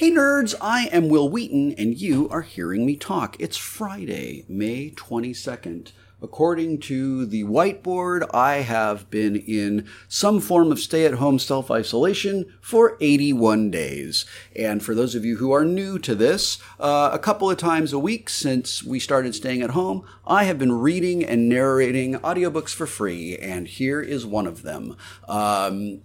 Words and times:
Hey 0.00 0.10
nerds, 0.10 0.54
I 0.62 0.86
am 0.92 1.10
Wil 1.10 1.28
Wheaton, 1.28 1.74
and 1.76 2.00
you 2.00 2.26
are 2.30 2.40
hearing 2.40 2.86
me 2.86 2.96
talk. 2.96 3.36
It's 3.38 3.58
Friday, 3.58 4.46
May 4.48 4.92
22nd. 4.92 5.92
According 6.22 6.80
to 6.80 7.26
the 7.26 7.44
whiteboard, 7.44 8.26
I 8.32 8.62
have 8.62 9.10
been 9.10 9.36
in 9.36 9.86
some 10.08 10.40
form 10.40 10.72
of 10.72 10.80
stay 10.80 11.04
at 11.04 11.16
home 11.16 11.38
self 11.38 11.70
isolation 11.70 12.50
for 12.62 12.96
81 13.02 13.70
days. 13.70 14.24
And 14.56 14.82
for 14.82 14.94
those 14.94 15.14
of 15.14 15.26
you 15.26 15.36
who 15.36 15.52
are 15.52 15.66
new 15.66 15.98
to 15.98 16.14
this, 16.14 16.56
uh, 16.78 17.10
a 17.12 17.18
couple 17.18 17.50
of 17.50 17.58
times 17.58 17.92
a 17.92 17.98
week 17.98 18.30
since 18.30 18.82
we 18.82 19.00
started 19.00 19.34
staying 19.34 19.60
at 19.60 19.72
home, 19.72 20.06
I 20.26 20.44
have 20.44 20.58
been 20.58 20.72
reading 20.72 21.22
and 21.22 21.46
narrating 21.46 22.14
audiobooks 22.14 22.72
for 22.72 22.86
free, 22.86 23.36
and 23.36 23.68
here 23.68 24.00
is 24.00 24.24
one 24.24 24.46
of 24.46 24.62
them. 24.62 24.96
Um, 25.28 26.00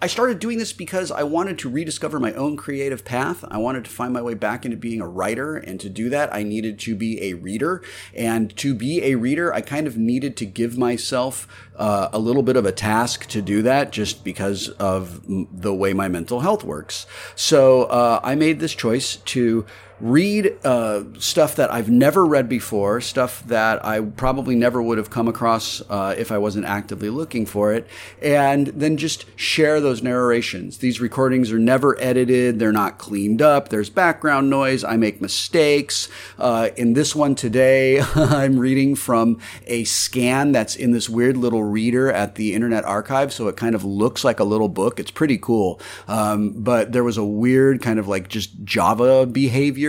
I 0.00 0.06
started 0.06 0.38
doing 0.38 0.58
this 0.58 0.72
because 0.72 1.10
I 1.10 1.24
wanted 1.24 1.58
to 1.58 1.68
rediscover 1.68 2.20
my 2.20 2.32
own 2.34 2.56
creative 2.56 3.04
path. 3.04 3.44
I 3.50 3.58
wanted 3.58 3.84
to 3.84 3.90
find 3.90 4.12
my 4.12 4.22
way 4.22 4.34
back 4.34 4.64
into 4.64 4.76
being 4.76 5.00
a 5.00 5.08
writer. 5.08 5.56
And 5.56 5.80
to 5.80 5.88
do 5.88 6.08
that, 6.10 6.32
I 6.32 6.44
needed 6.44 6.78
to 6.80 6.94
be 6.94 7.20
a 7.20 7.32
reader. 7.32 7.82
And 8.14 8.56
to 8.58 8.76
be 8.76 9.02
a 9.02 9.16
reader, 9.16 9.52
I 9.52 9.60
kind 9.60 9.88
of 9.88 9.96
needed 9.96 10.36
to 10.36 10.46
give 10.46 10.78
myself 10.78 11.48
uh, 11.74 12.10
a 12.12 12.18
little 12.20 12.44
bit 12.44 12.54
of 12.54 12.64
a 12.64 12.70
task 12.70 13.26
to 13.30 13.42
do 13.42 13.60
that 13.62 13.90
just 13.90 14.22
because 14.22 14.68
of 14.68 15.20
the 15.26 15.74
way 15.74 15.92
my 15.92 16.06
mental 16.06 16.40
health 16.40 16.62
works. 16.62 17.06
So 17.34 17.84
uh, 17.84 18.20
I 18.22 18.36
made 18.36 18.60
this 18.60 18.76
choice 18.76 19.16
to 19.16 19.66
read 20.00 20.56
uh, 20.64 21.04
stuff 21.18 21.56
that 21.56 21.72
I've 21.72 21.90
never 21.90 22.24
read 22.24 22.48
before, 22.48 23.00
stuff 23.00 23.42
that 23.46 23.84
I 23.84 24.00
probably 24.00 24.54
never 24.54 24.80
would 24.80 24.98
have 24.98 25.10
come 25.10 25.28
across 25.28 25.82
uh, 25.88 26.14
if 26.16 26.30
I 26.30 26.38
wasn't 26.38 26.66
actively 26.66 27.10
looking 27.10 27.46
for 27.46 27.72
it, 27.72 27.86
and 28.22 28.68
then 28.68 28.96
just 28.96 29.24
share 29.36 29.80
those 29.80 30.02
narrations. 30.02 30.78
These 30.78 31.00
recordings 31.00 31.50
are 31.50 31.58
never 31.58 32.00
edited, 32.00 32.58
they're 32.58 32.72
not 32.72 32.98
cleaned 32.98 33.42
up, 33.42 33.70
there's 33.70 33.90
background 33.90 34.50
noise, 34.50 34.84
I 34.84 34.96
make 34.96 35.20
mistakes. 35.20 36.08
Uh, 36.38 36.70
in 36.76 36.92
this 36.92 37.14
one 37.14 37.34
today, 37.34 38.00
I'm 38.14 38.58
reading 38.58 38.94
from 38.94 39.40
a 39.66 39.84
scan 39.84 40.52
that's 40.52 40.76
in 40.76 40.92
this 40.92 41.08
weird 41.08 41.36
little 41.36 41.64
reader 41.64 42.12
at 42.12 42.36
the 42.36 42.54
Internet 42.54 42.84
Archive, 42.84 43.32
so 43.32 43.48
it 43.48 43.56
kind 43.56 43.74
of 43.74 43.84
looks 43.84 44.22
like 44.22 44.38
a 44.38 44.44
little 44.44 44.68
book. 44.68 45.00
It's 45.00 45.10
pretty 45.10 45.38
cool. 45.38 45.80
Um, 46.06 46.50
but 46.50 46.92
there 46.92 47.04
was 47.04 47.16
a 47.16 47.24
weird 47.24 47.82
kind 47.82 47.98
of 47.98 48.06
like 48.06 48.28
just 48.28 48.64
Java 48.64 49.26
behavior 49.26 49.87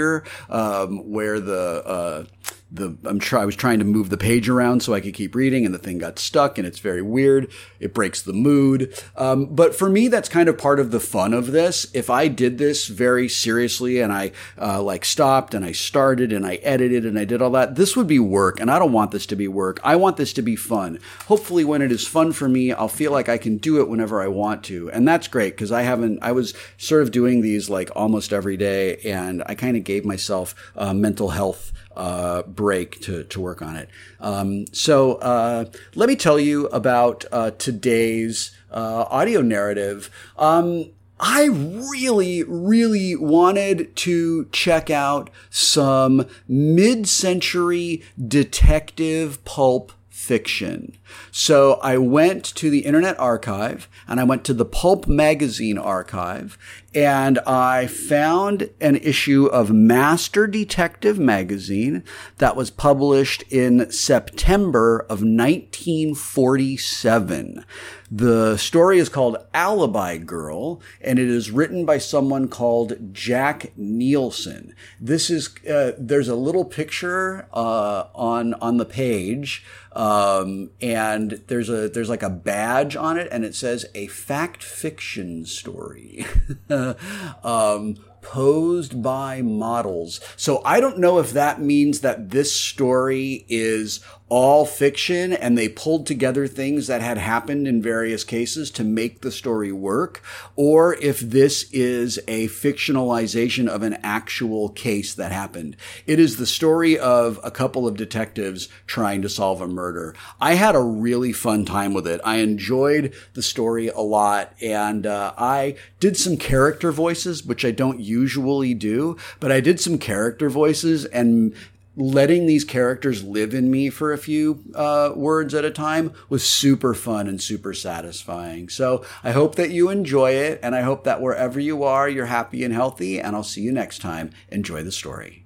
um, 0.50 1.12
where 1.12 1.40
the 1.40 1.84
uh, 1.86 2.24
the 2.72 2.98
I'm 3.06 3.20
try 3.20 3.42
I 3.42 3.46
was 3.46 3.56
trying 3.56 3.80
to 3.80 3.86
move 3.86 4.10
the 4.10 4.18
page 4.18 4.48
around 4.48 4.84
so 4.84 4.94
I 4.94 5.02
could 5.02 5.14
keep 5.14 5.34
reading, 5.34 5.66
and 5.66 5.74
the 5.74 5.80
thing 5.80 5.98
got 5.98 6.20
stuck, 6.20 6.58
and 6.58 6.68
it's 6.68 6.80
very 6.80 7.02
weird. 7.02 7.52
It 7.80 7.94
breaks 7.94 8.22
the 8.22 8.34
mood. 8.34 8.94
Um, 9.16 9.46
but 9.48 9.76
for 9.76 9.90
me, 9.90 10.08
that's 10.08 10.30
kind 10.30 10.48
of 10.48 10.58
part 10.58 10.80
of 10.80 10.92
the 10.92 11.00
fun 11.00 11.34
of 11.34 11.52
this. 11.52 11.88
If 11.94 12.10
I 12.10 12.28
did 12.28 12.58
this 12.58 12.88
very 12.88 13.28
seriously 13.28 14.00
and 14.00 14.14
I 14.14 14.32
uh, 14.60 14.82
like 14.82 15.06
stopped 15.06 15.54
and 15.54 15.66
I 15.66 15.72
started 15.72 16.32
and 16.32 16.46
I 16.46 16.56
edited 16.56 17.06
and 17.06 17.18
I 17.18 17.26
did 17.26 17.42
all 17.42 17.52
that, 17.52 17.76
this 17.76 17.96
would 17.96 18.08
be 18.08 18.20
work, 18.20 18.60
and 18.60 18.70
I 18.70 18.78
don't 18.78 18.94
want 18.94 19.12
this 19.12 19.26
to 19.28 19.36
be 19.36 19.48
work. 19.48 19.80
I 19.84 19.96
want 19.96 20.18
this 20.18 20.34
to 20.34 20.42
be 20.42 20.56
fun. 20.56 21.00
Hopefully, 21.28 21.66
when 21.66 21.82
it 21.82 21.92
is 21.92 22.08
fun 22.08 22.34
for 22.34 22.48
me, 22.48 22.72
I'll 22.72 22.88
feel 22.88 23.12
like 23.12 23.30
I 23.30 23.38
can 23.38 23.58
do 23.58 23.80
it 23.80 23.90
whenever 23.90 24.22
I 24.22 24.28
want 24.28 24.64
to, 24.66 24.92
and 24.92 25.08
that's 25.08 25.28
great 25.28 25.56
because 25.56 25.72
I 25.72 25.82
haven't. 25.82 26.20
I 26.22 26.34
was 26.34 26.54
sort 26.78 27.02
of 27.02 27.12
doing 27.12 27.42
these 27.42 27.70
like 27.70 27.90
almost 27.96 28.32
every 28.32 28.58
day, 28.58 28.98
and 28.98 29.44
I 29.48 29.56
kind 29.56 29.76
of 29.76 29.84
gave 29.84 30.06
myself 30.06 30.54
uh, 30.76 30.94
mental 30.94 31.30
health 31.30 31.74
uh, 32.00 32.44
break 32.44 33.02
to, 33.02 33.26
to 33.26 33.42
work 33.42 33.62
on 33.62 33.76
it. 33.76 33.90
Um, 34.22 34.66
so 34.72 35.16
uh, 35.16 35.66
let 35.96 36.08
me 36.08 36.16
tell 36.16 36.40
you 36.40 36.68
about 36.68 37.26
uh, 37.32 37.52
today's 37.52 38.56
uh, 38.72 39.06
audio 39.10 39.42
narrative. 39.42 40.10
Um, 40.38 40.92
I 41.20 41.48
really, 41.48 42.44
really 42.44 43.18
wanted 43.18 43.94
to 43.98 44.46
check 44.54 44.90
out 44.90 45.30
some 45.50 46.26
mid 46.48 47.06
century 47.10 48.02
detective 48.26 49.44
pulp 49.44 49.92
fiction. 50.08 50.96
So 51.32 51.80
I 51.82 51.98
went 51.98 52.44
to 52.56 52.70
the 52.70 52.80
Internet 52.80 53.20
Archive 53.20 53.88
and 54.08 54.20
I 54.20 54.24
went 54.24 54.44
to 54.46 54.54
the 54.54 54.66
Pulp 54.66 55.08
Magazine 55.08 55.78
Archive 55.78 56.58
and 56.96 57.38
I 57.40 57.88
found 57.88 58.70
an 58.82 58.96
issue 58.98 59.46
of 59.46 59.72
Master 59.72 60.48
Detective 60.48 61.20
magazine 61.20 62.04
that 62.38 62.56
was 62.56 62.72
published 62.72 63.44
in 63.50 63.92
September 63.92 65.02
of 65.02 65.22
1947. 65.22 67.66
The 68.12 68.58
story 68.58 68.98
is 68.98 69.08
called 69.08 69.38
Alibi 69.54 70.18
Girl, 70.18 70.82
and 71.00 71.20
it 71.20 71.28
is 71.28 71.52
written 71.52 71.86
by 71.86 72.00
someone 72.00 72.48
called 72.48 73.14
Jack 73.14 73.72
Nielsen. 73.78 74.74
This 75.00 75.30
is 75.30 75.56
uh, 75.70 75.92
there's 75.96 76.28
a 76.28 76.34
little 76.34 76.66
picture 76.66 77.48
uh, 77.54 78.06
on 78.16 78.56
on 78.56 78.78
the 78.78 78.86
page, 78.86 79.64
um, 79.92 80.72
and 80.82 80.99
there's 81.48 81.70
a 81.70 81.90
there's 81.90 82.10
like 82.10 82.24
a 82.24 82.30
badge 82.30 82.96
on 82.96 83.18
it, 83.18 83.28
and 83.32 83.46
it 83.46 83.56
says 83.56 83.86
a 83.96 84.08
fact 84.08 84.64
fiction 84.64 85.46
story. 85.46 86.26
um, 87.44 87.96
posed 88.22 89.02
by 89.02 89.42
models. 89.42 90.20
So 90.36 90.62
I 90.66 90.80
don't 90.80 91.00
know 91.00 91.20
if 91.20 91.32
that 91.32 91.62
means 91.62 92.02
that 92.02 92.32
this 92.32 92.54
story 92.54 93.46
is 93.48 94.02
all 94.30 94.66
fiction 94.66 95.34
and 95.34 95.58
they 95.58 95.68
pulled 95.68 96.06
together 96.06 96.48
things 96.48 96.88
that 96.88 97.02
had 97.02 97.18
happened 97.18 97.68
in 97.68 97.82
various 97.82 98.24
cases 98.24 98.70
to 98.72 98.84
make 98.84 99.22
the 99.22 99.32
story 99.32 99.72
work, 99.72 100.22
or 100.56 100.96
if 100.96 101.20
this 101.20 101.70
is 101.72 102.20
a 102.28 102.48
fictionalization 102.48 103.68
of 103.68 103.82
an 103.82 103.98
actual 104.04 104.70
case 104.70 105.14
that 105.16 105.32
happened. 105.32 105.76
It 106.06 106.20
is 106.20 106.38
the 106.38 106.46
story 106.46 106.98
of 106.98 107.40
a 107.44 107.52
couple 107.52 107.88
of 107.88 107.98
detectives 107.98 108.70
trying 108.86 109.22
to 109.24 109.30
solve 109.30 109.62
a 109.62 109.68
murder. 109.68 110.16
I 110.40 110.54
had 110.54 110.76
a 110.76 110.82
really 110.82 111.34
fun 111.34 111.66
time 111.66 111.94
with 111.94 112.08
it. 112.08 112.22
I 112.24 112.38
enjoyed 112.38 113.14
the 113.34 113.42
story 113.42 113.88
a 113.88 114.00
lot 114.00 114.54
and 114.62 115.06
uh, 115.06 115.34
I 115.38 115.76
did 116.00 116.16
some 116.18 116.38
character 116.38 116.92
voices, 116.92 117.44
which 117.44 117.66
I 117.66 117.72
don't 117.72 118.00
usually 118.00 118.74
do, 118.74 119.18
but 119.40 119.52
I 119.52 119.60
did 119.60 119.80
some 119.80 119.98
character 119.98 120.50
voices 120.50 121.06
and 121.06 121.56
letting 121.96 122.46
these 122.46 122.64
characters 122.64 123.24
live 123.24 123.54
in 123.54 123.70
me 123.70 123.90
for 123.90 124.14
a 124.14 124.18
few 124.18 124.64
uh, 124.76 125.12
words 125.16 125.54
at 125.54 125.66
a 125.66 125.72
time 125.72 126.14
was 126.30 126.48
super 126.48 126.94
fun 126.94 127.28
and 127.28 127.42
super 127.42 127.74
satisfying. 127.74 128.70
So 128.70 129.04
I 129.24 129.32
hope 129.32 129.56
that 129.56 129.72
you 129.72 129.90
enjoy 129.90 130.32
it, 130.32 130.60
and 130.64 130.76
I 130.76 130.82
hope 130.82 131.04
that 131.04 131.22
wherever 131.22 131.60
you 131.60 131.84
are, 131.84 132.08
you're 132.08 132.28
happy 132.28 132.64
and 132.64 132.74
healthy. 132.74 133.20
And 133.20 133.36
I'll 133.36 133.44
see 133.44 133.62
you 133.62 133.72
next 133.72 134.00
time. 134.00 134.32
Enjoy 134.50 134.84
the 134.84 134.92
story. 134.92 135.46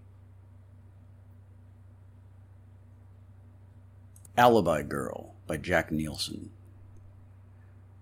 Alibi 4.37 4.81
Girl 4.83 5.35
by 5.47 5.57
Jack 5.57 5.91
Nielsen. 5.91 6.49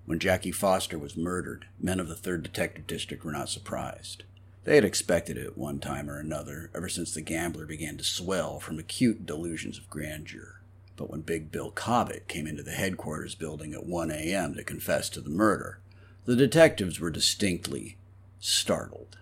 When 0.06 0.20
Jackie 0.20 0.52
Foster 0.52 0.98
was 0.98 1.16
murdered, 1.16 1.68
men 1.80 2.00
of 2.00 2.08
the 2.08 2.16
3rd 2.16 2.44
Detective 2.44 2.88
District 2.88 3.24
were 3.24 3.32
not 3.32 3.50
surprised. 3.50 4.24
They 4.64 4.76
had 4.76 4.86
expected 4.86 5.38
it 5.38 5.58
one 5.58 5.80
time 5.80 6.10
or 6.10 6.20
another 6.20 6.70
ever 6.76 6.88
since 6.88 7.14
the 7.14 7.22
gambler 7.22 7.66
began 7.66 7.98
to 7.98 8.04
swell 8.04 8.60
from 8.60 8.78
acute 8.78 9.26
delusions 9.26 9.80
of 9.80 9.90
grandeur. 9.90 10.62
But 10.96 11.10
when 11.10 11.22
Big 11.22 11.52
Bill 11.52 11.72
Cobbett 11.72 12.28
came 12.28 12.46
into 12.46 12.62
the 12.62 12.72
headquarters 12.72 13.34
building 13.34 13.74
at 13.74 13.88
1 13.88 14.12
a.m. 14.12 14.54
to 14.54 14.64
confess 14.64 15.10
to 15.10 15.22
the 15.22 15.32
murder, 15.32 15.80
the 16.26 16.36
detectives 16.36 17.00
were 17.00 17.10
distinctly 17.10 17.98
startled. 18.40 19.18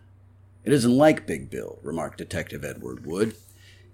It 0.66 0.74
isn't 0.74 0.98
like 0.98 1.26
Big 1.26 1.50
Bill, 1.50 1.80
remarked 1.82 2.18
Detective 2.18 2.66
Edward 2.66 3.06
Wood. 3.06 3.36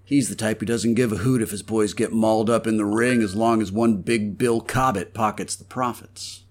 He's 0.04 0.28
the 0.28 0.34
type 0.34 0.58
who 0.58 0.66
doesn't 0.66 0.94
give 0.94 1.12
a 1.12 1.18
hoot 1.18 1.42
if 1.42 1.52
his 1.52 1.62
boys 1.62 1.94
get 1.94 2.12
mauled 2.12 2.50
up 2.50 2.66
in 2.66 2.76
the 2.76 2.84
ring 2.84 3.22
as 3.22 3.36
long 3.36 3.62
as 3.62 3.70
one 3.70 4.02
Big 4.02 4.36
Bill 4.36 4.60
Cobbett 4.60 5.14
pockets 5.14 5.54
the 5.54 5.64
profits. 5.64 6.42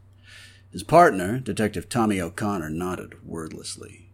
His 0.71 0.83
partner, 0.83 1.39
Detective 1.39 1.89
Tommy 1.89 2.21
O'Connor, 2.21 2.69
nodded 2.69 3.15
wordlessly. 3.25 4.04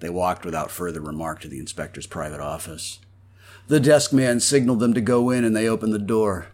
They 0.00 0.10
walked 0.10 0.44
without 0.44 0.70
further 0.70 1.00
remark 1.00 1.40
to 1.40 1.48
the 1.48 1.58
inspector's 1.58 2.06
private 2.06 2.40
office. 2.40 3.00
The 3.66 3.80
desk 3.80 4.12
man 4.12 4.40
signaled 4.40 4.80
them 4.80 4.94
to 4.94 5.00
go 5.00 5.30
in 5.30 5.44
and 5.44 5.54
they 5.54 5.68
opened 5.68 5.92
the 5.92 5.98
door. 5.98 6.48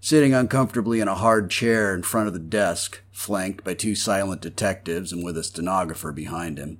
Sitting 0.00 0.34
uncomfortably 0.34 1.00
in 1.00 1.08
a 1.08 1.14
hard 1.14 1.50
chair 1.50 1.94
in 1.94 2.02
front 2.02 2.26
of 2.26 2.32
the 2.32 2.38
desk, 2.38 3.00
flanked 3.12 3.64
by 3.64 3.74
two 3.74 3.94
silent 3.94 4.40
detectives 4.40 5.12
and 5.12 5.24
with 5.24 5.36
a 5.36 5.44
stenographer 5.44 6.10
behind 6.10 6.58
him, 6.58 6.78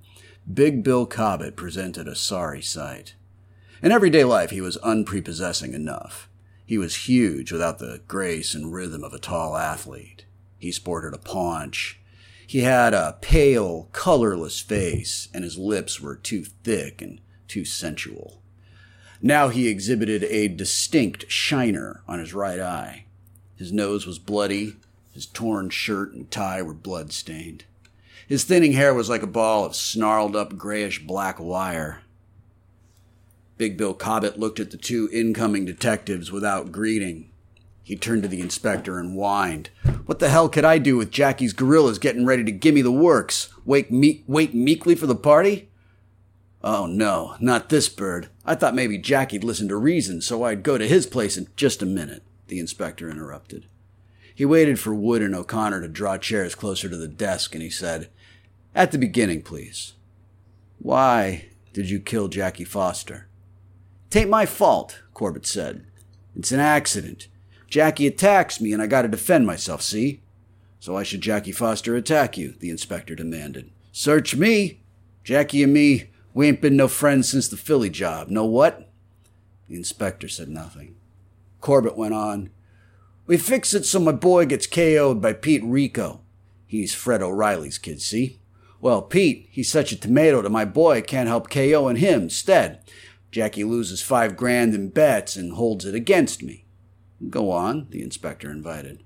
Big 0.52 0.82
Bill 0.82 1.06
Cobbett 1.06 1.54
presented 1.54 2.08
a 2.08 2.16
sorry 2.16 2.62
sight. 2.62 3.14
In 3.82 3.92
everyday 3.92 4.24
life, 4.24 4.50
he 4.50 4.60
was 4.60 4.78
unprepossessing 4.78 5.74
enough. 5.74 6.28
He 6.66 6.78
was 6.78 7.08
huge 7.08 7.52
without 7.52 7.78
the 7.78 8.00
grace 8.08 8.54
and 8.54 8.72
rhythm 8.72 9.04
of 9.04 9.12
a 9.12 9.18
tall 9.18 9.56
athlete. 9.56 10.24
He 10.58 10.72
sported 10.72 11.14
a 11.14 11.18
paunch, 11.18 11.99
he 12.50 12.62
had 12.62 12.92
a 12.92 13.16
pale, 13.20 13.88
colorless 13.92 14.58
face, 14.58 15.28
and 15.32 15.44
his 15.44 15.56
lips 15.56 16.00
were 16.00 16.16
too 16.16 16.42
thick 16.64 17.00
and 17.00 17.20
too 17.46 17.64
sensual. 17.64 18.42
Now 19.22 19.50
he 19.50 19.68
exhibited 19.68 20.24
a 20.24 20.48
distinct 20.48 21.30
shiner 21.30 22.02
on 22.08 22.18
his 22.18 22.34
right 22.34 22.58
eye. 22.58 23.04
His 23.54 23.70
nose 23.70 24.04
was 24.04 24.18
bloody, 24.18 24.74
his 25.14 25.26
torn 25.26 25.70
shirt 25.70 26.12
and 26.12 26.28
tie 26.28 26.60
were 26.60 26.74
blood-stained. 26.74 27.66
His 28.26 28.42
thinning 28.42 28.72
hair 28.72 28.94
was 28.94 29.08
like 29.08 29.22
a 29.22 29.28
ball 29.28 29.64
of 29.64 29.76
snarled 29.76 30.34
up 30.34 30.56
grayish 30.56 31.06
black 31.06 31.38
wire. 31.38 32.02
Big 33.58 33.76
Bill 33.76 33.94
Cobbett 33.94 34.40
looked 34.40 34.58
at 34.58 34.72
the 34.72 34.76
two 34.76 35.08
incoming 35.12 35.66
detectives 35.66 36.32
without 36.32 36.72
greeting. 36.72 37.29
He 37.90 37.96
turned 37.96 38.22
to 38.22 38.28
the 38.28 38.40
inspector 38.40 39.00
and 39.00 39.16
whined. 39.16 39.70
What 40.06 40.20
the 40.20 40.28
hell 40.28 40.48
could 40.48 40.64
I 40.64 40.78
do 40.78 40.96
with 40.96 41.10
Jackie's 41.10 41.52
gorillas 41.52 41.98
getting 41.98 42.24
ready 42.24 42.44
to 42.44 42.52
gimme 42.52 42.82
the 42.82 42.92
works? 42.92 43.52
Wake 43.64 43.90
me- 43.90 44.22
wait 44.28 44.54
meekly 44.54 44.94
for 44.94 45.08
the 45.08 45.16
party? 45.16 45.70
Oh 46.62 46.86
no, 46.86 47.34
not 47.40 47.68
this 47.68 47.88
bird. 47.88 48.28
I 48.46 48.54
thought 48.54 48.76
maybe 48.76 48.96
Jackie'd 48.96 49.42
listen 49.42 49.66
to 49.66 49.76
reason, 49.76 50.20
so 50.20 50.44
I'd 50.44 50.62
go 50.62 50.78
to 50.78 50.86
his 50.86 51.04
place 51.04 51.36
in 51.36 51.48
just 51.56 51.82
a 51.82 51.84
minute, 51.84 52.22
the 52.46 52.60
inspector 52.60 53.10
interrupted. 53.10 53.66
He 54.32 54.44
waited 54.44 54.78
for 54.78 54.94
Wood 54.94 55.20
and 55.20 55.34
O'Connor 55.34 55.80
to 55.80 55.88
draw 55.88 56.16
chairs 56.16 56.54
closer 56.54 56.88
to 56.88 56.96
the 56.96 57.08
desk, 57.08 57.56
and 57.56 57.62
he 57.62 57.70
said, 57.70 58.08
At 58.72 58.92
the 58.92 58.98
beginning, 58.98 59.42
please. 59.42 59.94
Why 60.78 61.46
did 61.72 61.90
you 61.90 61.98
kill 61.98 62.28
Jackie 62.28 62.62
Foster? 62.62 63.26
Tain't 64.10 64.30
my 64.30 64.46
fault, 64.46 65.02
Corbett 65.12 65.44
said. 65.44 65.86
It's 66.36 66.52
an 66.52 66.60
accident. 66.60 67.26
Jackie 67.70 68.08
attacks 68.08 68.60
me, 68.60 68.72
and 68.72 68.82
I 68.82 68.86
gotta 68.86 69.08
defend 69.08 69.46
myself, 69.46 69.80
see? 69.80 70.20
So 70.80 70.94
why 70.94 71.04
should 71.04 71.20
Jackie 71.20 71.52
Foster 71.52 71.94
attack 71.94 72.36
you? 72.36 72.54
the 72.58 72.68
inspector 72.68 73.14
demanded. 73.14 73.70
Search 73.92 74.34
me. 74.34 74.80
Jackie 75.22 75.62
and 75.62 75.72
me, 75.72 76.10
we 76.34 76.48
ain't 76.48 76.60
been 76.60 76.76
no 76.76 76.88
friends 76.88 77.28
since 77.28 77.46
the 77.46 77.56
Philly 77.56 77.90
job. 77.90 78.28
Know 78.28 78.44
what? 78.44 78.88
The 79.68 79.76
inspector 79.76 80.28
said 80.28 80.48
nothing. 80.48 80.96
Corbett 81.60 81.96
went 81.96 82.14
on. 82.14 82.50
We 83.26 83.36
fix 83.36 83.74
it 83.74 83.84
so 83.84 84.00
my 84.00 84.12
boy 84.12 84.46
gets 84.46 84.66
KO'd 84.66 85.20
by 85.20 85.34
Pete 85.34 85.62
Rico. 85.62 86.22
He's 86.66 86.94
Fred 86.94 87.22
O'Reilly's 87.22 87.78
kid, 87.78 88.00
see? 88.00 88.40
Well, 88.80 89.02
Pete, 89.02 89.48
he's 89.50 89.70
such 89.70 89.92
a 89.92 90.00
tomato 90.00 90.40
to 90.42 90.48
my 90.48 90.64
boy, 90.64 91.02
can't 91.02 91.28
help 91.28 91.50
KOing 91.50 91.98
him 91.98 92.22
instead. 92.22 92.80
Jackie 93.30 93.62
loses 93.62 94.02
five 94.02 94.36
grand 94.36 94.74
in 94.74 94.88
bets 94.88 95.36
and 95.36 95.52
holds 95.52 95.84
it 95.84 95.94
against 95.94 96.42
me. 96.42 96.59
Go 97.28 97.50
on, 97.50 97.86
the 97.90 98.02
inspector 98.02 98.50
invited. 98.50 99.02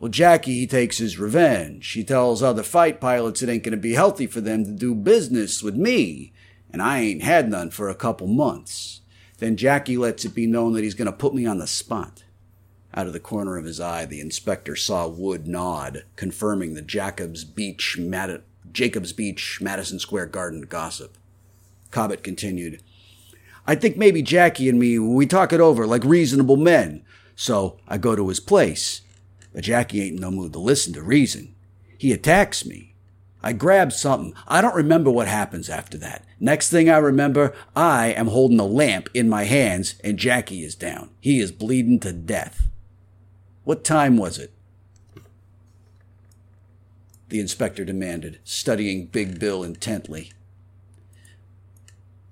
Well, 0.00 0.10
Jackie, 0.10 0.54
he 0.54 0.66
takes 0.66 0.98
his 0.98 1.18
revenge. 1.18 1.88
He 1.92 2.02
tells 2.02 2.42
other 2.42 2.64
fight 2.64 3.00
pilots 3.00 3.40
it 3.40 3.48
ain't 3.48 3.62
going 3.62 3.70
to 3.70 3.76
be 3.76 3.92
healthy 3.92 4.26
for 4.26 4.40
them 4.40 4.64
to 4.64 4.72
do 4.72 4.96
business 4.96 5.62
with 5.62 5.76
me, 5.76 6.32
and 6.72 6.82
I 6.82 6.98
ain't 6.98 7.22
had 7.22 7.48
none 7.48 7.70
for 7.70 7.88
a 7.88 7.94
couple 7.94 8.26
months. 8.26 9.02
Then 9.38 9.56
Jackie 9.56 9.96
lets 9.96 10.24
it 10.24 10.34
be 10.34 10.46
known 10.46 10.72
that 10.72 10.82
he's 10.82 10.94
going 10.94 11.06
to 11.06 11.12
put 11.12 11.34
me 11.34 11.46
on 11.46 11.58
the 11.58 11.68
spot. 11.68 12.24
Out 12.94 13.06
of 13.06 13.12
the 13.12 13.20
corner 13.20 13.56
of 13.56 13.64
his 13.64 13.80
eye, 13.80 14.04
the 14.04 14.20
inspector 14.20 14.74
saw 14.74 15.06
Wood 15.06 15.46
nod, 15.46 16.04
confirming 16.16 16.74
the 16.74 16.82
Jacobs 16.82 17.44
Beach, 17.44 17.96
Mad- 17.98 18.42
Jacobs 18.72 19.12
Beach, 19.12 19.60
Madison 19.60 19.98
Square 19.98 20.26
Garden 20.26 20.62
gossip. 20.62 21.16
Cobbett 21.92 22.22
continued, 22.22 22.82
I 23.66 23.76
think 23.76 23.96
maybe 23.96 24.22
Jackie 24.22 24.68
and 24.68 24.78
me, 24.78 24.98
we 24.98 25.26
talk 25.26 25.52
it 25.52 25.60
over 25.60 25.86
like 25.86 26.04
reasonable 26.04 26.56
men. 26.56 27.04
So 27.36 27.78
I 27.88 27.98
go 27.98 28.14
to 28.16 28.28
his 28.28 28.40
place. 28.40 29.02
But 29.52 29.64
Jackie 29.64 30.02
ain't 30.02 30.16
in 30.16 30.20
no 30.20 30.30
mood 30.30 30.52
to 30.54 30.58
listen 30.58 30.92
to 30.94 31.02
reason. 31.02 31.54
He 31.98 32.12
attacks 32.12 32.64
me. 32.64 32.94
I 33.42 33.52
grab 33.52 33.92
something. 33.92 34.34
I 34.46 34.60
don't 34.60 34.74
remember 34.74 35.10
what 35.10 35.26
happens 35.26 35.68
after 35.68 35.98
that. 35.98 36.24
Next 36.38 36.70
thing 36.70 36.88
I 36.88 36.98
remember, 36.98 37.54
I 37.74 38.08
am 38.08 38.28
holding 38.28 38.60
a 38.60 38.64
lamp 38.64 39.08
in 39.14 39.28
my 39.28 39.44
hands 39.44 39.96
and 40.04 40.18
Jackie 40.18 40.64
is 40.64 40.74
down. 40.74 41.10
He 41.20 41.40
is 41.40 41.50
bleeding 41.50 41.98
to 42.00 42.12
death. 42.12 42.68
What 43.64 43.84
time 43.84 44.16
was 44.16 44.38
it? 44.38 44.52
The 47.28 47.40
inspector 47.40 47.84
demanded, 47.84 48.40
studying 48.44 49.06
Big 49.06 49.38
Bill 49.40 49.64
intently. 49.64 50.32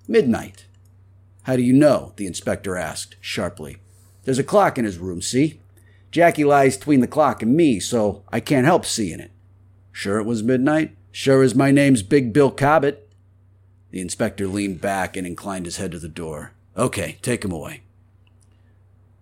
Midnight. 0.07 0.65
How 1.43 1.55
do 1.55 1.63
you 1.63 1.73
know? 1.73 2.13
the 2.17 2.27
inspector 2.27 2.77
asked, 2.77 3.15
sharply. 3.19 3.77
There's 4.23 4.39
a 4.39 4.43
clock 4.43 4.77
in 4.77 4.85
his 4.85 4.97
room, 4.97 5.21
see? 5.21 5.59
Jackie 6.11 6.43
lies 6.43 6.77
between 6.77 6.99
the 6.99 7.07
clock 7.07 7.41
and 7.41 7.55
me, 7.55 7.79
so 7.79 8.23
I 8.31 8.39
can't 8.39 8.65
help 8.65 8.85
seeing 8.85 9.19
it. 9.19 9.31
Sure 9.91 10.19
it 10.19 10.25
was 10.25 10.43
midnight? 10.43 10.95
Sure 11.11 11.41
as 11.43 11.55
my 11.55 11.71
name's 11.71 12.03
Big 12.03 12.31
Bill 12.33 12.51
Cobbett? 12.51 13.09
The 13.91 14.01
inspector 14.01 14.47
leaned 14.47 14.81
back 14.81 15.17
and 15.17 15.27
inclined 15.27 15.65
his 15.65 15.77
head 15.77 15.91
to 15.91 15.99
the 15.99 16.07
door. 16.07 16.53
Okay, 16.77 17.17
take 17.21 17.43
him 17.43 17.51
away. 17.51 17.81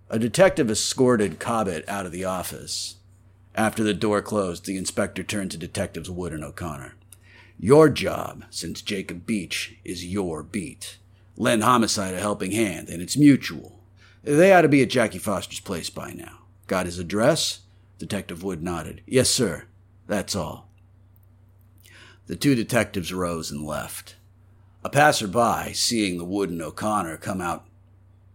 A 0.10 0.20
detective 0.20 0.70
escorted 0.70 1.40
Cobbett 1.40 1.88
out 1.88 2.06
of 2.06 2.12
the 2.12 2.26
office. 2.26 2.96
After 3.56 3.84
the 3.84 3.94
door 3.94 4.22
closed, 4.22 4.66
the 4.66 4.78
inspector 4.78 5.24
turned 5.24 5.52
to 5.52 5.58
Detectives 5.58 6.10
Wood 6.10 6.34
and 6.34 6.44
O'Connor. 6.44 6.96
Your 7.60 7.90
job, 7.90 8.46
since 8.50 8.82
Jacob 8.82 9.26
Beach 9.26 9.78
is 9.84 10.06
your 10.06 10.44
beat. 10.44 10.98
Lend 11.36 11.64
homicide 11.64 12.14
a 12.14 12.20
helping 12.20 12.52
hand, 12.52 12.90
and 12.90 13.02
it's 13.02 13.18
mutual. 13.18 13.79
They 14.24 14.54
ought 14.54 14.62
to 14.62 14.70
be 14.70 14.82
at 14.82 14.90
Jackie 14.90 15.18
Foster's 15.18 15.60
place 15.60 15.90
by 15.90 16.12
now. 16.12 16.40
Got 16.68 16.86
his 16.86 17.00
address? 17.00 17.62
Detective 17.98 18.44
Wood 18.44 18.62
nodded. 18.62 19.02
Yes, 19.06 19.30
sir. 19.30 19.66
That's 20.08 20.36
all. 20.36 20.70
The 22.28 22.36
two 22.36 22.56
detectives 22.56 23.14
rose 23.14 23.52
and 23.52 23.66
left. 23.66 24.16
A 24.84 24.90
passerby, 24.90 25.74
seeing 25.74 26.18
the 26.18 26.26
Wood 26.26 26.50
and 26.50 26.62
O'Connor 26.62 27.18
come 27.18 27.42
out 27.42 27.66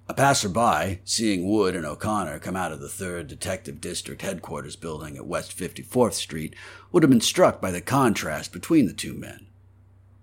a 0.06 0.12
passerby, 0.12 1.00
seeing 1.04 1.48
Wood 1.48 1.74
and 1.74 1.86
O'Connor 1.86 2.38
come 2.40 2.56
out 2.56 2.72
of 2.72 2.80
the 2.80 2.88
3rd 2.88 3.26
Detective 3.26 3.80
District 3.80 4.20
headquarters 4.20 4.76
building 4.76 5.16
at 5.16 5.26
West 5.26 5.56
54th 5.56 6.12
Street, 6.12 6.54
would 6.92 7.02
have 7.02 7.08
been 7.08 7.22
struck 7.22 7.58
by 7.58 7.70
the 7.70 7.80
contrast 7.80 8.52
between 8.52 8.86
the 8.86 8.92
two 8.92 9.14
men. 9.14 9.46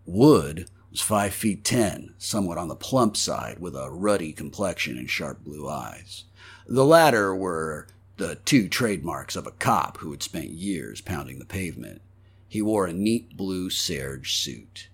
Wood 0.05 0.69
was 0.91 1.01
five 1.01 1.33
feet 1.33 1.63
ten, 1.63 2.13
somewhat 2.17 2.57
on 2.57 2.67
the 2.67 2.75
plump 2.75 3.17
side, 3.17 3.59
with 3.59 3.75
a 3.75 3.89
ruddy 3.89 4.33
complexion 4.33 4.97
and 4.97 5.09
sharp 5.09 5.43
blue 5.43 5.67
eyes. 5.67 6.25
The 6.67 6.85
latter 6.85 7.33
were 7.33 7.87
the 8.17 8.35
two 8.35 8.67
trademarks 8.67 9.35
of 9.35 9.47
a 9.47 9.51
cop 9.51 9.97
who 9.97 10.11
had 10.11 10.21
spent 10.21 10.49
years 10.49 11.01
pounding 11.01 11.39
the 11.39 11.45
pavement. 11.45 12.01
He 12.47 12.61
wore 12.61 12.85
a 12.85 12.93
neat 12.93 13.35
blue 13.35 13.69
serge 13.69 14.35
suit. 14.35 14.89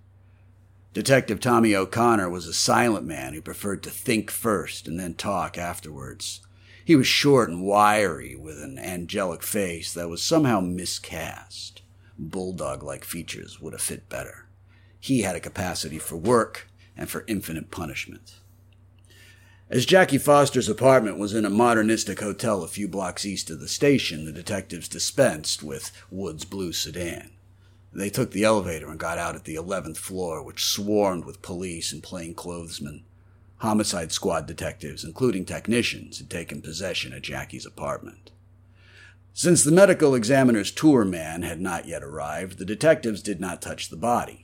Detective 0.93 1.39
Tommy 1.39 1.75
O'Connor 1.75 2.29
was 2.29 2.47
a 2.47 2.53
silent 2.53 3.05
man 3.05 3.33
who 3.33 3.41
preferred 3.41 3.83
to 3.83 3.89
think 3.89 4.31
first 4.31 4.87
and 4.87 4.99
then 4.99 5.13
talk 5.13 5.57
afterwards. 5.57 6.41
He 6.85 6.95
was 6.95 7.05
short 7.05 7.49
and 7.49 7.63
wiry, 7.63 8.35
with 8.35 8.61
an 8.61 8.79
angelic 8.79 9.43
face 9.43 9.93
that 9.93 10.09
was 10.09 10.23
somehow 10.23 10.61
miscast. 10.61 11.81
Bulldog 12.17 12.81
like 12.81 13.03
features 13.03 13.59
would 13.59 13.73
have 13.73 13.81
fit 13.81 14.07
better. 14.07 14.46
He 14.99 15.21
had 15.21 15.35
a 15.35 15.39
capacity 15.39 15.99
for 15.99 16.15
work 16.15 16.69
and 16.95 17.09
for 17.09 17.23
infinite 17.27 17.71
punishment. 17.71 18.35
As 19.69 19.85
Jackie 19.85 20.17
Foster's 20.17 20.69
apartment 20.69 21.17
was 21.17 21.33
in 21.33 21.43
a 21.43 21.49
modernistic 21.49 22.21
hotel 22.21 22.63
a 22.63 22.69
few 22.69 22.87
blocks 22.87 23.25
east 23.25 23.49
of 23.49 23.59
the 23.59 23.67
station, 23.67 24.23
the 24.23 24.31
detectives 24.31 24.87
dispensed 24.87 25.61
with 25.61 25.91
Wood's 26.09 26.45
blue 26.45 26.71
sedan. 26.71 27.31
They 27.91 28.09
took 28.09 28.31
the 28.31 28.45
elevator 28.45 28.89
and 28.89 28.99
got 28.99 29.17
out 29.17 29.35
at 29.35 29.43
the 29.43 29.55
11th 29.55 29.97
floor, 29.97 30.41
which 30.41 30.63
swarmed 30.63 31.25
with 31.25 31.41
police 31.41 31.91
and 31.91 32.01
plainclothesmen. 32.01 33.03
Homicide 33.57 34.11
squad 34.11 34.45
detectives, 34.45 35.03
including 35.03 35.43
technicians, 35.43 36.19
had 36.19 36.29
taken 36.29 36.61
possession 36.61 37.11
of 37.11 37.23
Jackie's 37.23 37.65
apartment. 37.65 38.31
Since 39.33 39.63
the 39.63 39.71
medical 39.71 40.15
examiner's 40.15 40.71
tour 40.71 41.03
man 41.03 41.41
had 41.41 41.59
not 41.59 41.87
yet 41.87 42.03
arrived, 42.03 42.57
the 42.57 42.65
detectives 42.65 43.21
did 43.21 43.41
not 43.41 43.61
touch 43.61 43.89
the 43.89 43.97
body. 43.97 44.43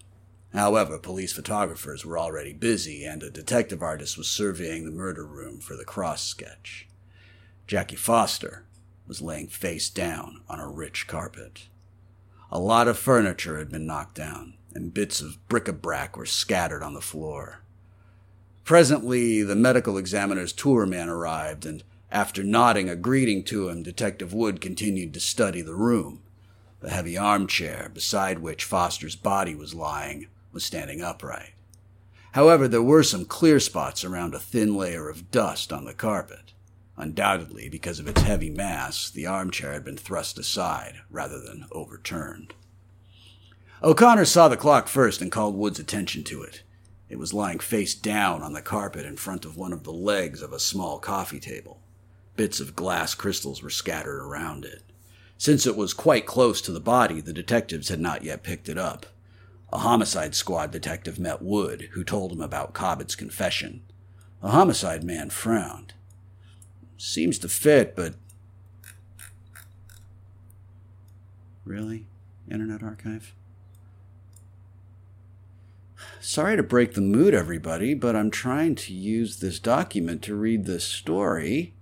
However, 0.54 1.00
police 1.00 1.34
photographers 1.34 2.06
were 2.06 2.20
already 2.20 2.54
busy, 2.54 3.04
and 3.06 3.24
a 3.24 3.32
detective 3.32 3.82
artist 3.82 4.18
was 4.18 4.28
surveying 4.28 4.86
the 4.86 4.92
murder 4.92 5.26
room 5.26 5.60
for 5.60 5.76
the 5.76 5.84
cross 5.84 6.24
sketch. 6.24 6.88
Jackie 7.66 7.96
Foster 7.96 8.64
was 9.08 9.22
laying 9.22 9.48
face 9.48 9.90
down 9.90 10.42
on 10.48 10.60
a 10.60 10.70
rich 10.70 11.08
carpet. 11.08 11.68
A 12.52 12.60
lot 12.60 12.88
of 12.88 13.00
furniture 13.00 13.58
had 13.58 13.72
been 13.72 13.88
knocked 13.88 14.16
down, 14.16 14.54
and 14.76 14.94
bits 14.94 15.22
of 15.22 15.46
bric-a-brac 15.50 16.16
were 16.16 16.26
scattered 16.26 16.84
on 16.84 16.94
the 16.94 17.02
floor. 17.02 17.62
Presently, 18.64 19.42
the 19.42 19.56
medical 19.56 19.98
examiner's 19.98 20.54
tour 20.54 20.86
man 20.86 21.10
arrived, 21.10 21.66
and 21.66 21.84
after 22.12 22.44
nodding 22.44 22.90
a 22.90 22.96
greeting 22.96 23.44
to 23.46 23.70
him, 23.70 23.82
Detective 23.82 24.34
Wood 24.34 24.62
continued 24.62 25.16
to 25.16 25.20
study 25.20 25.62
the 25.64 25.74
room. 25.74 26.22
The 26.80 26.92
heavy 26.92 27.18
armchair, 27.18 27.90
beside 27.92 28.40
which 28.40 28.66
Foster's 28.66 29.16
body 29.16 29.56
was 29.56 29.74
lying, 29.74 30.28
was 30.54 30.64
standing 30.64 31.02
upright. 31.02 31.54
However, 32.34 32.68
there 32.68 32.82
were 32.82 33.04
some 33.04 33.26
clear 33.26 33.60
spots 33.60 34.04
around 34.04 34.34
a 34.34 34.40
thin 34.40 34.76
layer 34.76 35.10
of 35.10 35.30
dust 35.30 35.72
on 35.72 35.86
the 35.86 35.94
carpet. 35.94 36.54
Undoubtedly, 36.98 37.70
because 37.70 38.00
of 38.00 38.08
its 38.08 38.22
heavy 38.22 38.50
mass, 38.50 39.10
the 39.10 39.26
armchair 39.26 39.74
had 39.74 39.84
been 39.84 39.98
thrust 39.98 40.38
aside 40.38 40.96
rather 41.10 41.40
than 41.40 41.66
overturned. 41.72 42.54
O'Connor 43.84 44.26
saw 44.26 44.48
the 44.48 44.58
clock 44.58 44.88
first 44.88 45.22
and 45.22 45.32
called 45.32 45.56
Wood's 45.56 45.80
attention 45.80 46.24
to 46.26 46.42
it. 46.42 46.64
It 47.10 47.20
was 47.20 47.34
lying 47.34 47.60
face 47.60 47.94
down 47.94 48.42
on 48.42 48.54
the 48.54 48.62
carpet 48.62 49.06
in 49.06 49.18
front 49.18 49.46
of 49.46 49.58
one 49.58 49.74
of 49.74 49.84
the 49.84 49.94
legs 49.94 50.42
of 50.42 50.54
a 50.54 50.60
small 50.60 51.00
coffee 51.00 51.40
table. 51.40 51.82
Bits 52.36 52.60
of 52.60 52.76
glass 52.76 53.14
crystals 53.14 53.62
were 53.62 53.70
scattered 53.70 54.20
around 54.20 54.66
it. 54.66 54.82
Since 55.38 55.68
it 55.68 55.76
was 55.76 55.94
quite 55.94 56.26
close 56.26 56.62
to 56.62 56.72
the 56.72 56.80
body, 56.80 57.22
the 57.22 57.34
detectives 57.34 57.90
had 57.90 58.00
not 58.00 58.24
yet 58.24 58.42
picked 58.42 58.70
it 58.70 58.78
up. 58.78 59.06
A 59.74 59.80
homicide 59.80 60.36
squad 60.36 60.70
detective 60.70 61.18
met 61.18 61.42
Wood, 61.42 61.90
who 61.94 62.04
told 62.04 62.32
him 62.32 62.42
about 62.42 62.76
Cobbett's 62.76 63.16
confession. 63.16 63.82
The 64.40 64.50
homicide 64.50 65.04
man 65.04 65.32
frowned. 65.32 65.96
Seems 66.96 67.40
to 67.40 67.50
fit, 67.50 67.96
but. 67.96 68.14
Really? 71.66 72.06
Internet 72.52 72.84
Archive? 72.84 73.34
Sorry 76.22 76.56
to 76.56 76.62
break 76.62 76.94
the 76.94 77.02
mood, 77.02 77.34
everybody, 77.34 77.96
but 77.96 78.16
I'm 78.16 78.30
trying 78.30 78.76
to 78.76 78.94
use 78.94 79.40
this 79.40 79.58
document 79.58 80.22
to 80.22 80.36
read 80.36 80.66
this 80.66 80.84
story. 80.84 81.74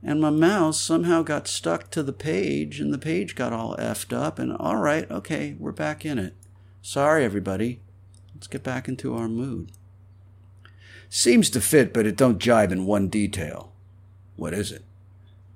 And 0.00 0.20
my 0.20 0.30
mouse 0.30 0.80
somehow 0.80 1.22
got 1.22 1.48
stuck 1.48 1.90
to 1.90 2.04
the 2.04 2.12
page, 2.12 2.78
and 2.78 2.94
the 2.94 2.98
page 2.98 3.34
got 3.34 3.52
all 3.52 3.74
effed 3.78 4.16
up. 4.16 4.38
And 4.38 4.56
all 4.56 4.76
right, 4.76 5.10
okay, 5.10 5.56
we're 5.58 5.72
back 5.72 6.06
in 6.06 6.20
it. 6.20 6.36
Sorry, 6.86 7.24
everybody. 7.24 7.80
Let's 8.34 8.46
get 8.46 8.62
back 8.62 8.88
into 8.88 9.16
our 9.16 9.26
mood. 9.26 9.72
Seems 11.08 11.48
to 11.48 11.62
fit, 11.62 11.94
but 11.94 12.04
it 12.04 12.14
don't 12.14 12.36
jibe 12.36 12.70
in 12.70 12.84
one 12.84 13.08
detail. 13.08 13.72
What 14.36 14.52
is 14.52 14.70
it? 14.70 14.84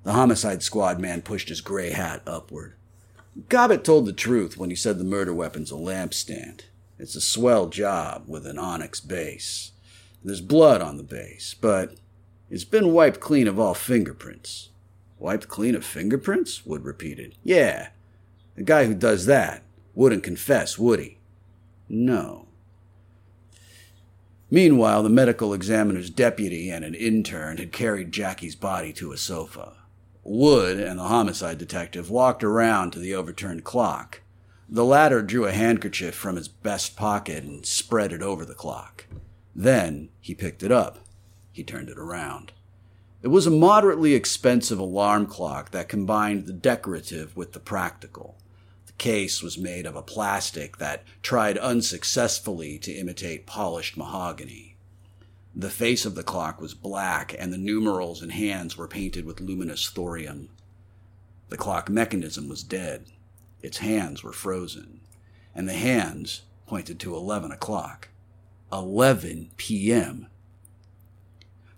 The 0.03 0.13
homicide 0.13 0.63
squad 0.63 0.99
man 0.99 1.21
pushed 1.21 1.49
his 1.49 1.61
gray 1.61 1.91
hat 1.91 2.23
upward. 2.25 2.73
Cobbett 3.47 3.83
told 3.83 4.07
the 4.07 4.11
truth 4.11 4.57
when 4.57 4.71
he 4.71 4.75
said 4.75 4.97
the 4.97 5.03
murder 5.03 5.31
weapon's 5.31 5.71
a 5.71 5.75
lampstand. 5.75 6.61
It's 6.97 7.15
a 7.15 7.21
swell 7.21 7.67
job 7.67 8.23
with 8.25 8.47
an 8.47 8.57
onyx 8.57 8.99
base. 8.99 9.71
There's 10.23 10.41
blood 10.41 10.81
on 10.81 10.97
the 10.97 11.03
base, 11.03 11.53
but 11.53 11.93
it's 12.49 12.63
been 12.63 12.91
wiped 12.91 13.19
clean 13.19 13.47
of 13.47 13.59
all 13.59 13.75
fingerprints. 13.75 14.69
Wiped 15.19 15.47
clean 15.47 15.75
of 15.75 15.85
fingerprints? 15.85 16.65
Wood 16.65 16.83
repeated. 16.83 17.35
Yeah. 17.43 17.89
The 18.55 18.63
guy 18.63 18.85
who 18.85 18.95
does 18.95 19.27
that 19.27 19.61
wouldn't 19.93 20.23
confess, 20.23 20.79
would 20.79 20.99
he? 20.99 21.18
No. 21.89 22.47
Meanwhile, 24.51 25.03
the 25.03 25.09
medical 25.09 25.53
examiner's 25.53 26.09
deputy 26.09 26.69
and 26.69 26.85
an 26.85 26.95
intern 26.95 27.57
had 27.57 27.71
carried 27.71 28.11
Jackie's 28.11 28.55
body 28.55 28.93
to 28.93 29.11
a 29.11 29.17
sofa. 29.17 29.73
Wood 30.23 30.79
and 30.79 30.99
the 30.99 31.03
homicide 31.03 31.57
detective 31.57 32.09
walked 32.09 32.43
around 32.43 32.91
to 32.91 32.99
the 32.99 33.15
overturned 33.15 33.63
clock. 33.63 34.21
The 34.67 34.85
latter 34.85 35.21
drew 35.21 35.45
a 35.45 35.51
handkerchief 35.51 36.13
from 36.13 36.35
his 36.35 36.47
best 36.47 36.95
pocket 36.95 37.43
and 37.43 37.65
spread 37.65 38.13
it 38.13 38.21
over 38.21 38.45
the 38.45 38.53
clock. 38.53 39.05
Then 39.55 40.09
he 40.19 40.35
picked 40.35 40.61
it 40.61 40.71
up. 40.71 40.99
He 41.51 41.63
turned 41.63 41.89
it 41.89 41.97
around. 41.97 42.51
It 43.21 43.29
was 43.29 43.47
a 43.47 43.51
moderately 43.51 44.13
expensive 44.13 44.79
alarm 44.79 45.25
clock 45.25 45.71
that 45.71 45.89
combined 45.89 46.45
the 46.45 46.53
decorative 46.53 47.35
with 47.35 47.53
the 47.53 47.59
practical 47.59 48.37
case 48.99 49.41
was 49.41 49.57
made 49.57 49.85
of 49.85 49.95
a 49.95 50.03
plastic 50.03 50.77
that 50.77 51.03
tried 51.23 51.57
unsuccessfully 51.57 52.77
to 52.79 52.91
imitate 52.91 53.47
polished 53.47 53.97
mahogany. 53.97 54.75
The 55.55 55.71
face 55.71 56.05
of 56.05 56.13
the 56.13 56.23
clock 56.23 56.61
was 56.61 56.73
black, 56.75 57.35
and 57.37 57.51
the 57.51 57.57
numerals 57.57 58.21
and 58.21 58.31
hands 58.31 58.77
were 58.77 58.87
painted 58.87 59.25
with 59.25 59.41
luminous 59.41 59.89
thorium. 59.89 60.49
The 61.49 61.57
clock 61.57 61.89
mechanism 61.89 62.47
was 62.47 62.61
dead. 62.61 63.07
Its 63.61 63.79
hands 63.79 64.23
were 64.23 64.31
frozen, 64.31 65.01
and 65.55 65.67
the 65.67 65.73
hands 65.73 66.43
pointed 66.67 66.99
to 66.99 67.15
11 67.15 67.51
o'clock. 67.51 68.09
11 68.71 69.49
p.m. 69.57 70.27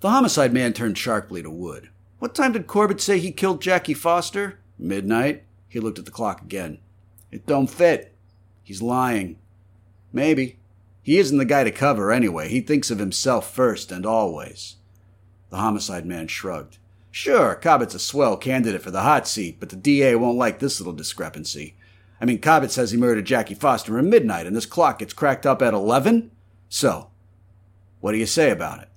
The 0.01 0.09
homicide 0.09 0.51
man 0.51 0.73
turned 0.73 0.97
sharply 0.97 1.41
to 1.41 1.49
Wood. 1.49 1.89
What 2.19 2.35
time 2.35 2.51
did 2.51 2.67
Corbett 2.67 2.99
say 2.99 3.17
he 3.17 3.31
killed 3.31 3.61
Jackie 3.61 3.93
Foster? 3.93 4.59
Midnight. 4.77 5.43
He 5.69 5.79
looked 5.79 5.99
at 5.99 6.05
the 6.05 6.11
clock 6.11 6.41
again. 6.41 6.79
It 7.31 7.45
don't 7.45 7.67
fit. 7.67 8.13
He's 8.63 8.81
lying. 8.81 9.37
Maybe. 10.13 10.59
He 11.01 11.17
isn't 11.17 11.37
the 11.37 11.45
guy 11.45 11.63
to 11.63 11.71
cover 11.71 12.11
anyway. 12.11 12.49
He 12.49 12.61
thinks 12.61 12.91
of 12.91 12.99
himself 12.99 13.51
first 13.51 13.91
and 13.91 14.05
always. 14.05 14.75
The 15.49 15.57
homicide 15.57 16.05
man 16.05 16.27
shrugged. 16.27 16.77
Sure, 17.09 17.55
Cobbett's 17.55 17.95
a 17.95 17.99
swell 17.99 18.37
candidate 18.37 18.81
for 18.81 18.91
the 18.91 19.01
hot 19.01 19.27
seat, 19.27 19.57
but 19.59 19.69
the 19.69 19.75
DA 19.75 20.15
won't 20.15 20.37
like 20.37 20.59
this 20.59 20.79
little 20.79 20.93
discrepancy. 20.93 21.75
I 22.21 22.25
mean, 22.25 22.39
Cobbett 22.39 22.71
says 22.71 22.91
he 22.91 22.97
murdered 22.97 23.25
Jackie 23.25 23.55
Foster 23.55 23.97
at 23.97 24.05
midnight, 24.05 24.45
and 24.45 24.55
this 24.55 24.65
clock 24.65 24.99
gets 24.99 25.11
cracked 25.11 25.45
up 25.45 25.61
at 25.61 25.73
11? 25.73 26.31
So, 26.69 27.09
what 27.99 28.13
do 28.13 28.17
you 28.17 28.25
say 28.25 28.51
about 28.51 28.81
it? 28.81 28.89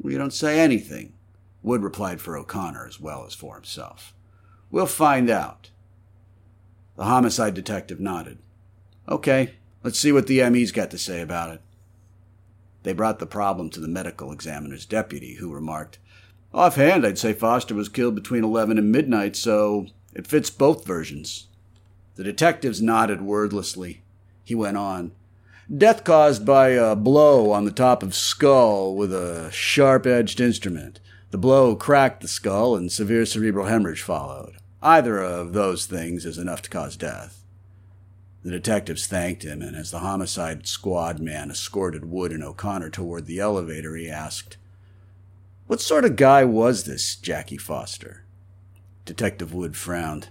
We 0.00 0.16
don't 0.16 0.32
say 0.32 0.60
anything, 0.60 1.14
Wood 1.62 1.82
replied 1.82 2.20
for 2.20 2.36
O'Connor 2.36 2.86
as 2.86 3.00
well 3.00 3.24
as 3.24 3.34
for 3.34 3.54
himself. 3.54 4.12
We'll 4.70 4.86
find 4.86 5.30
out. 5.30 5.70
The 6.96 7.04
homicide 7.04 7.54
detective 7.54 8.00
nodded. 8.00 8.38
Okay, 9.08 9.54
let's 9.82 9.98
see 9.98 10.12
what 10.12 10.26
the 10.26 10.48
ME's 10.50 10.72
got 10.72 10.90
to 10.90 10.98
say 10.98 11.20
about 11.20 11.50
it. 11.50 11.60
They 12.82 12.92
brought 12.92 13.18
the 13.18 13.26
problem 13.26 13.70
to 13.70 13.80
the 13.80 13.88
medical 13.88 14.32
examiner's 14.32 14.84
deputy, 14.84 15.34
who 15.34 15.52
remarked, 15.52 15.98
Offhand, 16.54 17.06
I'd 17.06 17.18
say 17.18 17.32
Foster 17.32 17.74
was 17.74 17.88
killed 17.88 18.14
between 18.14 18.44
11 18.44 18.76
and 18.76 18.92
midnight, 18.92 19.36
so 19.36 19.86
it 20.14 20.26
fits 20.26 20.50
both 20.50 20.86
versions. 20.86 21.46
The 22.16 22.24
detectives 22.24 22.82
nodded 22.82 23.22
wordlessly. 23.22 24.02
He 24.44 24.54
went 24.54 24.76
on. 24.76 25.12
Death 25.74 26.04
caused 26.04 26.44
by 26.44 26.70
a 26.70 26.94
blow 26.94 27.52
on 27.52 27.64
the 27.64 27.70
top 27.70 28.02
of 28.02 28.14
skull 28.14 28.94
with 28.94 29.14
a 29.14 29.50
sharp 29.50 30.06
edged 30.06 30.40
instrument. 30.40 31.00
The 31.30 31.38
blow 31.38 31.74
cracked 31.74 32.20
the 32.20 32.28
skull 32.28 32.76
and 32.76 32.92
severe 32.92 33.24
cerebral 33.24 33.66
hemorrhage 33.66 34.02
followed. 34.02 34.56
Either 34.82 35.18
of 35.18 35.52
those 35.52 35.86
things 35.86 36.24
is 36.24 36.38
enough 36.38 36.60
to 36.62 36.70
cause 36.70 36.96
death. 36.96 37.44
The 38.42 38.50
detectives 38.50 39.06
thanked 39.06 39.44
him, 39.44 39.62
and 39.62 39.76
as 39.76 39.92
the 39.92 40.00
homicide 40.00 40.66
squad 40.66 41.20
man 41.20 41.50
escorted 41.50 42.04
Wood 42.04 42.32
and 42.32 42.42
O'Connor 42.42 42.90
toward 42.90 43.26
the 43.26 43.38
elevator, 43.38 43.94
he 43.94 44.10
asked, 44.10 44.56
What 45.68 45.80
sort 45.80 46.04
of 46.04 46.16
guy 46.16 46.44
was 46.44 46.82
this 46.82 47.14
Jackie 47.14 47.56
Foster? 47.56 48.24
Detective 49.04 49.54
Wood 49.54 49.76
frowned. 49.76 50.28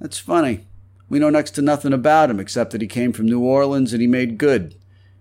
That's 0.00 0.18
funny. 0.18 0.66
We 1.10 1.18
know 1.18 1.28
next 1.28 1.50
to 1.52 1.62
nothing 1.62 1.92
about 1.92 2.30
him 2.30 2.40
except 2.40 2.70
that 2.70 2.80
he 2.80 2.86
came 2.86 3.12
from 3.12 3.26
New 3.26 3.40
Orleans 3.40 3.92
and 3.92 4.00
he 4.00 4.08
made 4.08 4.38
good. 4.38 4.74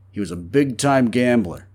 He 0.09 0.21
was 0.21 0.31
a 0.31 0.37
big 0.37 0.77
time 0.77 1.09
gambler. 1.09 1.67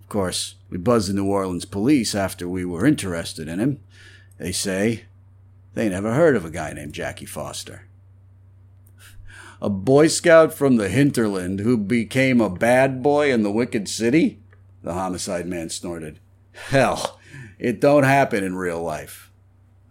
Of 0.00 0.08
course, 0.08 0.54
we 0.70 0.78
buzzed 0.78 1.08
the 1.08 1.14
New 1.14 1.26
Orleans 1.26 1.64
police 1.64 2.14
after 2.14 2.48
we 2.48 2.64
were 2.64 2.86
interested 2.86 3.48
in 3.48 3.58
him. 3.58 3.80
They 4.38 4.52
say 4.52 5.04
they 5.74 5.88
never 5.88 6.14
heard 6.14 6.36
of 6.36 6.44
a 6.44 6.50
guy 6.50 6.72
named 6.72 6.92
Jackie 6.92 7.26
Foster. 7.26 7.86
A 9.62 9.68
Boy 9.68 10.08
Scout 10.08 10.54
from 10.54 10.76
the 10.76 10.88
hinterland 10.88 11.60
who 11.60 11.76
became 11.76 12.40
a 12.40 12.48
bad 12.48 13.02
boy 13.02 13.32
in 13.32 13.42
the 13.42 13.52
wicked 13.52 13.88
city? 13.88 14.40
The 14.82 14.94
homicide 14.94 15.46
man 15.46 15.68
snorted. 15.68 16.18
Hell, 16.52 17.18
it 17.58 17.80
don't 17.80 18.04
happen 18.04 18.42
in 18.42 18.56
real 18.56 18.82
life. 18.82 19.30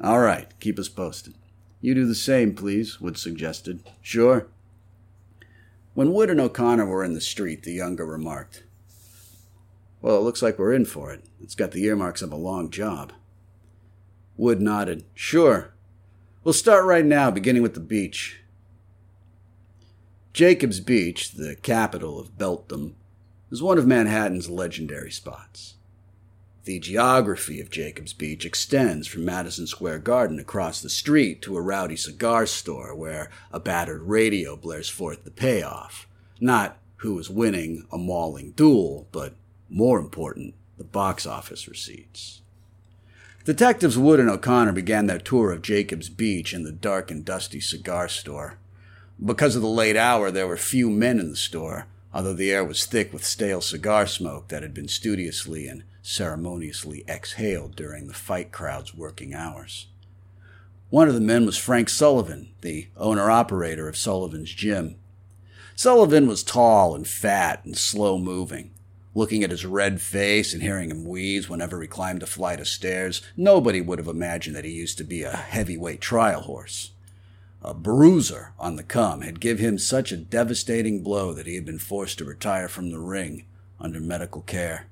All 0.02 0.20
right, 0.20 0.48
keep 0.60 0.80
us 0.80 0.90
posted. 0.90 1.36
You 1.82 1.94
do 1.94 2.06
the 2.06 2.16
same, 2.16 2.56
please, 2.56 3.00
Wood 3.00 3.18
suggested. 3.18 3.84
Sure. 4.02 4.48
When 5.94 6.14
Wood 6.14 6.30
and 6.30 6.42
O'Connor 6.42 6.86
were 6.86 7.04
in 7.04 7.14
the 7.14 7.22
street, 7.22 7.64
the 7.64 7.74
younger 7.74 8.06
remarked, 8.06 8.64
Well, 10.02 10.18
it 10.18 10.22
looks 10.24 10.42
like 10.42 10.58
we're 10.58 10.74
in 10.74 10.86
for 10.86 11.12
it. 11.12 11.24
It's 11.42 11.56
got 11.56 11.72
the 11.72 11.84
earmarks 11.84 12.22
of 12.22 12.32
a 12.32 12.38
long 12.38 12.70
job. 12.70 13.14
Wood 14.40 14.62
nodded. 14.62 15.04
Sure. 15.14 15.74
We'll 16.46 16.54
start 16.54 16.86
right 16.86 17.04
now, 17.04 17.30
beginning 17.30 17.62
with 17.62 17.74
the 17.74 17.82
beach. 17.82 18.40
Jacobs 20.32 20.80
Beach, 20.80 21.34
the 21.34 21.58
capital 21.58 22.18
of 22.18 22.38
Beltdom, 22.38 22.94
is 23.52 23.62
one 23.62 23.78
of 23.78 23.86
Manhattan's 23.86 24.50
legendary 24.50 25.12
spots. 25.12 25.74
The 26.64 26.80
geography 26.80 27.60
of 27.60 27.70
Jacobs 27.70 28.14
Beach 28.14 28.46
extends 28.46 29.08
from 29.08 29.26
Madison 29.26 29.68
Square 29.68 30.00
Garden 30.00 30.40
across 30.40 30.82
the 30.82 30.90
street 30.90 31.42
to 31.42 31.58
a 31.58 31.62
rowdy 31.62 31.98
cigar 31.98 32.46
store 32.46 32.96
where 32.96 33.30
a 33.52 33.60
battered 33.60 34.04
radio 34.04 34.56
blares 34.56 34.88
forth 34.88 35.26
the 35.26 35.32
payoff. 35.32 36.08
Not 36.40 36.78
who 36.98 37.20
is 37.20 37.30
winning 37.30 37.86
a 37.92 37.98
mauling 37.98 38.52
duel, 38.52 39.10
but 39.12 39.34
more 39.68 40.00
important, 40.00 40.56
the 40.78 40.86
box 40.86 41.26
office 41.26 41.68
receipts. 41.68 42.40
Detectives 43.50 43.98
Wood 43.98 44.20
and 44.20 44.30
O'Connor 44.30 44.74
began 44.74 45.08
their 45.08 45.18
tour 45.18 45.52
of 45.52 45.64
Jacobs 45.64 46.08
Beach 46.08 46.54
in 46.54 46.66
the 46.66 46.72
dark 46.72 47.10
and 47.10 47.26
dusty 47.26 47.60
cigar 47.60 48.08
store. 48.08 48.60
Because 49.20 49.56
of 49.56 49.64
the 49.64 49.68
late 49.68 49.96
hour, 49.96 50.30
there 50.30 50.46
were 50.46 50.56
few 50.56 50.88
men 50.92 51.20
in 51.20 51.32
the 51.32 51.36
store, 51.36 51.88
although 52.14 52.36
the 52.36 52.52
air 52.52 52.64
was 52.64 52.86
thick 52.86 53.12
with 53.12 53.26
stale 53.26 53.60
cigar 53.60 54.06
smoke 54.06 54.50
that 54.50 54.62
had 54.62 54.76
been 54.76 54.88
studiously 54.88 55.68
and 55.68 55.82
ceremoniously 56.04 57.04
exhaled 57.10 57.76
during 57.76 58.06
the 58.06 58.14
fight 58.14 58.52
crowd's 58.52 58.94
working 58.94 59.34
hours. 59.34 59.88
One 60.92 61.08
of 61.08 61.16
the 61.16 61.20
men 61.20 61.48
was 61.48 61.58
Frank 61.58 61.90
Sullivan, 61.90 62.52
the 62.62 62.90
owner 62.96 63.32
operator 63.32 63.88
of 63.88 63.98
Sullivan's 63.98 64.54
Gym. 64.54 64.98
Sullivan 65.76 66.28
was 66.28 66.44
tall 66.44 66.94
and 66.94 67.08
fat 67.08 67.66
and 67.66 67.76
slow 67.76 68.20
moving. 68.20 68.70
Looking 69.20 69.44
at 69.44 69.52
his 69.52 69.66
red 69.66 70.00
face 70.00 70.54
and 70.54 70.64
hearing 70.64 70.90
him 70.90 71.04
wheeze 71.04 71.50
whenever 71.50 71.82
he 71.82 71.90
climbed 71.90 72.24
a 72.24 72.26
flight 72.26 72.62
of 72.62 72.70
stairs, 72.70 73.22
nobody 73.36 73.82
would 73.82 74.00
have 74.00 74.08
imagined 74.08 74.56
that 74.56 74.64
he 74.64 74.72
used 74.72 74.98
to 74.98 75.04
be 75.04 75.24
a 75.24 75.36
heavyweight 75.36 76.00
trial 76.00 76.44
horse. 76.44 76.92
A 77.62 77.74
bruiser 77.74 78.54
on 78.58 78.78
the 78.78 78.84
come 78.84 79.20
had 79.20 79.42
given 79.42 79.66
him 79.66 79.78
such 79.78 80.14
a 80.14 80.18
devastating 80.18 81.04
blow 81.04 81.34
that 81.34 81.48
he 81.48 81.56
had 81.56 81.66
been 81.66 81.80
forced 81.80 82.20
to 82.20 82.24
retire 82.24 82.70
from 82.70 82.92
the 82.92 83.00
ring 83.00 83.44
under 83.78 84.00
medical 84.00 84.42
care. 84.42 84.88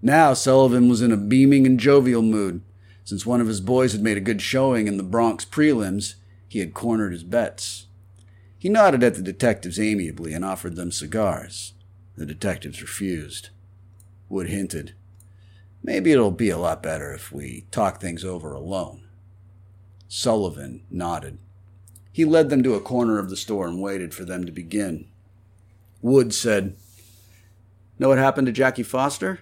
Now 0.00 0.32
Sullivan 0.32 0.88
was 0.88 1.02
in 1.02 1.12
a 1.12 1.18
beaming 1.18 1.66
and 1.66 1.78
jovial 1.78 2.22
mood. 2.22 2.62
Since 3.04 3.26
one 3.26 3.42
of 3.42 3.48
his 3.48 3.60
boys 3.60 3.92
had 3.92 4.00
made 4.00 4.16
a 4.16 4.22
good 4.22 4.40
showing 4.40 4.88
in 4.88 4.96
the 4.96 5.02
Bronx 5.02 5.44
prelims, 5.44 6.14
he 6.48 6.60
had 6.60 6.72
cornered 6.72 7.12
his 7.12 7.22
bets. 7.22 7.84
He 8.58 8.70
nodded 8.70 9.04
at 9.04 9.14
the 9.14 9.20
detectives 9.20 9.78
amiably 9.78 10.32
and 10.32 10.42
offered 10.42 10.76
them 10.76 10.90
cigars. 10.90 11.74
The 12.16 12.26
detectives 12.26 12.80
refused. 12.80 13.50
Wood 14.28 14.48
hinted, 14.48 14.94
Maybe 15.86 16.10
it'll 16.10 16.32
be 16.32 16.50
a 16.50 16.58
lot 16.58 16.82
better 16.82 17.14
if 17.14 17.30
we 17.30 17.64
talk 17.70 18.00
things 18.00 18.24
over 18.24 18.52
alone. 18.52 19.02
Sullivan 20.08 20.82
nodded. 20.90 21.38
He 22.10 22.24
led 22.24 22.50
them 22.50 22.64
to 22.64 22.74
a 22.74 22.80
corner 22.80 23.20
of 23.20 23.30
the 23.30 23.36
store 23.36 23.68
and 23.68 23.80
waited 23.80 24.12
for 24.12 24.24
them 24.24 24.44
to 24.46 24.52
begin. 24.52 25.06
Wood 26.02 26.34
said, 26.34 26.74
Know 28.00 28.08
what 28.08 28.18
happened 28.18 28.46
to 28.46 28.52
Jackie 28.52 28.82
Foster? 28.82 29.40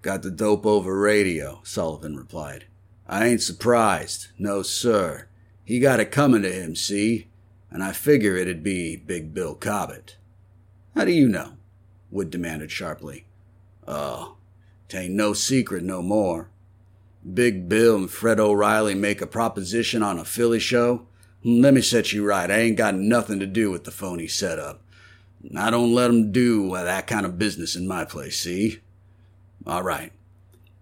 Got 0.00 0.22
the 0.22 0.30
dope 0.30 0.64
over 0.64 0.98
radio, 0.98 1.60
Sullivan 1.62 2.16
replied. 2.16 2.64
I 3.06 3.26
ain't 3.26 3.42
surprised. 3.42 4.28
No, 4.38 4.62
sir. 4.62 5.26
He 5.62 5.78
got 5.78 6.00
it 6.00 6.10
coming 6.10 6.40
to 6.40 6.50
him, 6.50 6.74
see? 6.74 7.28
And 7.70 7.82
I 7.82 7.92
figure 7.92 8.36
it'd 8.36 8.62
be 8.62 8.96
Big 8.96 9.34
Bill 9.34 9.54
Cobbett. 9.54 10.16
How 10.94 11.04
do 11.04 11.12
you 11.12 11.28
know? 11.28 11.52
Wood 12.14 12.30
demanded 12.30 12.70
sharply. 12.70 13.26
Oh, 13.88 14.36
tain't 14.88 15.14
no 15.14 15.32
secret 15.32 15.82
no 15.82 16.00
more. 16.00 16.48
Big 17.34 17.68
Bill 17.68 17.96
and 17.96 18.10
Fred 18.10 18.38
O'Reilly 18.38 18.94
make 18.94 19.20
a 19.20 19.26
proposition 19.26 20.00
on 20.00 20.20
a 20.20 20.24
Philly 20.24 20.60
show. 20.60 21.08
Hmm, 21.42 21.60
let 21.60 21.74
me 21.74 21.80
set 21.80 22.12
you 22.12 22.24
right. 22.24 22.48
I 22.48 22.58
ain't 22.58 22.76
got 22.76 22.94
nothing 22.94 23.40
to 23.40 23.46
do 23.46 23.72
with 23.72 23.82
the 23.82 23.90
phony 23.90 24.28
setup. 24.28 24.80
I 25.56 25.70
don't 25.70 25.92
let 25.92 26.08
'em 26.08 26.30
do 26.30 26.70
that 26.70 27.08
kind 27.08 27.26
of 27.26 27.36
business 27.38 27.74
in 27.74 27.88
my 27.88 28.04
place, 28.04 28.40
see? 28.40 28.78
All 29.66 29.82
right. 29.82 30.12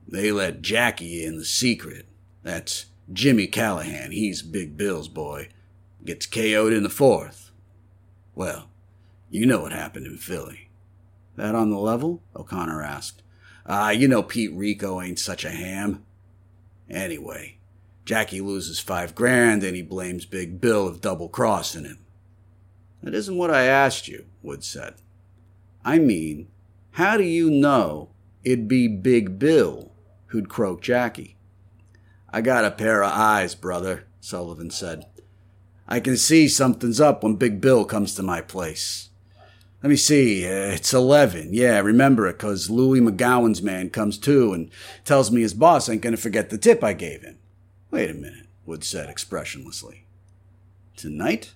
They 0.07 0.31
let 0.33 0.61
Jackie 0.61 1.25
in 1.25 1.39
the 1.39 1.47
secret. 1.47 2.05
That's 2.43 2.87
Jimmy 3.11 3.47
Callahan. 3.47 4.11
He's 4.13 4.43
Big 4.43 4.77
Bill's 4.77 5.09
boy. 5.09 5.49
Gets 6.05 6.27
KO'd 6.27 6.75
in 6.75 6.83
the 6.83 6.91
fourth. 6.91 7.51
Well, 8.35 8.69
you 9.31 9.47
know 9.47 9.63
what 9.63 9.73
happened 9.73 10.07
in 10.07 10.19
Philly. 10.19 10.69
That 11.37 11.55
on 11.55 11.71
the 11.71 11.79
level? 11.79 12.23
O'Connor 12.37 12.83
asked. 12.83 13.23
Ah, 13.67 13.87
uh, 13.87 13.91
you 13.91 14.09
know 14.09 14.23
Pete 14.23 14.53
Rico 14.53 15.01
ain't 15.01 15.19
such 15.19 15.45
a 15.45 15.51
ham. 15.51 16.05
Anyway, 16.91 17.59
Jackie 18.05 18.41
loses 18.41 18.81
five 18.81 19.15
grand 19.15 19.63
and 19.63 19.77
he 19.77 19.83
blames 19.83 20.27
Big 20.27 20.61
Bill 20.61 20.87
of 20.87 21.01
double 21.01 21.29
crossing 21.29 21.85
him. 21.85 21.99
That 23.03 23.15
isn't 23.15 23.37
what 23.37 23.51
I 23.51 23.65
asked 23.65 24.09
you, 24.09 24.27
Wood 24.43 24.65
said. 24.65 24.95
I 25.85 25.99
mean, 25.99 26.49
how 26.93 27.17
do 27.17 27.25
you 27.25 27.51
know 27.51 28.11
it'd 28.45 28.69
be 28.69 28.89
Big 28.89 29.39
Bill 29.39 29.93
who'd 30.27 30.49
croak 30.49 30.83
Jackie? 30.83 31.37
I 32.31 32.41
got 32.41 32.65
a 32.65 32.71
pair 32.71 33.03
of 33.03 33.13
eyes, 33.13 33.55
brother, 33.55 34.07
Sullivan 34.21 34.71
said. 34.71 35.07
I 35.89 36.01
can 36.01 36.17
see 36.17 36.49
something's 36.49 37.01
up 37.01 37.23
when 37.23 37.37
Big 37.37 37.61
Bill 37.61 37.85
comes 37.85 38.15
to 38.15 38.23
my 38.23 38.41
place. 38.41 39.11
Let 39.83 39.91
me 39.91 39.97
see. 39.97 40.47
Uh, 40.47 40.75
it's 40.75 40.95
11. 40.95 41.53
Yeah, 41.53 41.81
remember 41.81 42.29
it, 42.29 42.39
'cause 42.39 42.71
Louis 42.71 43.01
McGowan's 43.01 43.63
man 43.63 43.91
comes 43.91 44.17
too 44.17 44.53
and 44.53 44.71
tells 45.05 45.31
me 45.33 45.41
his 45.41 45.55
boss 45.55 45.89
ain't 45.89 46.03
going 46.03 46.15
to 46.15 46.21
forget 46.21 46.51
the 46.51 46.59
tip 46.59 46.85
I 46.85 46.93
gave 46.93 47.23
him. 47.23 47.39
Wait 47.91 48.11
a 48.11 48.15
minute, 48.15 48.47
Wood 48.65 48.85
said 48.85 49.09
expressionlessly. 49.11 50.05
Tonight? 50.97 51.53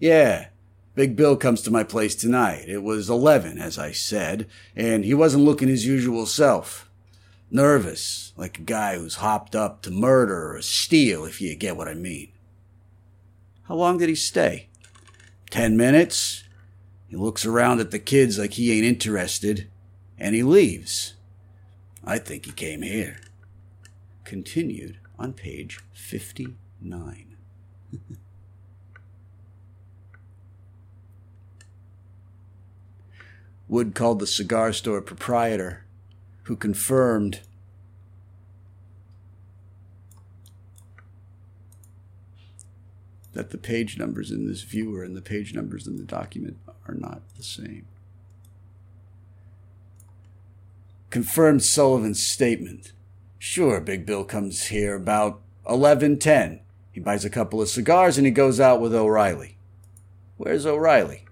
Yeah. 0.00 0.46
Big 0.94 1.16
Bill 1.16 1.36
comes 1.36 1.62
to 1.62 1.70
my 1.70 1.84
place 1.84 2.14
tonight. 2.14 2.64
It 2.66 2.82
was 2.82 3.08
11, 3.08 3.58
as 3.58 3.78
I 3.78 3.92
said, 3.92 4.46
and 4.74 5.04
he 5.04 5.14
wasn't 5.14 5.44
looking 5.44 5.68
his 5.68 5.86
usual 5.86 6.26
self. 6.26 6.90
Nervous, 7.50 8.32
like 8.36 8.58
a 8.58 8.62
guy 8.62 8.96
who's 8.96 9.16
hopped 9.16 9.54
up 9.54 9.82
to 9.82 9.90
murder 9.90 10.54
or 10.56 10.62
steal, 10.62 11.24
if 11.24 11.40
you 11.40 11.54
get 11.54 11.76
what 11.76 11.88
I 11.88 11.94
mean. 11.94 12.28
How 13.64 13.74
long 13.74 13.98
did 13.98 14.08
he 14.08 14.14
stay? 14.14 14.68
Ten 15.50 15.76
minutes. 15.76 16.44
He 17.12 17.18
looks 17.18 17.44
around 17.44 17.78
at 17.80 17.90
the 17.90 17.98
kids 17.98 18.38
like 18.38 18.54
he 18.54 18.72
ain't 18.72 18.86
interested, 18.86 19.68
and 20.16 20.34
he 20.34 20.42
leaves. 20.42 21.12
I 22.02 22.16
think 22.16 22.46
he 22.46 22.52
came 22.52 22.80
here. 22.80 23.20
Continued 24.24 24.96
on 25.18 25.34
page 25.34 25.78
59. 25.92 27.36
Wood 33.68 33.94
called 33.94 34.18
the 34.18 34.26
cigar 34.26 34.72
store 34.72 35.02
proprietor, 35.02 35.84
who 36.44 36.56
confirmed 36.56 37.40
that 43.34 43.50
the 43.50 43.58
page 43.58 43.98
numbers 43.98 44.30
in 44.30 44.48
this 44.48 44.62
viewer 44.62 45.04
and 45.04 45.14
the 45.14 45.20
page 45.20 45.52
numbers 45.52 45.86
in 45.86 45.98
the 45.98 46.04
document 46.04 46.56
are 46.88 46.94
not 46.94 47.22
the 47.36 47.42
same. 47.42 47.86
Confirmed 51.10 51.62
Sullivan's 51.62 52.26
statement. 52.26 52.92
Sure, 53.38 53.80
Big 53.80 54.06
Bill 54.06 54.24
comes 54.24 54.68
here 54.68 54.94
about 54.94 55.40
11:10. 55.68 56.60
He 56.90 57.00
buys 57.00 57.24
a 57.24 57.30
couple 57.30 57.60
of 57.60 57.68
cigars 57.68 58.16
and 58.16 58.26
he 58.26 58.32
goes 58.32 58.60
out 58.60 58.80
with 58.80 58.94
O'Reilly. 58.94 59.56
Where's 60.36 60.66
O'Reilly? 60.66 61.24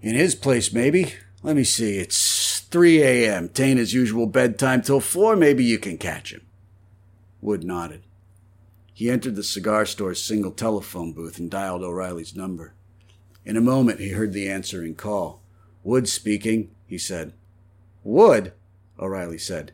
In 0.00 0.14
his 0.14 0.34
place, 0.34 0.72
maybe. 0.72 1.14
Let 1.42 1.56
me 1.56 1.64
see. 1.64 1.98
It's 1.98 2.60
3 2.60 3.02
a.m. 3.02 3.48
Tain't 3.48 3.78
his 3.78 3.94
usual 3.94 4.26
bedtime 4.26 4.82
till 4.82 5.00
4. 5.00 5.36
Maybe 5.36 5.64
you 5.64 5.78
can 5.78 5.98
catch 5.98 6.32
him. 6.32 6.42
Wood 7.40 7.64
nodded. 7.64 8.02
He 8.92 9.10
entered 9.10 9.36
the 9.36 9.42
cigar 9.42 9.84
store's 9.84 10.22
single 10.22 10.52
telephone 10.52 11.12
booth 11.12 11.38
and 11.38 11.50
dialed 11.50 11.82
O'Reilly's 11.82 12.34
number. 12.34 12.75
In 13.46 13.56
a 13.56 13.60
moment, 13.60 14.00
he 14.00 14.08
heard 14.08 14.32
the 14.32 14.48
answering 14.48 14.96
call. 14.96 15.40
Wood 15.84 16.08
speaking, 16.08 16.72
he 16.84 16.98
said. 16.98 17.32
Wood? 18.02 18.52
O'Reilly 18.98 19.38
said. 19.38 19.70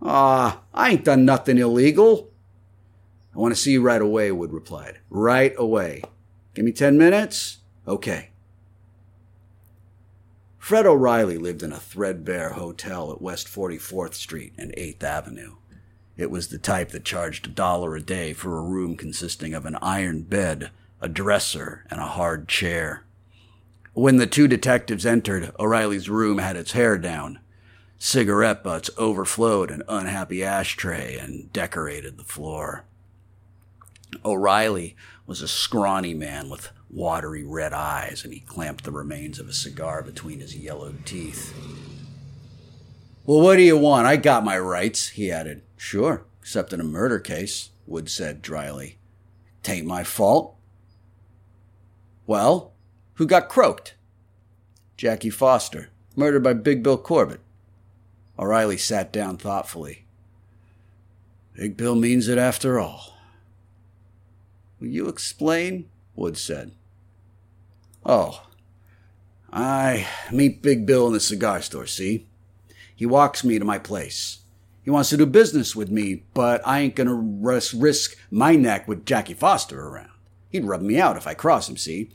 Ah, 0.00 0.60
I 0.72 0.90
ain't 0.90 1.04
done 1.04 1.24
nothing 1.24 1.58
illegal. 1.58 2.30
I 3.34 3.38
want 3.38 3.52
to 3.52 3.60
see 3.60 3.72
you 3.72 3.82
right 3.82 4.00
away, 4.00 4.30
Wood 4.30 4.52
replied. 4.52 5.00
Right 5.10 5.52
away. 5.58 6.02
Give 6.54 6.64
me 6.64 6.70
ten 6.70 6.96
minutes? 6.96 7.58
Okay. 7.88 8.30
Fred 10.58 10.86
O'Reilly 10.86 11.38
lived 11.38 11.64
in 11.64 11.72
a 11.72 11.80
threadbare 11.80 12.50
hotel 12.50 13.10
at 13.10 13.22
West 13.22 13.48
44th 13.48 14.14
Street 14.14 14.52
and 14.56 14.72
8th 14.76 15.02
Avenue. 15.02 15.56
It 16.16 16.30
was 16.30 16.48
the 16.48 16.58
type 16.58 16.90
that 16.90 17.04
charged 17.04 17.46
a 17.46 17.50
dollar 17.50 17.96
a 17.96 18.02
day 18.02 18.32
for 18.32 18.56
a 18.56 18.62
room 18.62 18.96
consisting 18.96 19.54
of 19.54 19.66
an 19.66 19.76
iron 19.82 20.22
bed, 20.22 20.70
a 21.00 21.08
dresser, 21.08 21.84
and 21.90 22.00
a 22.00 22.06
hard 22.06 22.48
chair. 22.48 23.04
When 23.98 24.18
the 24.18 24.28
two 24.28 24.46
detectives 24.46 25.04
entered, 25.04 25.50
O'Reilly's 25.58 26.08
room 26.08 26.38
had 26.38 26.54
its 26.54 26.70
hair 26.70 26.98
down. 26.98 27.40
Cigarette 27.98 28.62
butts 28.62 28.90
overflowed 28.96 29.72
an 29.72 29.82
unhappy 29.88 30.44
ashtray 30.44 31.18
and 31.18 31.52
decorated 31.52 32.16
the 32.16 32.22
floor. 32.22 32.84
O'Reilly 34.24 34.94
was 35.26 35.42
a 35.42 35.48
scrawny 35.48 36.14
man 36.14 36.48
with 36.48 36.70
watery 36.88 37.42
red 37.42 37.72
eyes, 37.72 38.22
and 38.22 38.32
he 38.32 38.38
clamped 38.38 38.84
the 38.84 38.92
remains 38.92 39.40
of 39.40 39.48
a 39.48 39.52
cigar 39.52 40.00
between 40.00 40.38
his 40.38 40.54
yellowed 40.54 41.04
teeth. 41.04 41.52
Well, 43.26 43.40
what 43.40 43.56
do 43.56 43.62
you 43.62 43.76
want? 43.76 44.06
I 44.06 44.14
got 44.14 44.44
my 44.44 44.60
rights, 44.60 45.08
he 45.08 45.32
added. 45.32 45.62
Sure, 45.76 46.24
except 46.40 46.72
in 46.72 46.80
a 46.80 46.84
murder 46.84 47.18
case, 47.18 47.70
Wood 47.84 48.08
said 48.08 48.42
dryly. 48.42 48.98
Tain't 49.64 49.86
my 49.86 50.04
fault. 50.04 50.54
Well, 52.28 52.74
who 53.18 53.26
got 53.26 53.48
croaked? 53.48 53.94
Jackie 54.96 55.30
Foster, 55.30 55.90
murdered 56.14 56.42
by 56.44 56.52
Big 56.52 56.84
Bill 56.84 56.96
Corbett. 56.96 57.40
O'Reilly 58.38 58.78
sat 58.78 59.12
down 59.12 59.36
thoughtfully. 59.36 60.04
Big 61.52 61.76
Bill 61.76 61.96
means 61.96 62.28
it 62.28 62.38
after 62.38 62.78
all. 62.78 63.16
Will 64.78 64.86
you 64.86 65.08
explain? 65.08 65.88
Wood 66.14 66.38
said. 66.38 66.70
Oh, 68.06 68.46
I 69.52 70.06
meet 70.30 70.62
Big 70.62 70.86
Bill 70.86 71.08
in 71.08 71.12
the 71.12 71.20
cigar 71.20 71.60
store, 71.60 71.86
see? 71.86 72.28
He 72.94 73.04
walks 73.04 73.42
me 73.42 73.58
to 73.58 73.64
my 73.64 73.80
place. 73.80 74.38
He 74.82 74.90
wants 74.90 75.10
to 75.10 75.16
do 75.16 75.26
business 75.26 75.74
with 75.74 75.90
me, 75.90 76.22
but 76.34 76.64
I 76.64 76.80
ain't 76.80 76.94
gonna 76.94 77.14
risk 77.14 78.16
my 78.30 78.54
neck 78.54 78.86
with 78.86 79.04
Jackie 79.04 79.34
Foster 79.34 79.88
around. 79.88 80.10
He'd 80.50 80.64
rub 80.64 80.82
me 80.82 81.00
out 81.00 81.16
if 81.16 81.26
I 81.26 81.34
cross 81.34 81.68
him, 81.68 81.76
see? 81.76 82.10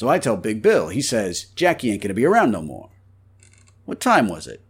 So 0.00 0.08
I 0.08 0.18
tell 0.18 0.38
Big 0.38 0.62
Bill, 0.62 0.88
he 0.88 1.02
says, 1.02 1.44
Jackie 1.56 1.92
ain't 1.92 2.00
gonna 2.00 2.14
be 2.14 2.24
around 2.24 2.52
no 2.52 2.62
more. 2.62 2.88
What 3.84 4.00
time 4.00 4.30
was 4.30 4.46
it? 4.46 4.62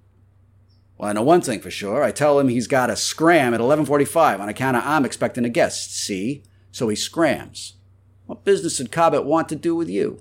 Well, 0.98 1.08
I 1.08 1.12
know 1.12 1.22
one 1.22 1.40
thing 1.40 1.60
for 1.60 1.70
sure. 1.70 2.02
I 2.02 2.10
tell 2.10 2.40
him 2.40 2.48
he's 2.48 2.66
got 2.66 2.90
a 2.90 2.96
scram 2.96 3.54
at 3.54 3.60
11:45 3.60 4.40
on 4.40 4.48
account 4.48 4.76
of 4.76 4.82
I'm 4.84 5.04
expecting 5.04 5.44
a 5.44 5.48
guest, 5.48 5.96
see? 5.96 6.42
So 6.72 6.88
he 6.88 6.96
scrams. 6.96 7.74
What 8.26 8.44
business 8.44 8.78
did 8.78 8.90
Cobbett 8.90 9.24
want 9.24 9.48
to 9.50 9.54
do 9.54 9.76
with 9.76 9.88
you? 9.88 10.20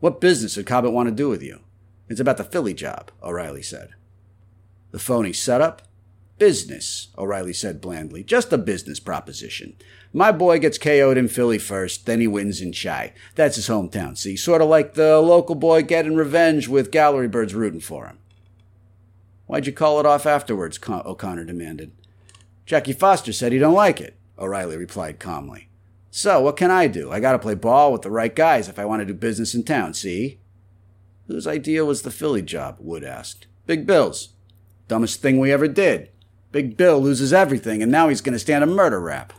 What 0.00 0.22
business 0.22 0.54
did 0.54 0.64
Cobbett 0.64 0.94
want 0.94 1.10
to 1.10 1.14
do 1.14 1.28
with 1.28 1.42
you? 1.42 1.60
It's 2.08 2.18
about 2.18 2.38
the 2.38 2.44
Philly 2.44 2.72
job, 2.72 3.10
O'Reilly 3.22 3.60
said. 3.60 3.90
The 4.90 4.98
phony 4.98 5.34
setup? 5.34 5.82
Business, 6.38 7.08
O'Reilly 7.18 7.52
said 7.52 7.80
blandly. 7.80 8.22
Just 8.22 8.52
a 8.52 8.58
business 8.58 9.00
proposition. 9.00 9.76
My 10.12 10.32
boy 10.32 10.58
gets 10.58 10.78
KO'd 10.78 11.18
in 11.18 11.28
Philly 11.28 11.58
first, 11.58 12.06
then 12.06 12.20
he 12.20 12.26
wins 12.26 12.60
in 12.60 12.72
Chi. 12.72 13.12
That's 13.34 13.56
his 13.56 13.68
hometown, 13.68 14.16
see? 14.16 14.36
Sort 14.36 14.62
of 14.62 14.68
like 14.68 14.94
the 14.94 15.20
local 15.20 15.54
boy 15.54 15.82
getting 15.82 16.14
revenge 16.14 16.68
with 16.68 16.90
gallery 16.90 17.28
birds 17.28 17.54
rooting 17.54 17.80
for 17.80 18.06
him. 18.06 18.18
Why'd 19.46 19.66
you 19.66 19.72
call 19.72 20.00
it 20.00 20.06
off 20.06 20.26
afterwards? 20.26 20.78
O'Connor 20.88 21.44
demanded. 21.44 21.92
Jackie 22.66 22.92
Foster 22.92 23.32
said 23.32 23.52
he 23.52 23.58
don't 23.58 23.74
like 23.74 24.00
it, 24.00 24.16
O'Reilly 24.38 24.76
replied 24.76 25.18
calmly. 25.18 25.68
So, 26.10 26.40
what 26.40 26.56
can 26.56 26.70
I 26.70 26.86
do? 26.86 27.10
I 27.10 27.20
gotta 27.20 27.38
play 27.38 27.54
ball 27.54 27.92
with 27.92 28.02
the 28.02 28.10
right 28.10 28.34
guys 28.34 28.68
if 28.68 28.78
I 28.78 28.84
want 28.84 29.00
to 29.00 29.06
do 29.06 29.14
business 29.14 29.54
in 29.54 29.64
town, 29.64 29.94
see? 29.94 30.40
Whose 31.26 31.46
idea 31.46 31.84
was 31.84 32.02
the 32.02 32.10
Philly 32.10 32.42
job? 32.42 32.76
Wood 32.78 33.04
asked. 33.04 33.46
Big 33.66 33.86
Bill's. 33.86 34.30
Dumbest 34.86 35.20
thing 35.20 35.38
we 35.38 35.52
ever 35.52 35.68
did. 35.68 36.10
Big 36.50 36.76
Bill 36.76 37.00
loses 37.00 37.32
everything, 37.32 37.82
and 37.82 37.92
now 37.92 38.08
he's 38.08 38.20
going 38.20 38.32
to 38.32 38.38
stand 38.38 38.64
a 38.64 38.66
murder 38.66 39.00
rap. 39.00 39.32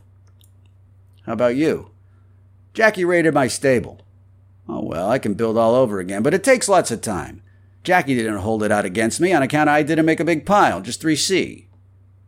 How 1.25 1.33
about 1.33 1.55
you? 1.55 1.91
Jackie 2.73 3.05
raided 3.05 3.33
my 3.33 3.47
stable. 3.47 4.01
Oh, 4.67 4.83
well, 4.83 5.09
I 5.09 5.17
can 5.17 5.33
build 5.33 5.57
all 5.57 5.73
over 5.73 5.99
again, 5.99 6.21
but 6.21 6.33
it 6.33 6.43
takes 6.43 6.69
lots 6.69 6.91
of 6.91 7.01
time. 7.01 7.41
Jackie 7.83 8.15
didn't 8.15 8.37
hold 8.37 8.61
it 8.61 8.71
out 8.71 8.85
against 8.85 9.19
me 9.19 9.33
on 9.33 9.41
account 9.41 9.69
I 9.69 9.81
didn't 9.81 10.05
make 10.05 10.19
a 10.19 10.25
big 10.25 10.45
pile, 10.45 10.81
just 10.81 11.01
3C. 11.01 11.65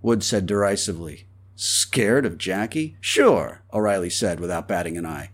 Wood 0.02 0.24
said 0.24 0.48
derisively. 0.48 1.28
Scared 1.56 2.26
of 2.26 2.40
Jackie? 2.40 2.98
Sure, 3.00 3.62
O'Reilly 3.72 4.10
said 4.10 4.40
without 4.40 4.68
batting 4.68 4.98
an 4.98 5.06
eye. 5.06 5.30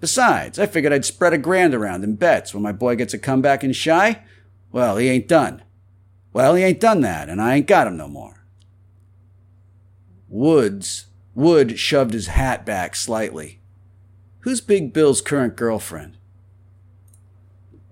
Besides, 0.00 0.58
I 0.58 0.66
figured 0.66 0.92
I'd 0.92 1.04
spread 1.04 1.32
a 1.32 1.38
grand 1.38 1.74
around 1.74 2.02
in 2.02 2.16
bets 2.16 2.52
when 2.52 2.62
my 2.62 2.72
boy 2.72 2.96
gets 2.96 3.14
a 3.14 3.18
comeback 3.18 3.62
in 3.62 3.72
Chi. 3.72 4.22
Well, 4.72 4.96
he 4.96 5.08
ain't 5.08 5.28
done. 5.28 5.62
Well, 6.32 6.54
he 6.54 6.64
ain't 6.64 6.80
done 6.80 7.02
that, 7.02 7.28
and 7.28 7.40
I 7.40 7.54
ain't 7.54 7.66
got 7.66 7.86
him 7.86 7.96
no 7.96 8.08
more. 8.08 8.39
Woods 10.30 11.06
Wood 11.34 11.78
shoved 11.78 12.12
his 12.12 12.28
hat 12.28 12.66
back 12.66 12.96
slightly. 12.96 13.60
Who's 14.40 14.60
Big 14.60 14.92
Bill's 14.92 15.20
current 15.20 15.56
girlfriend? 15.56 16.16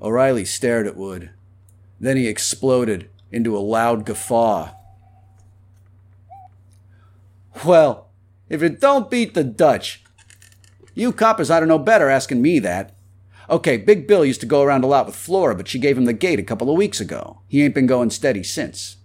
O'Reilly 0.01 0.45
stared 0.45 0.87
at 0.87 0.97
Wood. 0.97 1.31
Then 2.01 2.17
he 2.17 2.27
exploded 2.27 3.11
into 3.31 3.57
a 3.57 3.61
loud 3.61 4.07
guffaw. 4.07 4.73
Well, 7.65 8.09
if 8.49 8.63
it 8.63 8.81
don't 8.81 9.11
beat 9.11 9.35
the 9.35 9.45
Dutch, 9.45 10.05
you 10.95 11.13
coppers 11.13 11.51
ought 11.51 11.61
to 11.61 11.67
know 11.67 11.79
better 11.79 12.09
asking 12.09 12.41
me 12.41 12.59
that. 12.61 12.95
Okay, 13.51 13.77
Big 13.77 14.07
Bill 14.07 14.25
used 14.25 14.41
to 14.41 14.47
go 14.47 14.63
around 14.63 14.85
a 14.85 14.89
lot 14.89 15.07
with 15.07 15.17
Flora, 15.17 15.55
but 15.55 15.69
she 15.69 15.79
gave 15.79 15.97
him 15.97 16.05
the 16.05 16.13
gate 16.13 16.39
a 16.39 16.45
couple 16.45 16.71
of 16.71 16.77
weeks 16.77 17.01
ago. 17.01 17.41
He 17.49 17.63
ain't 17.63 17.75
been 17.75 17.87
going 17.87 18.11
steady 18.11 18.43
since. 18.43 18.97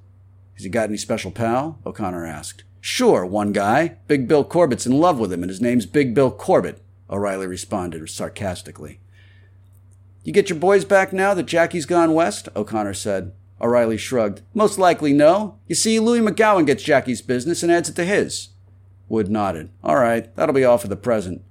Has 0.55 0.63
he 0.63 0.69
got 0.69 0.89
any 0.89 0.97
special 0.97 1.31
pal? 1.31 1.79
O'Connor 1.85 2.25
asked. 2.25 2.63
Sure, 2.85 3.25
one 3.25 3.53
guy. 3.53 3.95
Big 4.09 4.27
Bill 4.27 4.43
Corbett's 4.43 4.85
in 4.85 4.99
love 4.99 5.17
with 5.17 5.31
him, 5.31 5.41
and 5.41 5.49
his 5.49 5.61
name's 5.61 5.85
Big 5.85 6.13
Bill 6.13 6.29
Corbett, 6.29 6.83
O'Reilly 7.09 7.47
responded 7.47 8.09
sarcastically. 8.09 8.99
You 10.25 10.33
get 10.33 10.49
your 10.49 10.59
boys 10.59 10.83
back 10.83 11.13
now 11.13 11.33
that 11.33 11.45
Jackie's 11.45 11.85
gone 11.85 12.13
west? 12.13 12.49
O'Connor 12.57 12.95
said. 12.95 13.31
O'Reilly 13.61 13.95
shrugged. 13.95 14.41
Most 14.53 14.77
likely 14.77 15.13
no. 15.13 15.59
You 15.69 15.75
see, 15.75 15.97
Louis 15.97 16.19
McGowan 16.19 16.65
gets 16.65 16.83
Jackie's 16.83 17.21
business 17.21 17.63
and 17.63 17.71
adds 17.71 17.87
it 17.87 17.95
to 17.95 18.03
his. 18.03 18.49
Wood 19.07 19.31
nodded. 19.31 19.69
All 19.81 19.95
right, 19.95 20.35
that'll 20.35 20.53
be 20.53 20.65
all 20.65 20.77
for 20.77 20.89
the 20.89 20.97
present. 20.97 21.41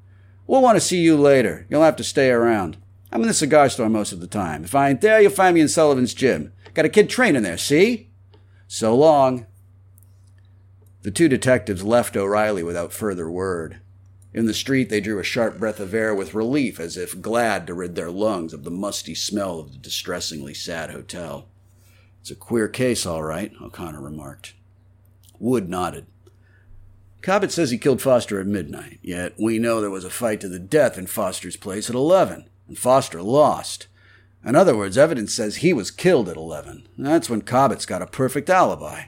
We'll 0.47 0.61
want 0.61 0.77
to 0.77 0.83
see 0.83 1.01
you 1.01 1.17
later. 1.17 1.67
You'll 1.71 1.83
have 1.83 1.97
to 1.97 2.05
stay 2.05 2.29
around. 2.29 2.77
I'm 3.11 3.23
in 3.23 3.29
the 3.29 3.33
cigar 3.33 3.71
store 3.71 3.89
most 3.89 4.13
of 4.13 4.21
the 4.21 4.27
time. 4.27 4.65
If 4.65 4.75
I 4.75 4.91
ain't 4.91 5.01
there, 5.01 5.19
you'll 5.23 5.31
find 5.31 5.55
me 5.55 5.63
in 5.63 5.69
Sullivan's 5.69 6.13
gym. 6.13 6.53
Got 6.75 6.85
a 6.85 6.91
kid 6.91 7.09
training 7.09 7.43
there, 7.43 7.57
see? 7.57 8.11
So 8.69 8.95
long. 8.95 9.47
The 11.03 11.11
two 11.11 11.29
detectives 11.29 11.83
left 11.83 12.17
O'Reilly 12.17 12.63
without 12.63 12.93
further 12.93 13.31
word. 13.31 13.81
In 14.33 14.47
the 14.47 14.55
street, 14.55 14.89
they 14.89 15.01
drew 15.01 15.19
a 15.19 15.25
sharp 15.25 15.59
breath 15.59 15.81
of 15.81 15.93
air 15.93 16.15
with 16.15 16.35
relief, 16.35 16.81
as 16.81 16.97
if 16.97 17.21
glad 17.21 17.67
to 17.67 17.75
rid 17.75 17.97
their 17.97 18.11
lungs 18.11 18.55
of 18.55 18.65
the 18.65 18.71
musty 18.71 19.15
smell 19.15 19.59
of 19.59 19.73
the 19.73 19.79
distressingly 19.79 20.55
sad 20.55 20.91
hotel. 20.91 21.49
It's 22.21 22.31
a 22.31 22.37
queer 22.37 22.69
case, 22.69 23.05
all 23.05 23.23
right, 23.23 23.53
O'Connor 23.61 24.01
remarked. 24.01 24.55
Wood 25.39 25.69
nodded. 25.69 26.07
Cobbett 27.21 27.51
says 27.51 27.71
he 27.71 27.79
killed 27.79 28.01
Foster 28.01 28.41
at 28.41 28.47
midnight, 28.47 28.99
yet 29.03 29.35
we 29.39 29.59
know 29.59 29.81
there 29.81 29.91
was 29.91 30.05
a 30.05 30.11
fight 30.11 30.41
to 30.41 30.49
the 30.49 30.59
death 30.59 30.97
in 30.97 31.07
Foster's 31.07 31.57
place 31.57 31.91
at 31.91 31.97
11, 31.97 32.49
and 32.69 32.79
Foster 32.79 33.23
lost. 33.23 33.89
In 34.45 34.57
other 34.57 34.77
words, 34.77 34.97
evidence 34.97 35.35
says 35.35 35.57
he 35.57 35.73
was 35.73 35.91
killed 35.91 36.29
at 36.29 36.37
11. 36.37 36.89
That's 36.97 37.29
when 37.29 37.43
Cobbett's 37.43 37.87
got 37.87 38.03
a 38.03 38.07
perfect 38.07 38.49
alibi. 38.49 39.05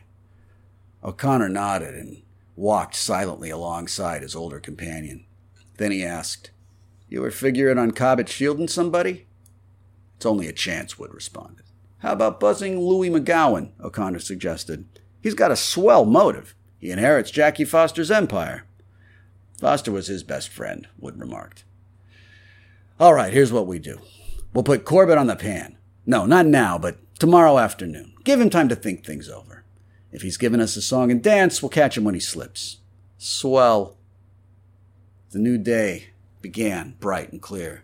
O'Connor 1.05 1.51
nodded 1.51 1.95
and 1.95 2.23
walked 2.57 2.95
silently 2.95 3.51
alongside 3.51 4.23
his 4.23 4.35
older 4.35 4.59
companion. 4.59 5.27
Then 5.77 5.93
he 5.93 6.05
asked, 6.05 6.51
You 7.09 7.21
were 7.21 7.31
figuring 7.31 7.79
on 7.79 7.90
Cobbett 7.90 8.29
shielding 8.29 8.69
somebody? 8.69 9.27
It's 10.17 10.27
only 10.27 10.49
a 10.49 10.53
chance, 10.53 10.99
Wood 10.99 11.12
responded. 11.12 11.64
How 11.99 12.12
about 12.12 12.40
buzzing 12.40 12.81
Louis 12.81 13.11
McGowan? 13.11 13.73
O'Connor 13.83 14.21
suggested. 14.21 14.87
He's 15.21 15.35
got 15.35 15.51
a 15.51 15.57
swell 15.57 16.05
motive. 16.05 16.55
He 16.79 16.90
inherits 16.90 17.31
Jackie 17.31 17.64
Foster's 17.64 18.11
empire. 18.11 18.64
Foster 19.59 19.90
was 19.90 20.07
his 20.07 20.23
best 20.23 20.49
friend, 20.49 20.87
Wood 20.99 21.19
remarked. 21.19 21.64
All 23.01 23.14
right, 23.14 23.33
here's 23.33 23.53
what 23.53 23.67
we 23.67 23.79
do. 23.79 24.01
We'll 24.53 24.64
put 24.64 24.85
Corbett 24.85 25.19
on 25.19 25.27
the 25.27 25.37
pan. 25.37 25.79
No, 26.07 26.27
not 26.27 26.47
now, 26.47 26.79
but 26.79 26.99
tomorrow 27.19 27.59
afternoon. 27.59 28.12
Give 28.25 28.40
him 28.40 28.51
time 28.51 28.69
to 28.69 28.77
think 28.77 29.05
things 29.05 29.29
over. 29.29 29.54
If 30.14 30.22
he's 30.22 30.37
given 30.37 30.61
us 30.61 30.77
a 30.77 30.81
song 30.81 31.11
and 31.11 31.20
dance, 31.20 31.61
we'll 31.61 31.70
catch 31.70 31.98
him 31.98 32.05
when 32.05 32.14
he 32.14 32.20
slips. 32.20 32.79
Swell. 33.18 33.96
The 35.33 35.40
new 35.40 35.59
day 35.59 36.11
began 36.40 36.94
bright 37.00 37.33
and 37.33 37.42
clear. 37.42 37.83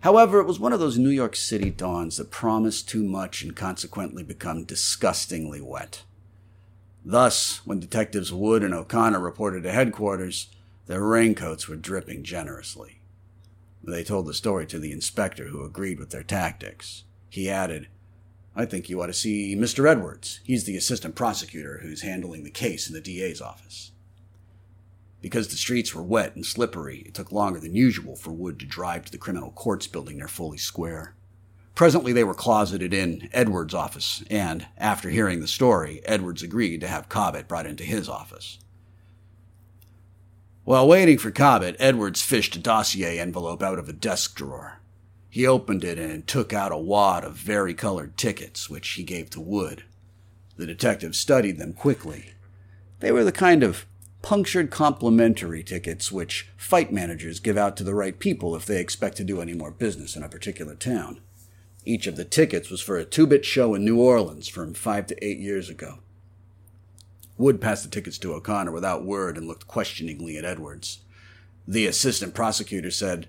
However, 0.00 0.40
it 0.40 0.46
was 0.46 0.60
one 0.60 0.74
of 0.74 0.78
those 0.78 0.98
New 0.98 1.08
York 1.08 1.34
City 1.34 1.70
dawns 1.70 2.18
that 2.18 2.30
promise 2.30 2.82
too 2.82 3.02
much 3.02 3.42
and 3.42 3.56
consequently 3.56 4.22
become 4.22 4.64
disgustingly 4.64 5.62
wet. 5.62 6.02
Thus, 7.02 7.62
when 7.64 7.80
Detectives 7.80 8.30
Wood 8.30 8.62
and 8.62 8.74
O'Connor 8.74 9.18
reported 9.18 9.62
to 9.62 9.72
headquarters, 9.72 10.48
their 10.86 11.02
raincoats 11.02 11.66
were 11.66 11.76
dripping 11.76 12.24
generously. 12.24 13.00
They 13.82 14.04
told 14.04 14.26
the 14.26 14.34
story 14.34 14.66
to 14.66 14.78
the 14.78 14.92
inspector, 14.92 15.46
who 15.46 15.64
agreed 15.64 15.98
with 15.98 16.10
their 16.10 16.22
tactics. 16.22 17.04
He 17.30 17.48
added, 17.48 17.88
I 18.54 18.66
think 18.66 18.88
you 18.88 19.00
ought 19.00 19.06
to 19.06 19.14
see 19.14 19.56
Mr. 19.56 19.88
Edwards. 19.88 20.40
He's 20.44 20.64
the 20.64 20.76
assistant 20.76 21.14
prosecutor 21.14 21.78
who's 21.82 22.02
handling 22.02 22.44
the 22.44 22.50
case 22.50 22.86
in 22.86 22.94
the 22.94 23.00
DA's 23.00 23.40
office. 23.40 23.92
Because 25.22 25.48
the 25.48 25.56
streets 25.56 25.94
were 25.94 26.02
wet 26.02 26.34
and 26.34 26.44
slippery, 26.44 27.04
it 27.06 27.14
took 27.14 27.32
longer 27.32 27.60
than 27.60 27.74
usual 27.74 28.16
for 28.16 28.32
Wood 28.32 28.58
to 28.58 28.66
drive 28.66 29.06
to 29.06 29.12
the 29.12 29.18
criminal 29.18 29.52
courts 29.52 29.86
building 29.86 30.18
near 30.18 30.28
Foley 30.28 30.58
Square. 30.58 31.14
Presently, 31.74 32.12
they 32.12 32.24
were 32.24 32.34
closeted 32.34 32.92
in 32.92 33.30
Edwards' 33.32 33.72
office, 33.72 34.22
and 34.28 34.66
after 34.76 35.08
hearing 35.08 35.40
the 35.40 35.48
story, 35.48 36.02
Edwards 36.04 36.42
agreed 36.42 36.82
to 36.82 36.88
have 36.88 37.08
Cobbett 37.08 37.48
brought 37.48 37.66
into 37.66 37.84
his 37.84 38.08
office. 38.08 38.58
While 40.64 40.86
waiting 40.86 41.16
for 41.16 41.30
Cobbett, 41.30 41.76
Edwards 41.78 42.20
fished 42.20 42.54
a 42.56 42.58
dossier 42.58 43.18
envelope 43.18 43.62
out 43.62 43.78
of 43.78 43.88
a 43.88 43.94
desk 43.94 44.36
drawer. 44.36 44.81
He 45.32 45.46
opened 45.46 45.82
it 45.82 45.98
and 45.98 46.26
took 46.26 46.52
out 46.52 46.72
a 46.72 46.76
wad 46.76 47.24
of 47.24 47.36
vari-colored 47.36 48.18
tickets, 48.18 48.68
which 48.68 48.86
he 48.90 49.02
gave 49.02 49.30
to 49.30 49.40
Wood. 49.40 49.82
The 50.58 50.66
detective 50.66 51.16
studied 51.16 51.56
them 51.56 51.72
quickly. 51.72 52.34
They 53.00 53.12
were 53.12 53.24
the 53.24 53.32
kind 53.32 53.62
of 53.62 53.86
punctured 54.20 54.70
complimentary 54.70 55.62
tickets 55.62 56.12
which 56.12 56.50
fight 56.58 56.92
managers 56.92 57.40
give 57.40 57.56
out 57.56 57.78
to 57.78 57.82
the 57.82 57.94
right 57.94 58.18
people 58.18 58.54
if 58.54 58.66
they 58.66 58.78
expect 58.78 59.16
to 59.16 59.24
do 59.24 59.40
any 59.40 59.54
more 59.54 59.70
business 59.70 60.16
in 60.16 60.22
a 60.22 60.28
particular 60.28 60.74
town. 60.74 61.22
Each 61.86 62.06
of 62.06 62.16
the 62.16 62.26
tickets 62.26 62.68
was 62.68 62.82
for 62.82 62.98
a 62.98 63.04
two 63.06 63.26
bit 63.26 63.46
show 63.46 63.72
in 63.72 63.86
New 63.86 63.98
Orleans 63.98 64.48
from 64.48 64.74
five 64.74 65.06
to 65.06 65.24
eight 65.24 65.38
years 65.38 65.70
ago. 65.70 66.00
Wood 67.38 67.58
passed 67.58 67.84
the 67.84 67.90
tickets 67.90 68.18
to 68.18 68.34
O'Connor 68.34 68.72
without 68.72 69.06
word 69.06 69.38
and 69.38 69.48
looked 69.48 69.66
questioningly 69.66 70.36
at 70.36 70.44
Edwards. 70.44 70.98
The 71.66 71.86
assistant 71.86 72.34
prosecutor 72.34 72.90
said, 72.90 73.28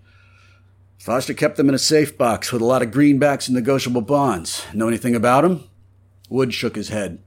Foster 1.03 1.33
kept 1.33 1.57
them 1.57 1.67
in 1.67 1.75
a 1.75 1.79
safe 1.79 2.17
box 2.17 2.53
with 2.53 2.61
a 2.61 2.65
lot 2.65 2.81
of 2.81 2.89
greenbacks 2.89 3.49
and 3.49 3.55
negotiable 3.55 3.99
bonds. 3.99 4.65
Know 4.73 4.87
anything 4.87 5.15
about 5.15 5.43
him? 5.43 5.65
Wood 6.29 6.53
shook 6.53 6.77
his 6.77 6.87
head. 6.87 7.21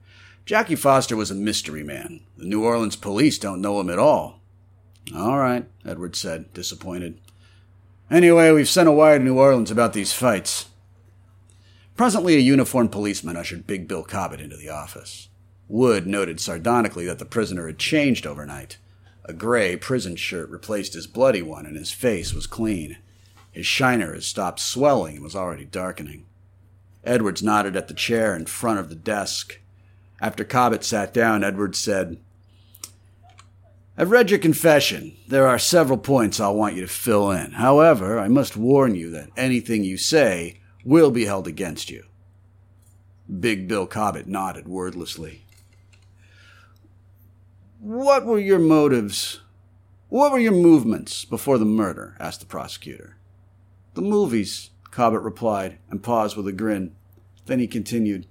Jackie 0.46 0.74
Foster 0.74 1.14
was 1.14 1.30
a 1.30 1.34
mystery 1.34 1.82
man. 1.82 2.22
The 2.38 2.46
New 2.46 2.64
Orleans 2.64 2.96
police 2.96 3.36
don't 3.36 3.60
know 3.60 3.78
him 3.78 3.90
at 3.90 3.98
all. 3.98 4.40
All 5.14 5.38
right, 5.38 5.66
Edward 5.84 6.16
said, 6.16 6.54
disappointed. 6.54 7.20
Anyway, 8.10 8.50
we've 8.50 8.66
sent 8.66 8.88
a 8.88 8.92
wire 8.92 9.18
to 9.18 9.24
New 9.24 9.38
Orleans 9.38 9.70
about 9.70 9.92
these 9.92 10.14
fights. 10.14 10.70
Presently, 11.98 12.34
a 12.34 12.38
uniformed 12.38 12.92
policeman 12.92 13.36
ushered 13.36 13.66
Big 13.66 13.86
Bill 13.86 14.04
Cobbett 14.04 14.40
into 14.40 14.56
the 14.56 14.70
office. 14.70 15.28
Wood 15.68 16.06
noted 16.06 16.40
sardonically 16.40 17.04
that 17.04 17.18
the 17.18 17.26
prisoner 17.26 17.66
had 17.66 17.78
changed 17.78 18.26
overnight. 18.26 18.78
A 19.26 19.34
gray 19.34 19.76
prison 19.76 20.16
shirt 20.16 20.48
replaced 20.48 20.94
his 20.94 21.06
bloody 21.06 21.42
one, 21.42 21.66
and 21.66 21.76
his 21.76 21.92
face 21.92 22.32
was 22.32 22.46
clean. 22.46 22.96
His 23.56 23.64
shiner 23.64 24.12
had 24.12 24.22
stopped 24.22 24.60
swelling 24.60 25.14
and 25.14 25.24
was 25.24 25.34
already 25.34 25.64
darkening. 25.64 26.26
Edwards 27.04 27.42
nodded 27.42 27.74
at 27.74 27.88
the 27.88 27.94
chair 27.94 28.36
in 28.36 28.44
front 28.44 28.78
of 28.78 28.90
the 28.90 28.94
desk. 28.94 29.60
After 30.20 30.44
Cobbett 30.44 30.84
sat 30.84 31.14
down, 31.14 31.42
Edwards 31.42 31.78
said, 31.78 32.18
I've 33.96 34.10
read 34.10 34.28
your 34.28 34.40
confession. 34.40 35.16
There 35.26 35.48
are 35.48 35.58
several 35.58 35.96
points 35.96 36.38
I'll 36.38 36.54
want 36.54 36.74
you 36.74 36.82
to 36.82 36.86
fill 36.86 37.30
in. 37.30 37.52
However, 37.52 38.18
I 38.18 38.28
must 38.28 38.58
warn 38.58 38.94
you 38.94 39.08
that 39.12 39.30
anything 39.38 39.84
you 39.84 39.96
say 39.96 40.60
will 40.84 41.10
be 41.10 41.24
held 41.24 41.46
against 41.46 41.88
you. 41.88 42.04
Big 43.40 43.66
Bill 43.66 43.86
Cobbett 43.86 44.26
nodded 44.26 44.68
wordlessly. 44.68 45.46
What 47.80 48.26
were 48.26 48.38
your 48.38 48.58
motives? 48.58 49.40
What 50.10 50.30
were 50.30 50.38
your 50.38 50.52
movements 50.52 51.24
before 51.24 51.56
the 51.56 51.64
murder? 51.64 52.18
asked 52.20 52.40
the 52.40 52.46
prosecutor. 52.46 53.15
The 53.96 54.02
movies, 54.02 54.68
Cobbett 54.90 55.22
replied, 55.22 55.78
and 55.88 56.02
paused 56.02 56.36
with 56.36 56.46
a 56.46 56.52
grin. 56.52 56.94
Then 57.46 57.60
he 57.60 57.66
continued, 57.66 58.26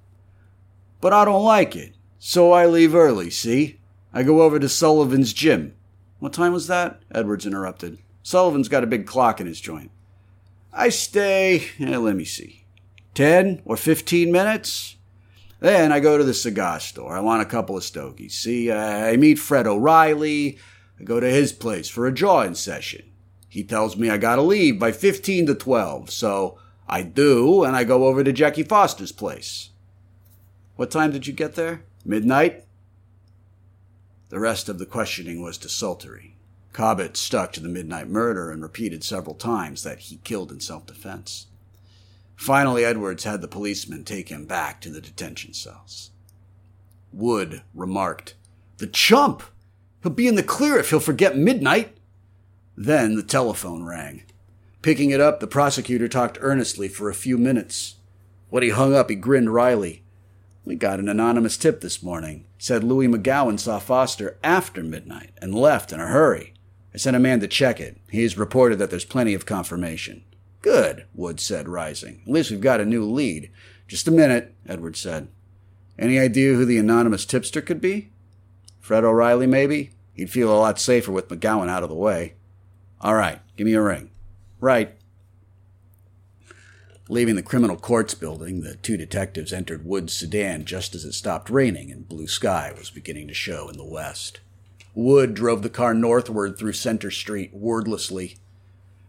But 1.02 1.12
I 1.12 1.26
don't 1.26 1.44
like 1.44 1.76
it, 1.76 1.96
so 2.20 2.52
I 2.52 2.68
leave 2.68 2.94
early, 2.94 3.32
see? 3.32 3.80
I 4.14 4.22
go 4.22 4.44
over 4.44 4.60
to 4.60 4.70
Sullivan's 4.70 5.34
gym. 5.34 5.74
What 6.20 6.34
time 6.34 6.54
was 6.54 6.68
that? 6.68 7.02
Edwards 7.10 7.48
interrupted. 7.48 7.98
Sullivan's 8.22 8.70
got 8.70 8.84
a 8.84 8.88
big 8.88 9.08
clock 9.08 9.42
in 9.42 9.48
his 9.48 9.60
joint. 9.60 9.90
I 10.72 10.90
stay, 10.90 11.68
eh, 11.80 11.98
let 11.98 12.16
me 12.16 12.26
see, 12.26 12.66
10 13.16 13.64
or 13.66 13.76
15 13.76 14.32
minutes. 14.32 14.98
Then 15.62 15.92
I 15.92 16.00
go 16.00 16.20
to 16.20 16.24
the 16.24 16.36
cigar 16.36 16.80
store. 16.80 17.18
I 17.18 17.22
want 17.22 17.42
a 17.42 17.46
couple 17.46 17.76
of 17.76 17.84
stogies. 17.84 18.36
See, 18.36 18.72
I 18.72 19.18
meet 19.18 19.40
Fred 19.40 19.66
O'Reilly. 19.66 20.60
I 21.00 21.04
go 21.04 21.20
to 21.20 21.28
his 21.28 21.54
place 21.54 21.90
for 21.90 22.06
a 22.06 22.14
drawing 22.14 22.54
session. 22.54 23.10
He 23.56 23.64
tells 23.64 23.96
me 23.96 24.10
I 24.10 24.18
gotta 24.18 24.42
leave 24.42 24.78
by 24.80 24.92
15 24.92 25.46
to 25.46 25.56
12, 25.56 26.12
so 26.12 26.60
I 26.90 27.04
do, 27.04 27.64
and 27.64 27.74
I 27.74 27.86
go 27.86 28.04
over 28.04 28.22
to 28.22 28.34
Jackie 28.34 28.64
Foster's 28.64 29.14
place. 29.14 29.70
What 30.76 30.92
time 30.92 31.14
did 31.14 31.26
you 31.26 31.32
get 31.32 31.56
there? 31.56 31.86
Midnight? 32.04 32.66
The 34.28 34.42
rest 34.42 34.68
of 34.68 34.78
the 34.78 34.86
questioning 34.86 35.42
was 35.42 35.58
desultory. 35.58 36.36
Cobbett 36.74 37.16
stuck 37.16 37.54
to 37.54 37.62
the 37.62 37.70
midnight 37.70 38.10
murder 38.10 38.52
and 38.52 38.62
repeated 38.62 39.06
several 39.06 39.36
times 39.36 39.84
that 39.84 40.00
he 40.00 40.18
killed 40.26 40.52
in 40.52 40.60
self 40.60 40.86
defense. 40.86 41.48
Finally, 42.36 42.84
Edwards 42.84 43.24
had 43.24 43.40
the 43.40 43.48
policeman 43.48 44.04
take 44.04 44.28
him 44.28 44.46
back 44.46 44.82
to 44.82 44.90
the 44.90 45.00
detention 45.00 45.54
cells. 45.54 46.12
Wood 47.14 47.62
remarked, 47.74 48.36
The 48.80 48.88
chump! 48.88 49.44
He'll 50.04 50.12
be 50.12 50.28
in 50.28 50.36
the 50.36 50.44
clear 50.44 50.78
if 50.78 50.90
he'll 50.90 51.00
forget 51.00 51.38
midnight. 51.38 51.95
Then 52.78 53.16
the 53.16 53.24
telephone 53.24 53.84
rang. 53.84 54.24
Picking 54.82 55.10
it 55.10 55.22
up, 55.22 55.40
the 55.40 55.48
prosecutor 55.48 56.08
talked 56.08 56.38
earnestly 56.42 56.88
for 56.88 57.10
a 57.10 57.16
few 57.16 57.38
minutes. 57.38 57.96
When 58.50 58.64
he 58.64 58.70
hung 58.70 58.94
up, 58.94 59.10
he 59.10 59.16
grinned 59.16 59.54
wryly. 59.54 60.04
We 60.64 60.76
got 60.76 61.00
an 61.00 61.10
anonymous 61.10 61.58
tip 61.58 61.82
this 61.82 62.04
morning. 62.04 62.46
Said 62.58 62.84
Louis 62.84 63.08
McGowan 63.08 63.60
saw 63.60 63.80
Foster 63.80 64.38
after 64.44 64.84
midnight 64.84 65.32
and 65.42 65.54
left 65.54 65.92
in 65.92 66.00
a 66.00 66.08
hurry. 66.08 66.54
I 66.94 66.98
sent 66.98 67.16
a 67.16 67.20
man 67.20 67.40
to 67.42 67.48
check 67.48 67.80
it. 67.80 68.00
He's 68.10 68.38
reported 68.38 68.80
that 68.80 68.90
there's 68.90 69.06
plenty 69.06 69.34
of 69.34 69.46
confirmation. 69.46 70.24
Good, 70.62 71.06
Wood 71.14 71.40
said, 71.40 71.68
rising. 71.68 72.22
At 72.26 72.32
least 72.32 72.50
we've 72.50 72.62
got 72.62 72.80
a 72.82 72.86
new 72.86 73.06
lead. 73.06 73.52
Just 73.88 74.08
a 74.08 74.12
minute, 74.12 74.56
Edward 74.68 74.98
said. 74.98 75.28
Any 76.00 76.18
idea 76.18 76.54
who 76.54 76.66
the 76.66 76.78
anonymous 76.78 77.26
tipster 77.26 77.62
could 77.62 77.80
be? 77.80 78.10
Fred 78.80 79.04
O'Reilly, 79.04 79.48
maybe? 79.48 79.92
He'd 80.14 80.32
feel 80.32 80.52
a 80.52 80.58
lot 80.58 80.80
safer 80.80 81.12
with 81.12 81.28
McGowan 81.28 81.70
out 81.70 81.84
of 81.84 81.90
the 81.90 81.96
way. 81.96 82.34
All 83.02 83.16
right, 83.16 83.40
give 83.58 83.66
me 83.66 83.74
a 83.74 83.82
ring. 83.82 84.10
Right. 84.60 84.96
Leaving 87.08 87.36
the 87.36 87.44
criminal 87.44 87.78
courts 87.78 88.16
building, 88.16 88.62
the 88.62 88.76
two 88.78 88.98
detectives 88.98 89.54
entered 89.54 89.86
Wood's 89.86 90.18
sedan 90.18 90.66
just 90.66 90.96
as 90.96 91.06
it 91.06 91.14
stopped 91.14 91.52
raining 91.52 91.92
and 91.92 92.10
blue 92.10 92.28
sky 92.28 92.74
was 92.76 92.90
beginning 92.90 93.28
to 93.28 93.34
show 93.34 93.70
in 93.70 93.78
the 93.78 93.86
west. 93.86 94.40
Wood 94.96 95.36
drove 95.36 95.62
the 95.62 95.70
car 95.70 95.94
northward 95.94 96.58
through 96.58 96.74
Center 96.74 97.12
Street 97.12 97.54
wordlessly. 97.54 98.38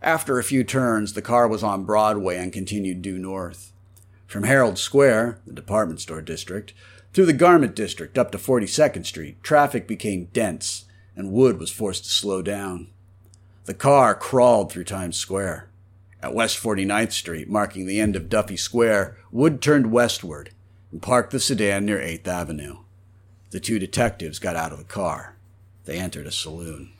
After 0.03 0.39
a 0.39 0.45
few 0.45 0.63
turns, 0.63 1.15
the 1.15 1.23
car 1.23 1.49
was 1.49 1.63
on 1.63 1.85
Broadway 1.85 2.37
and 2.37 2.53
continued 2.53 3.01
due 3.01 3.19
north. 3.19 3.73
From 4.27 4.43
Herald 4.43 4.79
Square, 4.79 5.41
the 5.47 5.53
department 5.53 6.01
store 6.01 6.21
district, 6.21 6.75
through 7.15 7.27
the 7.27 7.33
garment 7.33 7.75
district 7.75 8.19
up 8.19 8.31
to 8.33 8.39
42nd 8.39 9.07
Street, 9.07 9.43
traffic 9.43 9.89
became 9.89 10.29
dense, 10.35 10.85
and 11.15 11.33
Wood 11.33 11.59
was 11.59 11.71
forced 11.71 12.05
to 12.05 12.11
slow 12.11 12.43
down. 12.43 12.89
The 13.67 13.75
car 13.75 14.15
crawled 14.15 14.71
through 14.71 14.85
Times 14.85 15.17
Square. 15.17 15.69
At 16.23 16.33
West 16.33 16.57
49th 16.63 17.11
Street, 17.11 17.49
marking 17.49 17.87
the 17.87 17.99
end 17.99 18.15
of 18.15 18.29
Duffy 18.29 18.57
Square, 18.57 19.17
Wood 19.33 19.61
turned 19.61 19.91
westward 19.91 20.51
and 20.93 21.03
parked 21.03 21.33
the 21.33 21.41
sedan 21.41 21.85
near 21.85 21.99
8th 21.99 22.29
Avenue. 22.29 22.77
The 23.51 23.59
two 23.59 23.81
detectives 23.81 24.39
got 24.39 24.55
out 24.55 24.71
of 24.71 24.79
the 24.79 24.85
car. 24.85 25.35
They 25.85 25.99
entered 25.99 26.29
a 26.29 26.33
saloon. 26.33 26.93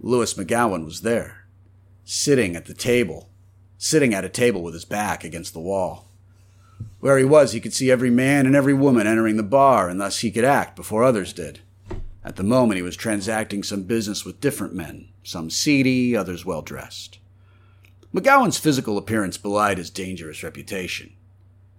Louis 0.00 0.32
McGowan 0.32 0.86
was 0.86 1.02
there, 1.02 1.44
sitting 2.06 2.56
at 2.56 2.64
the 2.64 2.72
table, 2.72 3.28
sitting 3.76 4.14
at 4.14 4.24
a 4.24 4.30
table 4.30 4.62
with 4.62 4.72
his 4.72 4.86
back 4.86 5.24
against 5.24 5.52
the 5.52 5.60
wall. 5.60 6.08
Where 7.00 7.18
he 7.18 7.24
was, 7.24 7.52
he 7.52 7.60
could 7.60 7.74
see 7.74 7.90
every 7.90 8.10
man 8.10 8.46
and 8.46 8.56
every 8.56 8.74
woman 8.74 9.06
entering 9.06 9.36
the 9.36 9.42
bar, 9.42 9.90
and 9.90 10.00
thus 10.00 10.20
he 10.20 10.30
could 10.30 10.44
act 10.44 10.74
before 10.74 11.04
others 11.04 11.34
did. 11.34 11.60
At 12.24 12.36
the 12.36 12.42
moment, 12.42 12.76
he 12.76 12.82
was 12.82 12.96
transacting 12.96 13.62
some 13.62 13.84
business 13.84 14.24
with 14.24 14.40
different 14.40 14.74
men, 14.74 15.08
some 15.22 15.50
seedy, 15.50 16.16
others 16.16 16.44
well 16.44 16.62
dressed. 16.62 17.18
McGowan's 18.14 18.58
physical 18.58 18.98
appearance 18.98 19.36
belied 19.36 19.78
his 19.78 19.90
dangerous 19.90 20.42
reputation. 20.42 21.12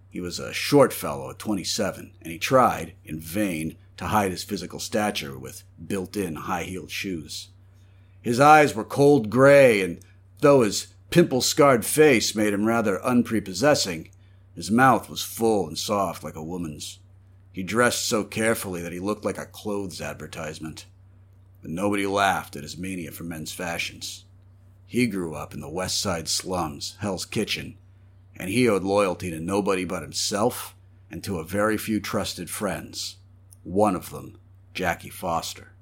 He 0.10 0.22
was 0.22 0.40
a 0.40 0.54
short 0.54 0.94
fellow 0.94 1.30
at 1.30 1.40
27, 1.40 2.12
and 2.22 2.32
he 2.32 2.40
tried, 2.40 2.94
in 3.04 3.20
vain, 3.20 3.78
to 3.98 4.08
hide 4.08 4.32
his 4.32 4.44
physical 4.44 4.80
stature 4.80 5.38
with 5.38 5.64
built 5.86 6.16
in 6.16 6.36
high 6.36 6.64
heeled 6.64 6.92
shoes. 6.92 7.50
His 8.22 8.40
eyes 8.40 8.76
were 8.76 8.84
cold 8.84 9.30
gray, 9.30 9.82
and 9.82 10.00
though 10.40 10.62
his 10.62 10.88
pimple 11.10 11.42
scarred 11.42 11.86
face 11.86 12.34
made 12.34 12.54
him 12.54 12.66
rather 12.66 13.04
unprepossessing, 13.04 14.10
his 14.56 14.72
mouth 14.72 15.10
was 15.10 15.22
full 15.22 15.68
and 15.68 15.78
soft 15.78 16.24
like 16.24 16.36
a 16.36 16.44
woman's. 16.44 17.00
He 17.60 17.64
dressed 17.64 18.06
so 18.06 18.24
carefully 18.24 18.82
that 18.84 18.94
he 18.94 19.02
looked 19.02 19.26
like 19.26 19.38
a 19.38 19.46
clothes 19.46 20.00
advertisement. 20.00 20.86
But 21.62 21.72
nobody 21.72 22.08
laughed 22.08 22.56
at 22.56 22.64
his 22.64 22.78
mania 22.78 23.12
for 23.12 23.26
men's 23.26 23.52
fashions. 23.52 24.24
He 24.86 25.08
grew 25.08 25.36
up 25.36 25.54
in 25.54 25.60
the 25.60 25.70
West 25.70 26.00
Side 26.00 26.30
slums, 26.30 26.96
Hell's 27.02 27.26
Kitchen, 27.26 27.78
and 28.34 28.50
he 28.50 28.70
owed 28.70 28.84
loyalty 28.84 29.30
to 29.30 29.42
nobody 29.42 29.84
but 29.84 30.04
himself 30.04 30.74
and 31.12 31.22
to 31.26 31.40
a 31.40 31.44
very 31.44 31.78
few 31.78 32.00
trusted 32.00 32.50
friends 32.50 33.18
one 33.64 33.94
of 33.94 34.10
them, 34.12 34.40
Jackie 34.74 35.10
Foster. 35.10 35.74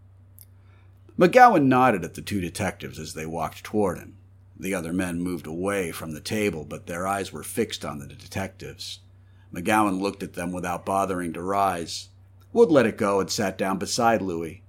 McGowan 1.16 1.66
nodded 1.66 2.04
at 2.04 2.16
the 2.16 2.24
two 2.24 2.42
detectives 2.42 2.98
as 2.98 3.14
they 3.14 3.28
walked 3.28 3.64
toward 3.64 4.00
him. 4.00 4.18
The 4.60 4.74
other 4.74 4.94
men 4.94 5.22
moved 5.22 5.46
away 5.46 5.92
from 5.92 6.14
the 6.14 6.22
table, 6.22 6.66
but 6.66 6.88
their 6.88 7.06
eyes 7.06 7.32
were 7.32 7.44
fixed 7.44 7.86
on 7.86 8.00
the 8.00 8.08
detectives. 8.08 9.02
McGowan 9.54 10.02
looked 10.02 10.24
at 10.24 10.34
them 10.34 10.52
without 10.52 10.86
bothering 10.86 11.34
to 11.34 11.42
rise. 11.42 12.10
Wood 12.54 12.70
let 12.70 12.86
it 12.86 12.98
go 12.98 13.20
and 13.20 13.30
sat 13.30 13.58
down 13.58 13.78
beside 13.78 14.22
Louis. 14.22 14.64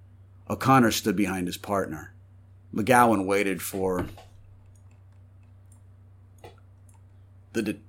O'Connor 0.48 0.92
stood 0.92 1.16
behind 1.16 1.46
his 1.46 1.56
partner. 1.56 2.14
McGowan 2.74 3.24
waited 3.24 3.62
for 3.62 4.06
the. 7.52 7.62
De- 7.62 7.80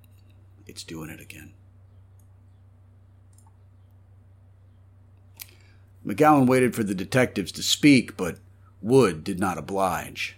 it's 0.65 0.84
doing 0.84 1.10
it 1.10 1.19
again. 1.19 1.54
McGowan 6.06 6.47
waited 6.47 6.75
for 6.75 6.84
the 6.84 6.95
detectives 6.95 7.52
to 7.52 7.63
speak, 7.63 8.15
but 8.15 8.39
Wood 8.82 9.23
did 9.23 9.39
not 9.39 9.58
oblige. 9.58 10.38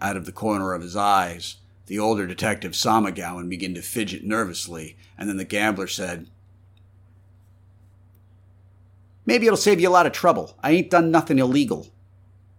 Out 0.00 0.16
of 0.16 0.24
the 0.24 0.32
corner 0.32 0.72
of 0.72 0.82
his 0.82 0.96
eyes, 0.96 1.56
the 1.90 1.98
older 1.98 2.24
detective 2.24 2.76
saw 2.76 3.00
McGowan 3.00 3.48
begin 3.48 3.74
to 3.74 3.82
fidget 3.82 4.22
nervously, 4.22 4.96
and 5.18 5.28
then 5.28 5.38
the 5.38 5.44
gambler 5.44 5.88
said, 5.88 6.28
Maybe 9.26 9.46
it'll 9.46 9.56
save 9.56 9.80
you 9.80 9.88
a 9.88 9.90
lot 9.90 10.06
of 10.06 10.12
trouble. 10.12 10.56
I 10.62 10.70
ain't 10.70 10.88
done 10.88 11.10
nothing 11.10 11.40
illegal. 11.40 11.88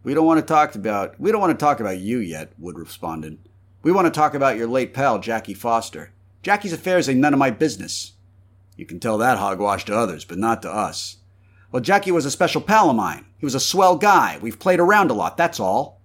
We 0.03 0.13
don't 0.13 0.25
want 0.25 0.41
to 0.41 0.45
talk 0.45 0.75
about 0.75 1.17
we 1.17 1.31
don't 1.31 1.39
want 1.39 1.57
to 1.57 1.65
talk 1.65 1.79
about 1.79 1.99
you 1.99 2.17
yet, 2.17 2.51
Wood 2.59 2.77
responded. 2.77 3.37
We 3.83 3.93
want 3.93 4.05
to 4.05 4.11
talk 4.11 4.33
about 4.33 4.57
your 4.57 4.67
late 4.67 4.93
pal, 4.93 5.19
Jackie 5.19 5.53
Foster. 5.53 6.11
Jackie's 6.43 6.73
affairs 6.73 7.07
ain't 7.07 7.21
none 7.21 7.31
of 7.31 7.39
my 7.39 7.51
business. 7.51 8.11
You 8.75 8.85
can 8.85 8.99
tell 8.99 9.17
that 9.19 9.37
hogwash 9.37 9.85
to 9.85 9.95
others, 9.95 10.25
but 10.25 10.39
not 10.39 10.61
to 10.63 10.69
us. 10.69 11.19
Well, 11.71 11.81
Jackie 11.81 12.11
was 12.11 12.25
a 12.25 12.31
special 12.31 12.59
pal 12.59 12.89
of 12.89 12.97
mine. 12.97 13.27
He 13.37 13.45
was 13.45 13.55
a 13.55 13.61
swell 13.61 13.95
guy. 13.95 14.39
We've 14.41 14.59
played 14.59 14.81
around 14.81 15.09
a 15.09 15.13
lot, 15.13 15.37
that's 15.37 15.57
all. 15.57 16.01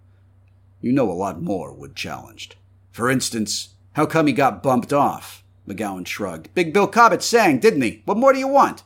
You 0.81 0.93
know 0.93 1.11
a 1.11 1.13
lot 1.13 1.43
more, 1.43 1.73
Wood 1.75 1.97
challenged. 1.97 2.55
For 2.97 3.11
instance, 3.11 3.75
how 3.93 4.07
come 4.07 4.27
he 4.27 4.33
got 4.33 4.63
bumped 4.63 4.91
off? 4.91 5.45
McGowan 5.69 6.07
shrugged. 6.07 6.55
Big 6.55 6.73
Bill 6.73 6.89
Cobbett 6.89 7.21
sang, 7.21 7.59
didn't 7.59 7.83
he? 7.83 8.01
What 8.07 8.17
more 8.17 8.33
do 8.33 8.39
you 8.39 8.49
want? 8.49 8.85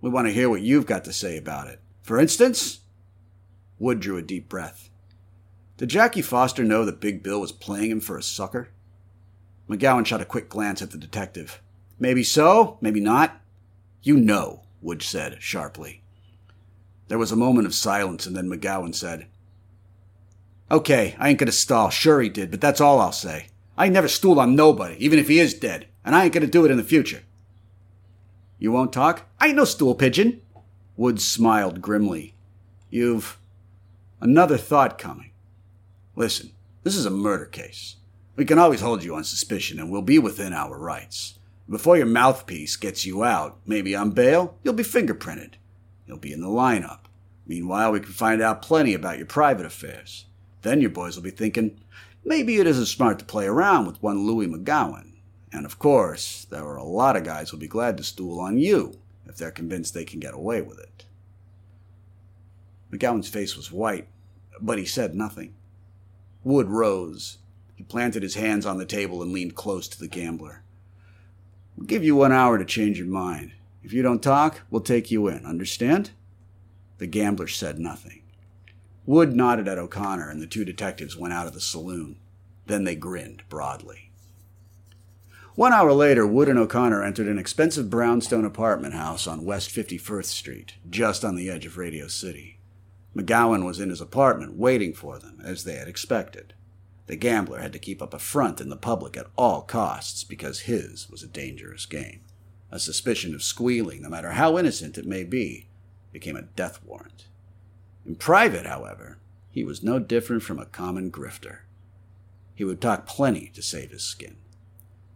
We 0.00 0.08
want 0.08 0.28
to 0.28 0.32
hear 0.32 0.48
what 0.48 0.62
you've 0.62 0.86
got 0.86 1.04
to 1.04 1.12
say 1.12 1.36
about 1.36 1.68
it. 1.68 1.78
For 2.00 2.18
instance? 2.18 2.80
Wood 3.78 4.00
drew 4.00 4.16
a 4.16 4.22
deep 4.22 4.48
breath. 4.48 4.88
Did 5.76 5.90
Jackie 5.90 6.22
Foster 6.22 6.64
know 6.64 6.86
that 6.86 7.02
Big 7.02 7.22
Bill 7.22 7.38
was 7.38 7.52
playing 7.52 7.90
him 7.90 8.00
for 8.00 8.16
a 8.16 8.22
sucker? 8.22 8.70
McGowan 9.68 10.06
shot 10.06 10.22
a 10.22 10.24
quick 10.24 10.48
glance 10.48 10.80
at 10.80 10.90
the 10.90 10.96
detective. 10.96 11.60
Maybe 11.98 12.24
so, 12.24 12.78
maybe 12.80 13.00
not. 13.00 13.42
You 14.02 14.16
know, 14.16 14.62
Wood 14.80 15.02
said 15.02 15.42
sharply. 15.42 16.02
There 17.08 17.18
was 17.18 17.30
a 17.30 17.36
moment 17.36 17.66
of 17.66 17.74
silence, 17.74 18.24
and 18.24 18.34
then 18.34 18.48
McGowan 18.48 18.94
said, 18.94 19.26
Okay, 20.72 21.14
I 21.18 21.28
ain't 21.28 21.38
gonna 21.38 21.52
stall. 21.52 21.90
Sure 21.90 22.22
he 22.22 22.30
did, 22.30 22.50
but 22.50 22.62
that's 22.62 22.80
all 22.80 22.98
I'll 22.98 23.12
say. 23.12 23.48
I 23.76 23.90
never 23.90 24.08
stooled 24.08 24.38
on 24.38 24.56
nobody, 24.56 24.96
even 25.04 25.18
if 25.18 25.28
he 25.28 25.38
is 25.38 25.52
dead, 25.52 25.86
and 26.02 26.16
I 26.16 26.24
ain't 26.24 26.32
gonna 26.32 26.46
do 26.46 26.64
it 26.64 26.70
in 26.70 26.78
the 26.78 26.82
future. 26.82 27.24
You 28.58 28.72
won't 28.72 28.90
talk? 28.90 29.26
I 29.38 29.48
ain't 29.48 29.56
no 29.56 29.66
stool 29.66 29.94
pigeon. 29.94 30.40
Woods 30.96 31.26
smiled 31.26 31.82
grimly. 31.82 32.36
You've 32.88 33.38
another 34.18 34.56
thought 34.56 34.96
coming. 34.96 35.32
Listen, 36.16 36.52
this 36.84 36.96
is 36.96 37.04
a 37.04 37.10
murder 37.10 37.44
case. 37.44 37.96
We 38.36 38.46
can 38.46 38.58
always 38.58 38.80
hold 38.80 39.04
you 39.04 39.14
on 39.14 39.24
suspicion, 39.24 39.78
and 39.78 39.90
we'll 39.90 40.00
be 40.00 40.18
within 40.18 40.54
our 40.54 40.78
rights. 40.78 41.38
Before 41.68 41.98
your 41.98 42.06
mouthpiece 42.06 42.76
gets 42.76 43.04
you 43.04 43.24
out, 43.24 43.58
maybe 43.66 43.94
on 43.94 44.12
bail, 44.12 44.56
you'll 44.64 44.72
be 44.72 44.84
fingerprinted. 44.84 45.54
You'll 46.06 46.16
be 46.16 46.32
in 46.32 46.40
the 46.40 46.46
lineup. 46.46 47.00
Meanwhile, 47.46 47.92
we 47.92 48.00
can 48.00 48.12
find 48.12 48.40
out 48.40 48.62
plenty 48.62 48.94
about 48.94 49.18
your 49.18 49.26
private 49.26 49.66
affairs. 49.66 50.24
Then 50.62 50.80
your 50.80 50.90
boys 50.90 51.16
will 51.16 51.22
be 51.22 51.30
thinking, 51.30 51.80
maybe 52.24 52.56
it 52.56 52.66
isn't 52.66 52.86
smart 52.86 53.18
to 53.18 53.24
play 53.24 53.46
around 53.46 53.86
with 53.86 54.02
one 54.02 54.26
Louis 54.26 54.46
McGowan. 54.46 55.12
And 55.52 55.66
of 55.66 55.78
course, 55.78 56.46
there 56.50 56.64
are 56.64 56.76
a 56.76 56.84
lot 56.84 57.16
of 57.16 57.24
guys 57.24 57.50
who'll 57.50 57.60
be 57.60 57.68
glad 57.68 57.96
to 57.98 58.04
stool 58.04 58.40
on 58.40 58.58
you 58.58 58.94
if 59.26 59.36
they're 59.36 59.50
convinced 59.50 59.92
they 59.92 60.04
can 60.04 60.20
get 60.20 60.34
away 60.34 60.62
with 60.62 60.78
it. 60.78 61.04
McGowan's 62.90 63.28
face 63.28 63.56
was 63.56 63.72
white, 63.72 64.08
but 64.60 64.78
he 64.78 64.84
said 64.84 65.14
nothing. 65.14 65.54
Wood 66.44 66.68
rose. 66.68 67.38
He 67.74 67.82
planted 67.82 68.22
his 68.22 68.34
hands 68.34 68.66
on 68.66 68.78
the 68.78 68.86
table 68.86 69.22
and 69.22 69.32
leaned 69.32 69.54
close 69.54 69.88
to 69.88 69.98
the 69.98 70.08
gambler. 70.08 70.62
We'll 71.76 71.86
give 71.86 72.04
you 72.04 72.16
one 72.16 72.32
hour 72.32 72.58
to 72.58 72.64
change 72.64 72.98
your 72.98 73.08
mind. 73.08 73.52
If 73.82 73.92
you 73.92 74.02
don't 74.02 74.22
talk, 74.22 74.62
we'll 74.70 74.82
take 74.82 75.10
you 75.10 75.26
in. 75.28 75.44
Understand? 75.46 76.10
The 76.98 77.06
gambler 77.06 77.48
said 77.48 77.78
nothing. 77.78 78.21
Wood 79.04 79.34
nodded 79.34 79.66
at 79.66 79.78
O'Connor, 79.78 80.30
and 80.30 80.40
the 80.40 80.46
two 80.46 80.64
detectives 80.64 81.16
went 81.16 81.34
out 81.34 81.46
of 81.46 81.54
the 81.54 81.60
saloon. 81.60 82.16
Then 82.66 82.84
they 82.84 82.94
grinned 82.94 83.42
broadly. 83.48 84.10
One 85.54 85.72
hour 85.72 85.92
later, 85.92 86.26
Wood 86.26 86.48
and 86.48 86.58
O'Connor 86.58 87.02
entered 87.02 87.26
an 87.26 87.38
expensive 87.38 87.90
brownstone 87.90 88.44
apartment 88.44 88.94
house 88.94 89.26
on 89.26 89.44
West 89.44 89.70
51st 89.70 90.24
Street, 90.24 90.74
just 90.88 91.24
on 91.24 91.36
the 91.36 91.50
edge 91.50 91.66
of 91.66 91.76
Radio 91.76 92.06
City. 92.06 92.58
McGowan 93.14 93.66
was 93.66 93.78
in 93.78 93.90
his 93.90 94.00
apartment 94.00 94.56
waiting 94.56 94.94
for 94.94 95.18
them, 95.18 95.40
as 95.44 95.64
they 95.64 95.74
had 95.74 95.88
expected. 95.88 96.54
The 97.06 97.16
gambler 97.16 97.58
had 97.60 97.74
to 97.74 97.78
keep 97.78 98.00
up 98.00 98.14
a 98.14 98.18
front 98.18 98.60
in 98.60 98.70
the 98.70 98.76
public 98.76 99.16
at 99.16 99.26
all 99.36 99.62
costs 99.62 100.24
because 100.24 100.60
his 100.60 101.10
was 101.10 101.22
a 101.22 101.26
dangerous 101.26 101.84
game. 101.84 102.20
A 102.70 102.78
suspicion 102.78 103.34
of 103.34 103.42
squealing, 103.42 104.00
no 104.02 104.08
matter 104.08 104.30
how 104.30 104.56
innocent 104.56 104.96
it 104.96 105.04
may 105.04 105.24
be, 105.24 105.68
became 106.12 106.36
a 106.36 106.42
death 106.42 106.82
warrant. 106.82 107.26
In 108.04 108.16
private, 108.16 108.66
however, 108.66 109.18
he 109.50 109.64
was 109.64 109.82
no 109.82 109.98
different 109.98 110.42
from 110.42 110.58
a 110.58 110.66
common 110.66 111.10
grifter. 111.10 111.58
He 112.54 112.64
would 112.64 112.80
talk 112.80 113.06
plenty 113.06 113.50
to 113.54 113.62
save 113.62 113.90
his 113.90 114.02
skin. 114.02 114.36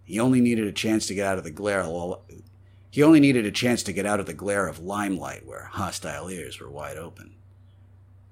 He 0.05 0.21
only 0.21 0.41
needed 0.41 0.67
a 0.67 0.73
chance 0.73 1.07
to 1.07 1.15
get 1.15 1.27
out 1.27 1.39
of 1.39 1.45
the 1.45 1.51
glare. 1.51 1.85
He 2.91 3.03
only 3.03 3.21
needed 3.21 3.45
a 3.45 3.51
chance 3.51 3.83
to 3.85 3.93
get 3.93 4.07
out 4.07 4.21
of 4.21 4.27
the 4.27 4.35
glare 4.35 4.69
of 4.69 4.79
limelight 4.79 5.47
where 5.47 5.69
hostile 5.73 6.29
ears 6.29 6.61
were 6.61 6.71
wide 6.71 6.97
open. 6.97 7.35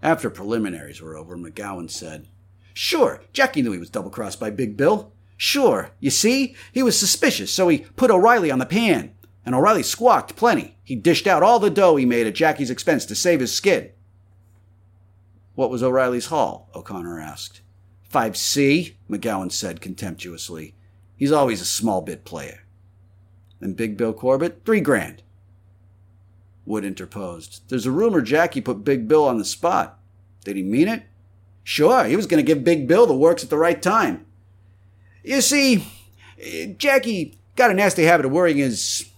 After 0.03 0.31
preliminaries 0.31 1.01
were 1.01 1.17
over, 1.17 1.37
McGowan 1.37 1.91
said, 1.91 2.29
Sure, 2.75 3.23
Jackie 3.33 3.63
knew 3.63 3.73
he 3.73 3.79
was 3.79 3.91
double 3.91 4.11
crossed 4.11 4.39
by 4.39 4.51
Big 4.51 4.77
Bill. 4.77 5.13
Sure, 5.37 5.91
you 5.99 6.11
see, 6.11 6.55
he 6.73 6.83
was 6.83 6.99
suspicious, 6.99 7.53
so 7.53 7.69
he 7.69 7.79
put 7.97 8.11
O'Reilly 8.11 8.51
on 8.51 8.59
the 8.59 8.67
pan. 8.67 9.15
And 9.47 9.55
O'Reilly 9.55 9.83
squawked 9.83 10.37
plenty. 10.37 10.77
He 10.85 10.95
dished 10.97 11.27
out 11.27 11.43
all 11.43 11.59
the 11.59 11.71
dough 11.71 11.97
he 11.97 12.07
made 12.07 12.27
at 12.27 12.35
Jackie's 12.35 12.71
expense 12.71 13.05
to 13.07 13.15
save 13.15 13.41
his 13.41 13.53
skin. 13.53 13.91
What 15.55 15.71
was 15.71 15.83
O'Reilly's 15.83 16.27
haul? 16.27 16.69
O'Connor 16.75 17.21
asked. 17.21 17.61
5C, 18.13 18.95
McGowan 19.11 19.51
said 19.51 19.81
contemptuously. 19.81 20.75
He's 21.17 21.33
always 21.33 21.61
a 21.61 21.67
small 21.67 22.01
bit 22.01 22.25
player. 22.25 22.65
And 23.61 23.77
Big 23.77 23.97
Bill 23.97 24.13
Corbett? 24.13 24.63
Three 24.65 24.81
grand. 24.81 25.23
Wood 26.67 26.85
interposed. 26.85 27.63
There's 27.69 27.87
a 27.87 27.91
rumor 27.91 28.21
Jackie 28.21 28.61
put 28.61 28.85
Big 28.85 29.07
Bill 29.07 29.25
on 29.25 29.39
the 29.39 29.45
spot. 29.45 29.99
Did 30.45 30.57
he 30.57 30.63
mean 30.63 30.89
it? 30.89 31.05
Sure, 31.63 32.05
he 32.05 32.17
was 32.17 32.27
going 32.27 32.45
to 32.45 32.47
give 32.47 32.63
Big 32.63 32.87
Bill 32.87 33.07
the 33.07 33.15
works 33.15 33.43
at 33.43 33.51
the 33.51 33.57
right 33.57 33.81
time. 33.81 34.27
You 35.23 35.41
see, 35.41 35.87
Jackie 36.77 37.39
got 37.57 37.71
a 37.71 37.75
nasty 37.75 38.05
habit 38.05 38.27
of 38.27 38.33
worrying 38.33 38.59
his 38.59 39.09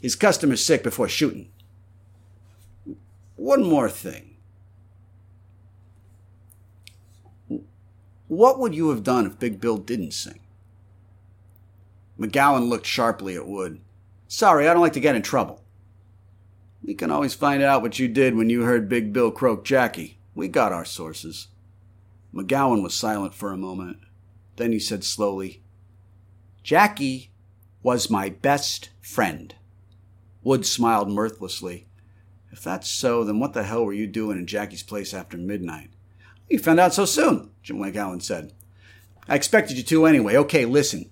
his 0.00 0.14
customers 0.14 0.64
sick 0.64 0.82
before 0.82 1.08
shooting. 1.08 1.50
One 3.36 3.64
more 3.64 3.90
thing. 3.90 4.29
What 8.30 8.60
would 8.60 8.76
you 8.76 8.90
have 8.90 9.02
done 9.02 9.26
if 9.26 9.40
Big 9.40 9.60
Bill 9.60 9.76
didn't 9.76 10.12
sing? 10.12 10.38
McGowan 12.16 12.68
looked 12.68 12.86
sharply 12.86 13.34
at 13.34 13.48
Wood. 13.48 13.80
Sorry, 14.28 14.68
I 14.68 14.72
don't 14.72 14.82
like 14.82 14.92
to 14.92 15.00
get 15.00 15.16
in 15.16 15.22
trouble. 15.22 15.64
We 16.80 16.94
can 16.94 17.10
always 17.10 17.34
find 17.34 17.60
out 17.60 17.82
what 17.82 17.98
you 17.98 18.06
did 18.06 18.36
when 18.36 18.48
you 18.48 18.62
heard 18.62 18.88
Big 18.88 19.12
Bill 19.12 19.32
croak 19.32 19.64
Jackie. 19.64 20.20
We 20.32 20.46
got 20.46 20.72
our 20.72 20.84
sources. 20.84 21.48
McGowan 22.32 22.84
was 22.84 22.94
silent 22.94 23.34
for 23.34 23.50
a 23.50 23.56
moment. 23.56 23.98
Then 24.54 24.70
he 24.70 24.78
said 24.78 25.02
slowly, 25.02 25.64
Jackie 26.62 27.32
was 27.82 28.10
my 28.10 28.28
best 28.28 28.90
friend. 29.00 29.56
Wood 30.44 30.64
smiled 30.64 31.10
mirthlessly. 31.10 31.88
If 32.52 32.62
that's 32.62 32.88
so, 32.88 33.24
then 33.24 33.40
what 33.40 33.54
the 33.54 33.64
hell 33.64 33.84
were 33.84 33.92
you 33.92 34.06
doing 34.06 34.38
in 34.38 34.46
Jackie's 34.46 34.84
place 34.84 35.12
after 35.12 35.36
midnight? 35.36 35.90
You 36.50 36.58
found 36.58 36.80
out 36.80 36.92
so 36.92 37.04
soon, 37.04 37.50
Jim 37.62 37.78
McGowan 37.78 38.20
said. 38.20 38.52
I 39.28 39.36
expected 39.36 39.76
you 39.76 39.84
to 39.84 40.06
anyway. 40.06 40.36
Okay, 40.36 40.64
listen. 40.64 41.08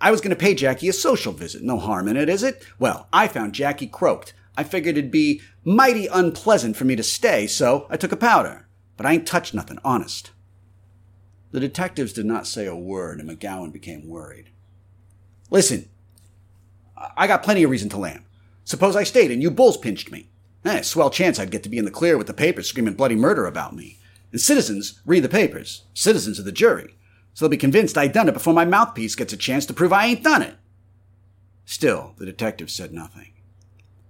I 0.00 0.10
was 0.10 0.20
going 0.20 0.30
to 0.30 0.36
pay 0.36 0.54
Jackie 0.54 0.88
a 0.88 0.92
social 0.92 1.32
visit. 1.32 1.62
No 1.62 1.78
harm 1.78 2.08
in 2.08 2.16
it, 2.16 2.28
is 2.28 2.42
it? 2.42 2.66
Well, 2.78 3.06
I 3.12 3.28
found 3.28 3.52
Jackie 3.52 3.86
croaked. 3.86 4.34
I 4.56 4.64
figured 4.64 4.98
it'd 4.98 5.10
be 5.10 5.40
mighty 5.64 6.08
unpleasant 6.08 6.76
for 6.76 6.84
me 6.84 6.96
to 6.96 7.02
stay, 7.02 7.46
so 7.46 7.86
I 7.88 7.96
took 7.96 8.10
a 8.10 8.16
powder. 8.16 8.66
But 8.96 9.06
I 9.06 9.12
ain't 9.12 9.26
touched 9.26 9.54
nothing, 9.54 9.78
honest. 9.84 10.32
The 11.52 11.60
detectives 11.60 12.12
did 12.12 12.26
not 12.26 12.46
say 12.46 12.66
a 12.66 12.74
word, 12.74 13.20
and 13.20 13.30
McGowan 13.30 13.72
became 13.72 14.08
worried. 14.08 14.50
Listen, 15.50 15.88
I 17.16 17.26
got 17.26 17.42
plenty 17.42 17.62
of 17.62 17.70
reason 17.70 17.88
to 17.90 17.98
lam. 17.98 18.24
Suppose 18.64 18.96
I 18.96 19.04
stayed 19.04 19.30
and 19.30 19.42
you 19.42 19.50
bulls 19.50 19.76
pinched 19.76 20.10
me. 20.10 20.30
Eh, 20.64 20.82
swell 20.82 21.10
chance 21.10 21.38
I'd 21.38 21.50
get 21.50 21.62
to 21.62 21.68
be 21.68 21.78
in 21.78 21.84
the 21.84 21.90
clear 21.90 22.18
with 22.18 22.26
the 22.26 22.34
papers 22.34 22.68
screaming 22.68 22.94
bloody 22.94 23.14
murder 23.14 23.46
about 23.46 23.74
me. 23.74 23.98
And 24.32 24.40
citizens 24.40 25.00
read 25.04 25.24
the 25.24 25.28
papers, 25.28 25.84
citizens 25.94 26.38
of 26.38 26.44
the 26.44 26.52
jury, 26.52 26.96
so 27.34 27.44
they'll 27.44 27.50
be 27.50 27.56
convinced 27.56 27.98
I 27.98 28.06
done 28.06 28.28
it 28.28 28.34
before 28.34 28.54
my 28.54 28.64
mouthpiece 28.64 29.14
gets 29.14 29.32
a 29.32 29.36
chance 29.36 29.66
to 29.66 29.74
prove 29.74 29.92
I 29.92 30.06
ain't 30.06 30.24
done 30.24 30.42
it. 30.42 30.56
Still, 31.64 32.14
the 32.18 32.26
detective 32.26 32.70
said 32.70 32.92
nothing. 32.92 33.32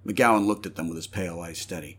McGowan 0.07 0.47
looked 0.47 0.67
at 0.67 0.77
them 0.77 0.89
with 0.89 0.97
his 0.97 1.07
pale 1.07 1.41
eyes 1.41 1.59
steady. 1.59 1.99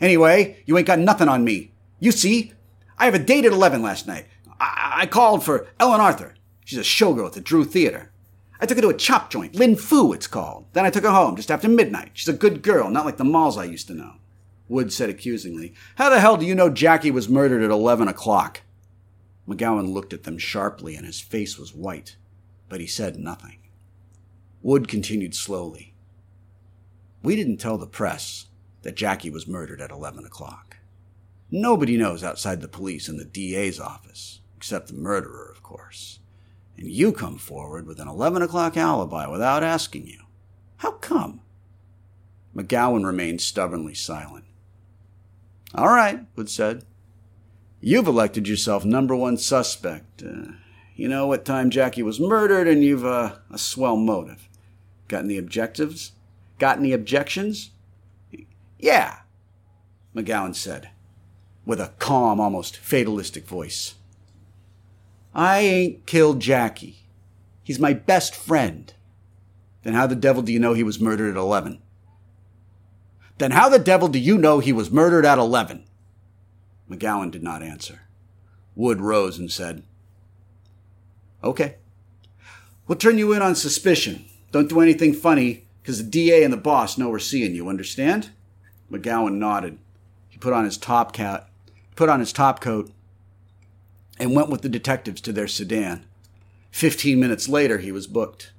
Anyway, 0.00 0.62
you 0.66 0.76
ain't 0.76 0.86
got 0.86 0.98
nothing 0.98 1.28
on 1.28 1.44
me. 1.44 1.72
You 2.00 2.12
see, 2.12 2.52
I 2.98 3.04
have 3.04 3.14
a 3.14 3.18
date 3.18 3.44
at 3.44 3.52
11 3.52 3.82
last 3.82 4.06
night. 4.06 4.26
I, 4.58 4.92
I 5.02 5.06
called 5.06 5.44
for 5.44 5.68
Ellen 5.78 6.00
Arthur. 6.00 6.34
She's 6.64 6.78
a 6.78 6.82
showgirl 6.82 7.26
at 7.26 7.32
the 7.34 7.40
Drew 7.40 7.64
Theater. 7.64 8.10
I 8.60 8.66
took 8.66 8.78
her 8.78 8.82
to 8.82 8.88
a 8.88 8.94
chop 8.94 9.30
joint, 9.30 9.56
Lin 9.56 9.76
Fu 9.76 10.12
it's 10.12 10.28
called. 10.28 10.66
Then 10.72 10.84
I 10.84 10.90
took 10.90 11.04
her 11.04 11.10
home 11.10 11.36
just 11.36 11.50
after 11.50 11.68
midnight. 11.68 12.12
She's 12.14 12.28
a 12.28 12.32
good 12.32 12.62
girl, 12.62 12.90
not 12.90 13.04
like 13.04 13.16
the 13.16 13.24
Molls 13.24 13.58
I 13.58 13.64
used 13.64 13.88
to 13.88 13.94
know. 13.94 14.14
Wood 14.72 14.90
said 14.90 15.10
accusingly, 15.10 15.74
How 15.96 16.08
the 16.08 16.18
hell 16.18 16.38
do 16.38 16.46
you 16.46 16.54
know 16.54 16.70
Jackie 16.70 17.10
was 17.10 17.28
murdered 17.28 17.62
at 17.62 17.70
11 17.70 18.08
o'clock? 18.08 18.62
McGowan 19.46 19.92
looked 19.92 20.14
at 20.14 20.22
them 20.22 20.38
sharply 20.38 20.96
and 20.96 21.04
his 21.04 21.20
face 21.20 21.58
was 21.58 21.74
white, 21.74 22.16
but 22.70 22.80
he 22.80 22.86
said 22.86 23.18
nothing. 23.18 23.58
Wood 24.62 24.88
continued 24.88 25.34
slowly. 25.34 25.92
We 27.22 27.36
didn't 27.36 27.58
tell 27.58 27.76
the 27.76 27.86
press 27.86 28.46
that 28.80 28.96
Jackie 28.96 29.28
was 29.28 29.46
murdered 29.46 29.82
at 29.82 29.90
11 29.90 30.24
o'clock. 30.24 30.78
Nobody 31.50 31.98
knows 31.98 32.24
outside 32.24 32.62
the 32.62 32.66
police 32.66 33.08
and 33.08 33.20
the 33.20 33.26
DA's 33.26 33.78
office, 33.78 34.40
except 34.56 34.88
the 34.88 34.94
murderer, 34.94 35.50
of 35.50 35.62
course. 35.62 36.20
And 36.78 36.88
you 36.88 37.12
come 37.12 37.36
forward 37.36 37.86
with 37.86 38.00
an 38.00 38.08
11 38.08 38.40
o'clock 38.40 38.78
alibi 38.78 39.26
without 39.26 39.62
asking 39.62 40.06
you. 40.06 40.22
How 40.78 40.92
come? 40.92 41.42
McGowan 42.56 43.04
remained 43.04 43.42
stubbornly 43.42 43.92
silent. 43.92 44.46
All 45.74 45.88
right, 45.88 46.20
Wood 46.36 46.50
said. 46.50 46.84
You've 47.80 48.06
elected 48.06 48.46
yourself 48.46 48.84
number 48.84 49.16
one 49.16 49.36
suspect. 49.36 50.22
Uh, 50.22 50.52
You 50.94 51.08
know 51.08 51.26
what 51.26 51.44
time 51.44 51.70
Jackie 51.70 52.02
was 52.02 52.20
murdered, 52.20 52.68
and 52.68 52.84
you've 52.84 53.04
uh, 53.04 53.36
a 53.50 53.58
swell 53.58 53.96
motive. 53.96 54.48
Got 55.08 55.24
any 55.24 55.38
objectives? 55.38 56.12
Got 56.58 56.78
any 56.78 56.92
objections? 56.92 57.70
Yeah, 58.78 59.20
McGowan 60.14 60.54
said, 60.54 60.90
with 61.66 61.80
a 61.80 61.92
calm, 61.98 62.40
almost 62.40 62.76
fatalistic 62.76 63.46
voice. 63.46 63.94
I 65.34 65.58
ain't 65.60 66.06
killed 66.06 66.40
Jackie. 66.40 66.98
He's 67.64 67.78
my 67.80 67.94
best 67.94 68.34
friend. 68.34 68.92
Then 69.82 69.94
how 69.94 70.06
the 70.06 70.14
devil 70.14 70.42
do 70.42 70.52
you 70.52 70.60
know 70.60 70.74
he 70.74 70.82
was 70.84 71.00
murdered 71.00 71.30
at 71.30 71.40
11? 71.40 71.80
Then 73.38 73.52
how 73.52 73.68
the 73.68 73.78
devil 73.78 74.08
do 74.08 74.18
you 74.18 74.38
know 74.38 74.58
he 74.58 74.72
was 74.72 74.90
murdered 74.90 75.24
at 75.24 75.38
11? 75.38 75.84
McGowan 76.90 77.30
did 77.30 77.42
not 77.42 77.62
answer. 77.62 78.02
Wood 78.74 79.00
rose 79.00 79.38
and 79.38 79.50
said, 79.50 79.82
Okay. 81.42 81.76
We'll 82.86 82.98
turn 82.98 83.18
you 83.18 83.32
in 83.32 83.42
on 83.42 83.54
suspicion. 83.54 84.26
Don't 84.50 84.68
do 84.68 84.80
anything 84.80 85.14
funny, 85.14 85.66
because 85.82 85.98
the 85.98 86.10
DA 86.10 86.44
and 86.44 86.52
the 86.52 86.58
boss 86.58 86.98
know 86.98 87.08
we're 87.08 87.18
seeing 87.18 87.54
you, 87.54 87.68
understand? 87.68 88.30
McGowan 88.90 89.34
nodded. 89.34 89.78
He 90.28 90.38
put 90.38 90.52
on 90.52 90.64
his 90.64 90.76
top 90.76 91.12
cap, 91.12 91.50
put 91.96 92.08
on 92.08 92.20
his 92.20 92.32
top 92.32 92.60
coat, 92.60 92.90
and 94.18 94.34
went 94.34 94.50
with 94.50 94.62
the 94.62 94.68
detectives 94.68 95.20
to 95.22 95.32
their 95.32 95.48
sedan. 95.48 96.04
Fifteen 96.70 97.18
minutes 97.18 97.48
later, 97.48 97.78
he 97.78 97.92
was 97.92 98.06
booked. 98.06 98.52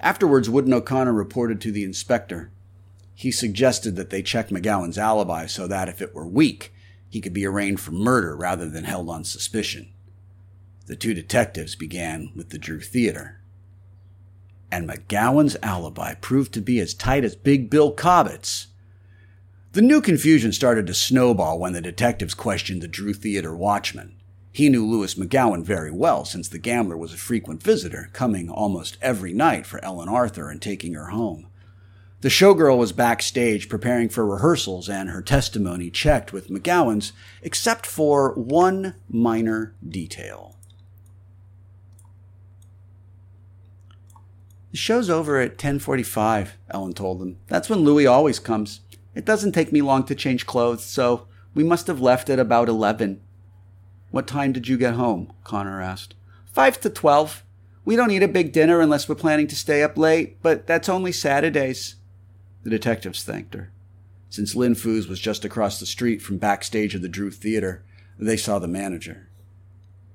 Afterwards, 0.00 0.48
Wood 0.48 0.64
and 0.64 0.74
O'Connor 0.74 1.12
reported 1.12 1.60
to 1.60 1.72
the 1.72 1.84
inspector. 1.84 2.50
He 3.18 3.32
suggested 3.32 3.96
that 3.96 4.10
they 4.10 4.22
check 4.22 4.48
McGowan's 4.48 4.96
alibi 4.96 5.46
so 5.46 5.66
that 5.66 5.88
if 5.88 6.00
it 6.00 6.14
were 6.14 6.24
weak, 6.24 6.72
he 7.08 7.20
could 7.20 7.32
be 7.32 7.44
arraigned 7.44 7.80
for 7.80 7.90
murder 7.90 8.36
rather 8.36 8.70
than 8.70 8.84
held 8.84 9.10
on 9.10 9.24
suspicion. 9.24 9.92
The 10.86 10.94
two 10.94 11.14
detectives 11.14 11.74
began 11.74 12.30
with 12.36 12.50
the 12.50 12.58
Drew 12.58 12.78
Theater. 12.78 13.40
And 14.70 14.88
McGowan's 14.88 15.56
alibi 15.64 16.14
proved 16.14 16.54
to 16.54 16.60
be 16.60 16.78
as 16.78 16.94
tight 16.94 17.24
as 17.24 17.34
Big 17.34 17.68
Bill 17.68 17.90
Cobbett's. 17.90 18.68
The 19.72 19.82
new 19.82 20.00
confusion 20.00 20.52
started 20.52 20.86
to 20.86 20.94
snowball 20.94 21.58
when 21.58 21.72
the 21.72 21.80
detectives 21.80 22.34
questioned 22.34 22.82
the 22.82 22.86
Drew 22.86 23.12
Theater 23.12 23.52
watchman. 23.52 24.14
He 24.52 24.68
knew 24.68 24.86
Louis 24.86 25.16
McGowan 25.16 25.64
very 25.64 25.90
well 25.90 26.24
since 26.24 26.48
the 26.48 26.60
gambler 26.60 26.96
was 26.96 27.12
a 27.12 27.16
frequent 27.16 27.64
visitor, 27.64 28.10
coming 28.12 28.48
almost 28.48 28.96
every 29.02 29.32
night 29.32 29.66
for 29.66 29.84
Ellen 29.84 30.08
Arthur 30.08 30.50
and 30.50 30.62
taking 30.62 30.94
her 30.94 31.06
home. 31.06 31.47
The 32.20 32.28
showgirl 32.28 32.76
was 32.76 32.90
backstage 32.90 33.68
preparing 33.68 34.08
for 34.08 34.26
rehearsals 34.26 34.88
and 34.88 35.08
her 35.10 35.22
testimony 35.22 35.88
checked 35.88 36.32
with 36.32 36.48
McGowan's, 36.48 37.12
except 37.42 37.86
for 37.86 38.34
one 38.34 38.96
minor 39.08 39.76
detail. 39.88 40.56
The 44.72 44.76
show's 44.76 45.08
over 45.08 45.40
at 45.40 45.58
10:45, 45.58 46.58
Ellen 46.70 46.92
told 46.92 47.20
them. 47.20 47.36
That's 47.46 47.70
when 47.70 47.80
Louis 47.80 48.06
always 48.06 48.40
comes. 48.40 48.80
It 49.14 49.24
doesn't 49.24 49.52
take 49.52 49.72
me 49.72 49.80
long 49.80 50.04
to 50.04 50.14
change 50.14 50.44
clothes, 50.44 50.84
so 50.84 51.28
we 51.54 51.62
must 51.64 51.86
have 51.86 52.00
left 52.00 52.28
at 52.28 52.38
about 52.40 52.68
11. 52.68 53.20
What 54.10 54.26
time 54.26 54.52
did 54.52 54.66
you 54.66 54.76
get 54.76 54.94
home? 54.94 55.32
Connor 55.44 55.80
asked. 55.80 56.14
5 56.52 56.80
to 56.80 56.90
12. 56.90 57.44
We 57.84 57.94
don't 57.94 58.10
eat 58.10 58.22
a 58.22 58.28
big 58.28 58.52
dinner 58.52 58.80
unless 58.80 59.08
we're 59.08 59.14
planning 59.14 59.46
to 59.46 59.56
stay 59.56 59.82
up 59.82 59.96
late, 59.96 60.42
but 60.42 60.66
that's 60.66 60.88
only 60.88 61.12
Saturdays. 61.12 61.94
The 62.68 62.76
detectives 62.76 63.22
thanked 63.22 63.54
her. 63.54 63.70
Since 64.28 64.54
Lin 64.54 64.74
Fu's 64.74 65.08
was 65.08 65.20
just 65.20 65.42
across 65.42 65.80
the 65.80 65.86
street 65.86 66.20
from 66.20 66.36
backstage 66.36 66.94
of 66.94 67.00
the 67.00 67.08
Drew 67.08 67.30
Theater, 67.30 67.82
they 68.18 68.36
saw 68.36 68.58
the 68.58 68.68
manager. 68.68 69.30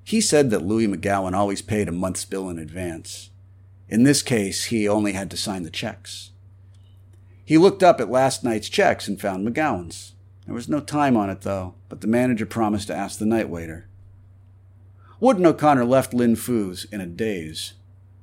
He 0.04 0.20
said 0.20 0.50
that 0.50 0.64
Louis 0.64 0.86
McGowan 0.86 1.32
always 1.32 1.62
paid 1.62 1.88
a 1.88 1.92
month's 1.92 2.24
bill 2.24 2.48
in 2.48 2.60
advance. 2.60 3.30
In 3.88 4.04
this 4.04 4.22
case, 4.22 4.66
he 4.66 4.88
only 4.88 5.14
had 5.14 5.32
to 5.32 5.36
sign 5.36 5.64
the 5.64 5.68
checks. 5.68 6.30
He 7.44 7.58
looked 7.58 7.82
up 7.82 8.00
at 8.00 8.08
last 8.08 8.44
night's 8.44 8.68
checks 8.68 9.08
and 9.08 9.20
found 9.20 9.44
McGowan's. 9.44 10.12
There 10.46 10.54
was 10.54 10.68
no 10.68 10.78
time 10.78 11.16
on 11.16 11.30
it, 11.30 11.40
though, 11.40 11.74
but 11.88 12.02
the 12.02 12.06
manager 12.06 12.46
promised 12.46 12.86
to 12.86 12.94
ask 12.94 13.18
the 13.18 13.26
night 13.26 13.48
waiter. 13.48 13.88
Wood 15.18 15.38
and 15.38 15.46
O'Connor 15.48 15.86
left 15.86 16.14
Lin 16.14 16.36
Fu's 16.36 16.84
in 16.92 17.00
a 17.00 17.06
daze. 17.06 17.72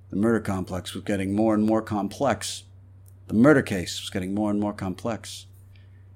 The 0.09 0.15
murder 0.15 0.39
complex 0.39 0.93
was 0.93 1.03
getting 1.03 1.35
more 1.35 1.53
and 1.53 1.65
more 1.65 1.81
complex. 1.81 2.63
The 3.31 3.37
murder 3.37 3.61
case 3.61 4.01
was 4.01 4.09
getting 4.09 4.35
more 4.35 4.51
and 4.51 4.59
more 4.59 4.73
complex. 4.73 5.45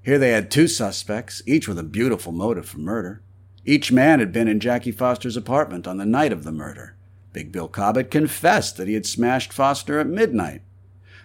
Here 0.02 0.20
they 0.20 0.32
had 0.32 0.52
two 0.52 0.68
suspects, 0.68 1.42
each 1.46 1.66
with 1.66 1.80
a 1.80 1.84
beautiful 1.84 2.34
motive 2.34 2.68
for 2.68 2.80
murder. 2.80 3.22
Each 3.64 3.90
man 3.90 4.20
had 4.20 4.34
been 4.34 4.50
in 4.50 4.60
Jackie 4.60 4.92
Foster's 4.92 5.38
apartment 5.38 5.88
on 5.88 5.96
the 5.96 6.06
night 6.06 6.34
of 6.34 6.44
the 6.44 6.52
murder. 6.52 6.98
Big 7.32 7.54
Bill 7.54 7.70
Cobbett 7.70 8.12
confessed 8.12 8.76
that 8.76 8.90
he 8.90 8.96
had 8.96 9.06
smashed 9.06 9.54
Foster 9.54 9.98
at 9.98 10.08
midnight. 10.08 10.62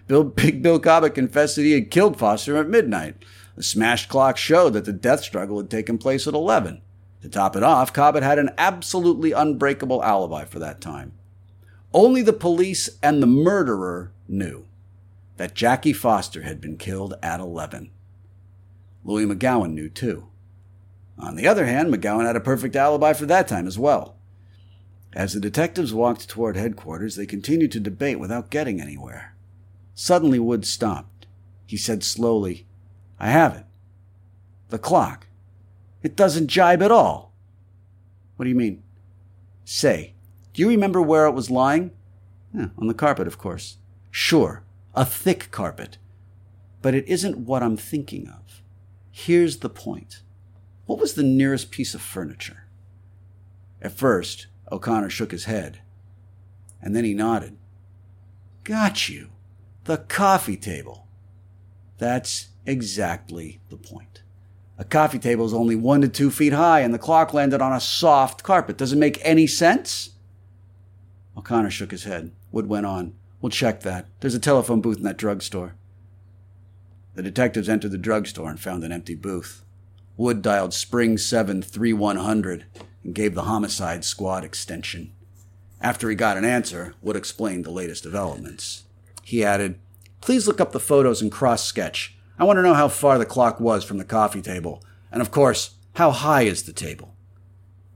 Bill, 0.07 0.23
Big 0.43 0.63
Bill 0.63 0.79
Cobbett 0.79 1.13
confessed 1.13 1.57
that 1.57 1.63
he 1.63 1.73
had 1.73 1.91
killed 1.91 2.17
Foster 2.17 2.55
at 2.55 2.69
midnight. 2.69 3.25
The 3.57 3.63
smashed 3.63 4.07
clock 4.07 4.37
showed 4.37 4.71
that 4.71 4.85
the 4.85 4.93
death 4.93 5.23
struggle 5.25 5.57
had 5.57 5.69
taken 5.69 5.97
place 5.97 6.25
at 6.25 6.33
11. 6.33 6.81
To 7.23 7.27
top 7.27 7.57
it 7.57 7.63
off, 7.63 7.91
Cobbett 7.91 8.23
had 8.23 8.39
an 8.39 8.51
absolutely 8.57 9.33
unbreakable 9.33 10.01
alibi 10.01 10.45
for 10.45 10.59
that 10.59 10.79
time. 10.79 11.11
Only 11.93 12.21
the 12.21 12.31
police 12.31 12.97
and 13.03 13.21
the 13.21 13.27
murderer 13.27 14.13
knew 14.29 14.67
that 15.37 15.55
Jackie 15.55 15.93
Foster 15.93 16.43
had 16.43 16.61
been 16.61 16.77
killed 16.77 17.15
at 17.23 17.39
11. 17.39 17.91
Louis 19.03 19.25
McGowan 19.25 19.73
knew 19.73 19.89
too. 19.89 20.27
On 21.17 21.35
the 21.35 21.47
other 21.47 21.65
hand, 21.65 21.93
McGowan 21.93 22.25
had 22.25 22.35
a 22.35 22.41
perfect 22.41 22.75
alibi 22.75 23.13
for 23.13 23.25
that 23.25 23.47
time 23.47 23.67
as 23.67 23.77
well. 23.77 24.17
As 25.13 25.33
the 25.33 25.39
detectives 25.39 25.93
walked 25.93 26.29
toward 26.29 26.55
headquarters, 26.55 27.15
they 27.15 27.25
continued 27.25 27.71
to 27.73 27.79
debate 27.79 28.19
without 28.19 28.49
getting 28.49 28.79
anywhere. 28.79 29.35
Suddenly, 29.93 30.39
Wood 30.39 30.65
stopped. 30.65 31.27
He 31.65 31.77
said 31.77 32.03
slowly, 32.03 32.65
I 33.19 33.29
have 33.29 33.55
it. 33.55 33.65
The 34.69 34.79
clock. 34.79 35.27
It 36.01 36.15
doesn't 36.15 36.47
jibe 36.47 36.81
at 36.81 36.91
all. 36.91 37.33
What 38.35 38.45
do 38.45 38.49
you 38.49 38.55
mean? 38.55 38.81
Say, 39.65 40.13
do 40.53 40.61
you 40.61 40.69
remember 40.69 41.01
where 41.01 41.27
it 41.27 41.33
was 41.33 41.51
lying? 41.51 41.91
Yeah, 42.53 42.67
on 42.77 42.87
the 42.87 42.93
carpet, 42.93 43.27
of 43.27 43.37
course. 43.37 43.77
Sure, 44.09 44.63
a 44.95 45.05
thick 45.05 45.51
carpet. 45.51 45.97
But 46.81 46.95
it 46.95 47.07
isn't 47.07 47.37
what 47.37 47.63
I'm 47.63 47.77
thinking 47.77 48.27
of. 48.27 48.61
Here's 49.11 49.57
the 49.57 49.69
point. 49.69 50.21
What 50.85 50.99
was 50.99 51.13
the 51.13 51.23
nearest 51.23 51.71
piece 51.71 51.93
of 51.93 52.01
furniture? 52.01 52.65
At 53.81 53.91
first, 53.91 54.47
O'Connor 54.71 55.09
shook 55.09 55.31
his 55.31 55.45
head, 55.45 55.79
and 56.81 56.95
then 56.95 57.03
he 57.03 57.13
nodded. 57.13 57.57
Got 58.63 59.09
you. 59.09 59.29
The 59.85 59.97
coffee 59.97 60.57
table. 60.57 61.07
That's 61.97 62.49
exactly 62.65 63.59
the 63.69 63.77
point. 63.77 64.23
A 64.77 64.83
coffee 64.83 65.19
table 65.19 65.45
is 65.45 65.53
only 65.53 65.75
one 65.75 66.01
to 66.01 66.07
two 66.07 66.31
feet 66.31 66.53
high, 66.53 66.79
and 66.79 66.93
the 66.93 66.99
clock 66.99 67.33
landed 67.33 67.61
on 67.61 67.73
a 67.73 67.79
soft 67.79 68.43
carpet. 68.43 68.77
Does 68.77 68.93
it 68.93 68.97
make 68.97 69.19
any 69.21 69.45
sense? 69.45 70.11
O'Connor 71.37 71.69
shook 71.69 71.91
his 71.91 72.03
head. 72.03 72.31
Wood 72.51 72.67
went 72.67 72.85
on. 72.85 73.13
We'll 73.41 73.49
check 73.49 73.81
that. 73.81 74.07
There's 74.19 74.35
a 74.35 74.39
telephone 74.39 74.81
booth 74.81 74.97
in 74.97 75.03
that 75.03 75.17
drugstore. 75.17 75.75
The 77.15 77.23
detectives 77.23 77.67
entered 77.67 77.91
the 77.91 77.97
drugstore 77.97 78.49
and 78.49 78.59
found 78.59 78.83
an 78.83 78.91
empty 78.91 79.15
booth. 79.15 79.65
Wood 80.15 80.41
dialed 80.41 80.73
Spring 80.73 81.17
7 81.17 81.61
3100 81.61 82.65
and 83.03 83.15
gave 83.15 83.33
the 83.33 83.43
homicide 83.43 84.05
squad 84.05 84.43
extension. 84.43 85.11
After 85.81 86.09
he 86.09 86.15
got 86.15 86.37
an 86.37 86.45
answer, 86.45 86.93
Wood 87.01 87.15
explained 87.15 87.65
the 87.65 87.71
latest 87.71 88.03
developments. 88.03 88.83
He 89.23 89.43
added, 89.43 89.79
Please 90.21 90.45
look 90.45 90.61
up 90.61 90.71
the 90.71 90.79
photos 90.79 91.21
and 91.21 91.31
cross 91.31 91.63
sketch. 91.63 92.15
I 92.37 92.43
want 92.43 92.57
to 92.57 92.63
know 92.63 92.75
how 92.75 92.87
far 92.87 93.17
the 93.17 93.25
clock 93.25 93.59
was 93.59 93.83
from 93.83 93.97
the 93.97 94.05
coffee 94.05 94.41
table. 94.41 94.83
And 95.11 95.21
of 95.21 95.31
course, 95.31 95.71
how 95.95 96.11
high 96.11 96.43
is 96.43 96.63
the 96.63 96.73
table? 96.73 97.15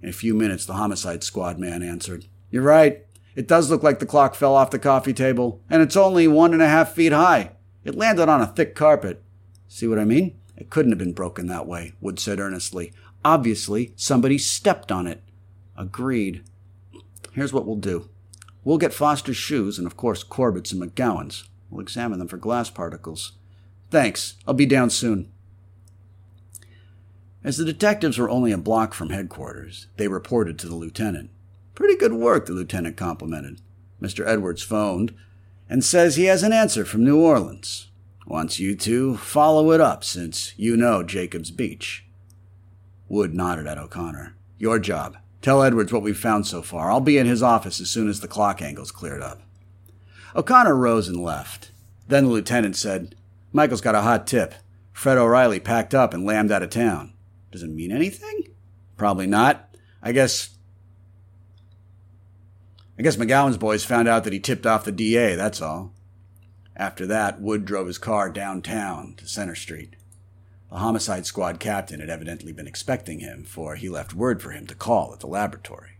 In 0.02 0.10
a 0.10 0.14
few 0.14 0.34
minutes, 0.34 0.66
the 0.66 0.74
homicide 0.74 1.24
squad 1.24 1.60
man 1.60 1.84
answered, 1.84 2.26
You're 2.50 2.64
right. 2.64 3.05
It 3.36 3.48
does 3.48 3.70
look 3.70 3.84
like 3.84 4.00
the 4.00 4.06
clock 4.06 4.34
fell 4.34 4.56
off 4.56 4.72
the 4.72 4.80
coffee 4.80 5.14
table, 5.14 5.62
and 5.70 5.82
it's 5.82 5.98
only 5.98 6.28
one 6.28 6.54
and 6.54 6.62
a 6.62 6.68
half 6.68 6.94
feet 6.94 7.12
high. 7.12 7.52
It 7.84 7.96
landed 7.96 8.30
on 8.30 8.42
a 8.42 8.48
thick 8.48 8.76
carpet. 8.76 9.22
See 9.68 9.88
what 9.88 10.00
I 10.00 10.06
mean? 10.06 10.40
It 10.56 10.70
couldn't 10.70 10.94
have 10.94 11.00
been 11.00 11.14
broken 11.14 11.48
that 11.48 11.68
way, 11.68 11.94
Wood 12.00 12.20
said 12.20 12.40
earnestly. 12.40 12.94
Obviously, 13.26 13.94
somebody 13.96 14.38
stepped 14.38 14.92
on 14.92 15.06
it. 15.06 15.22
Agreed. 15.78 16.44
Here's 17.34 17.52
what 17.52 17.66
we'll 17.66 17.76
do. 17.76 18.10
We'll 18.64 18.78
get 18.78 18.94
Foster's 18.94 19.36
shoes, 19.36 19.78
and 19.78 19.86
of 19.86 19.98
course 19.98 20.24
Corbett's 20.24 20.72
and 20.72 20.82
McGowan's. 20.82 21.50
We'll 21.70 21.82
examine 21.82 22.20
them 22.20 22.28
for 22.30 22.38
glass 22.38 22.70
particles. 22.70 23.34
Thanks. 23.92 24.36
I'll 24.48 24.54
be 24.54 24.66
down 24.66 24.90
soon. 24.90 25.32
As 27.44 27.58
the 27.58 27.66
detectives 27.66 28.18
were 28.18 28.30
only 28.30 28.52
a 28.52 28.58
block 28.58 28.94
from 28.94 29.10
headquarters, 29.10 29.88
they 29.98 30.08
reported 30.08 30.58
to 30.60 30.68
the 30.68 30.76
lieutenant. 30.76 31.30
Pretty 31.76 31.98
good 31.98 32.14
work, 32.14 32.46
the 32.46 32.54
lieutenant 32.54 32.98
complimented. 32.98 33.62
Mr. 34.02 34.26
Edwards 34.26 34.64
phoned 34.64 35.14
and 35.70 35.84
says 35.84 36.16
he 36.16 36.26
has 36.26 36.44
an 36.44 36.54
answer 36.54 36.86
from 36.86 37.04
New 37.04 37.22
Orleans. 37.22 37.92
Wants 38.26 38.60
you 38.60 38.76
to 38.78 39.18
follow 39.18 39.72
it 39.72 39.82
up 39.82 40.04
since 40.04 40.54
you 40.58 40.76
know 40.76 41.04
Jacobs 41.04 41.52
Beach. 41.52 42.06
Wood 43.08 43.36
nodded 43.36 43.68
at 43.68 43.78
O'Connor. 43.78 44.36
Your 44.58 44.80
job. 44.80 45.18
Tell 45.42 45.62
Edwards 45.62 45.94
what 45.94 46.02
we've 46.02 46.18
found 46.18 46.48
so 46.48 46.64
far. 46.64 46.90
I'll 46.90 47.02
be 47.02 47.20
in 47.20 47.28
his 47.28 47.44
office 47.44 47.80
as 47.80 47.90
soon 47.90 48.10
as 48.10 48.22
the 48.22 48.28
clock 48.28 48.64
angle's 48.64 48.92
cleared 48.92 49.22
up. 49.22 49.42
O'Connor 50.36 50.76
rose 50.76 51.08
and 51.08 51.22
left. 51.22 51.72
Then 52.08 52.26
the 52.26 52.32
lieutenant 52.32 52.76
said, 52.76 53.16
Michael's 53.54 53.82
got 53.82 53.96
a 53.96 54.02
hot 54.02 54.26
tip. 54.26 54.56
Fred 54.92 55.18
O'Reilly 55.18 55.60
packed 55.60 55.94
up 55.94 56.14
and 56.14 56.26
lammed 56.26 56.52
out 56.52 56.64
of 56.64 56.70
town. 56.72 57.14
Does 57.52 57.62
it 57.62 57.70
mean 57.70 57.92
anything? 57.92 58.44
Probably 58.98 59.28
not. 59.28 59.76
I 60.02 60.12
guess. 60.12 60.55
I 62.98 63.02
guess 63.02 63.18
McGowan's 63.18 63.58
boys 63.58 63.84
found 63.84 64.08
out 64.08 64.24
that 64.24 64.34
he 64.34 64.40
tipped 64.40 64.66
off 64.66 64.86
the 64.86 64.92
DA, 64.92 65.36
that's 65.36 65.62
all. 65.62 65.94
After 66.76 67.06
that, 67.08 67.42
Wood 67.42 67.66
drove 67.66 67.88
his 67.88 67.98
car 67.98 68.30
downtown 68.30 69.16
to 69.18 69.28
Center 69.28 69.56
Street. 69.56 69.96
The 70.70 70.78
homicide 70.78 71.26
squad 71.26 71.60
captain 71.60 72.00
had 72.00 72.10
evidently 72.10 72.52
been 72.52 72.68
expecting 72.68 73.20
him, 73.20 73.44
for 73.44 73.76
he 73.76 73.90
left 73.90 74.14
word 74.14 74.42
for 74.42 74.52
him 74.52 74.66
to 74.68 74.76
call 74.76 75.14
at 75.14 75.20
the 75.20 75.28
laboratory. 75.28 75.92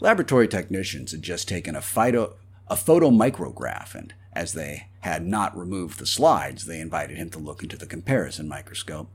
Laboratory 0.00 0.48
technicians 0.48 1.12
had 1.12 1.22
just 1.22 1.48
taken 1.48 1.76
a, 1.76 1.80
phyto, 1.80 2.34
a 2.68 2.74
photomicrograph, 2.74 3.94
and 3.94 4.14
as 4.32 4.52
they 4.52 4.88
had 5.00 5.26
not 5.26 5.56
removed 5.56 5.98
the 5.98 6.06
slides, 6.06 6.66
they 6.66 6.80
invited 6.80 7.16
him 7.16 7.30
to 7.30 7.38
look 7.38 7.62
into 7.62 7.76
the 7.76 7.86
comparison 7.86 8.48
microscope. 8.48 9.08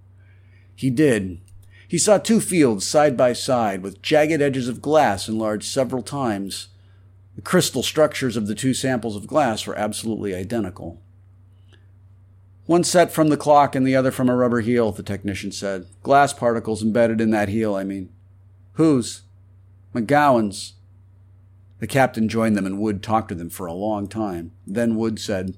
He 0.76 0.90
did. 0.90 1.40
He 1.88 1.98
saw 1.98 2.18
two 2.18 2.40
fields 2.40 2.88
side 2.88 3.16
by 3.16 3.34
side 3.34 3.84
with 3.84 4.02
jagged 4.02 4.42
edges 4.42 4.68
of 4.68 4.82
glass 4.82 5.28
enlarged 5.28 5.66
several 5.66 6.02
times. 6.02 6.70
The 7.36 7.42
crystal 7.42 7.84
structures 7.84 8.38
of 8.38 8.48
the 8.48 8.56
two 8.56 8.74
samples 8.74 9.16
of 9.16 9.28
glass 9.28 9.66
were 9.66 9.78
absolutely 9.78 10.36
identical. 10.36 11.02
One 12.66 12.84
set 12.84 13.12
from 13.12 13.30
the 13.30 13.38
clock 13.38 13.76
and 13.76 13.86
the 13.86 13.96
other 13.96 14.12
from 14.12 14.30
a 14.30 14.36
rubber 14.36 14.62
heel, 14.62 14.92
the 14.92 15.04
technician 15.04 15.52
said. 15.52 15.88
Glass 16.02 16.32
particles 16.32 16.82
embedded 16.82 17.20
in 17.20 17.32
that 17.32 17.50
heel, 17.50 17.76
I 17.76 17.84
mean. 17.84 18.10
Whose? 18.74 19.24
McGowan's. 19.94 20.74
The 21.80 21.88
captain 21.88 22.30
joined 22.30 22.56
them 22.56 22.66
and 22.66 22.80
Wood 22.80 23.04
talked 23.04 23.30
to 23.30 23.36
them 23.36 23.50
for 23.50 23.66
a 23.66 23.74
long 23.74 24.08
time. 24.08 24.52
Then 24.66 24.96
Wood 24.96 25.20
said, 25.20 25.58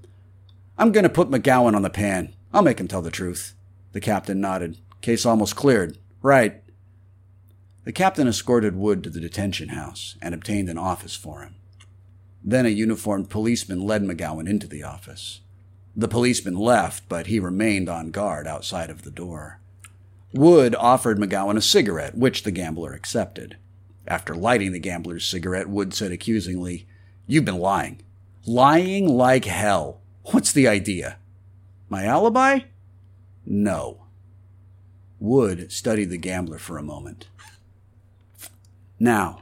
I'm 0.78 0.92
going 0.92 1.04
to 1.04 1.10
put 1.10 1.30
McGowan 1.30 1.76
on 1.76 1.84
the 1.84 1.90
pan. 1.90 2.34
I'll 2.52 2.64
make 2.64 2.80
him 2.80 2.88
tell 2.88 3.04
the 3.04 3.12
truth. 3.12 3.54
The 3.92 4.02
captain 4.02 4.42
nodded. 4.42 4.80
Case 5.02 5.26
almost 5.26 5.56
cleared. 5.56 6.00
Right. 6.24 6.64
The 7.84 7.92
captain 7.92 8.28
escorted 8.28 8.76
Wood 8.76 9.04
to 9.04 9.12
the 9.12 9.20
detention 9.20 9.70
house 9.70 10.18
and 10.22 10.34
obtained 10.34 10.70
an 10.70 10.78
office 10.80 11.16
for 11.16 11.42
him. 11.44 11.56
Then 12.48 12.68
a 12.68 12.70
uniformed 12.70 13.32
policeman 13.32 13.82
led 13.82 14.04
McGowan 14.04 14.48
into 14.48 14.68
the 14.68 14.84
office. 14.84 15.42
The 15.96 16.08
policeman 16.08 16.56
left, 16.56 17.10
but 17.10 17.26
he 17.26 17.40
remained 17.40 17.90
on 17.90 18.12
guard 18.12 18.46
outside 18.46 18.92
of 18.92 19.02
the 19.02 19.10
door. 19.10 19.60
Wood 20.32 20.76
offered 20.76 21.18
McGowan 21.18 21.58
a 21.58 21.62
cigarette, 21.62 22.16
which 22.16 22.44
the 22.44 22.52
gambler 22.52 22.94
accepted. 22.94 23.58
After 24.08 24.36
lighting 24.36 24.74
the 24.74 24.80
gambler's 24.80 25.26
cigarette, 25.26 25.70
Wood 25.70 25.96
said 25.96 26.12
accusingly, 26.12 26.86
You've 27.26 27.46
been 27.46 27.58
lying. 27.58 28.02
Lying 28.46 29.08
like 29.08 29.46
hell. 29.46 30.02
What's 30.26 30.52
the 30.52 30.68
idea? 30.68 31.18
My 31.90 32.06
alibi? 32.06 32.60
No. 33.44 34.04
Wood 35.20 35.72
studied 35.72 36.12
the 36.12 36.18
gambler 36.18 36.60
for 36.60 36.78
a 36.78 36.84
moment. 36.84 37.28
Now, 39.00 39.42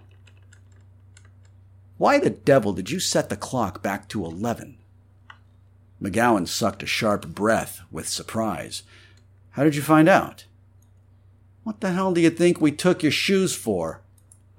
why 2.04 2.20
the 2.20 2.30
devil 2.30 2.74
did 2.74 2.92
you 2.92 3.00
set 3.00 3.30
the 3.30 3.38
clock 3.38 3.82
back 3.82 4.10
to 4.10 4.26
11? 4.26 4.78
McGowan 6.02 6.46
sucked 6.46 6.84
a 6.84 6.86
sharp 6.86 7.28
breath 7.28 7.80
with 7.92 8.10
surprise. 8.10 8.84
How 9.52 9.64
did 9.64 9.78
you 9.78 9.82
find 9.82 10.10
out? 10.10 10.44
What 11.64 11.80
the 11.80 11.94
hell 11.94 12.14
do 12.14 12.20
you 12.20 12.30
think 12.30 12.60
we 12.60 12.74
took 12.74 13.04
your 13.04 13.12
shoes 13.14 13.56
for? 13.56 14.02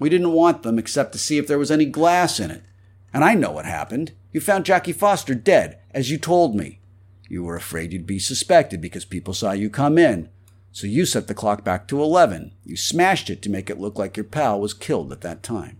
We 0.00 0.08
didn't 0.08 0.32
want 0.32 0.62
them 0.62 0.78
except 0.78 1.12
to 1.12 1.18
see 1.18 1.36
if 1.36 1.46
there 1.46 1.58
was 1.58 1.70
any 1.70 1.84
glass 1.84 2.40
in 2.40 2.50
it. 2.50 2.62
And 3.12 3.22
I 3.22 3.34
know 3.34 3.50
what 3.50 3.66
happened. 3.66 4.12
You 4.32 4.40
found 4.40 4.64
Jackie 4.64 4.94
Foster 4.94 5.34
dead, 5.34 5.80
as 5.90 6.10
you 6.10 6.16
told 6.16 6.56
me. 6.56 6.80
You 7.28 7.44
were 7.44 7.56
afraid 7.56 7.92
you'd 7.92 8.06
be 8.06 8.18
suspected 8.18 8.80
because 8.80 9.04
people 9.04 9.34
saw 9.34 9.52
you 9.52 9.68
come 9.68 9.98
in. 9.98 10.30
So 10.72 10.86
you 10.86 11.04
set 11.04 11.26
the 11.26 11.34
clock 11.34 11.62
back 11.62 11.88
to 11.88 12.02
11. 12.02 12.52
You 12.64 12.78
smashed 12.78 13.28
it 13.28 13.42
to 13.42 13.50
make 13.50 13.68
it 13.68 13.78
look 13.78 13.98
like 13.98 14.16
your 14.16 14.24
pal 14.24 14.58
was 14.58 14.72
killed 14.72 15.12
at 15.12 15.20
that 15.20 15.42
time. 15.42 15.76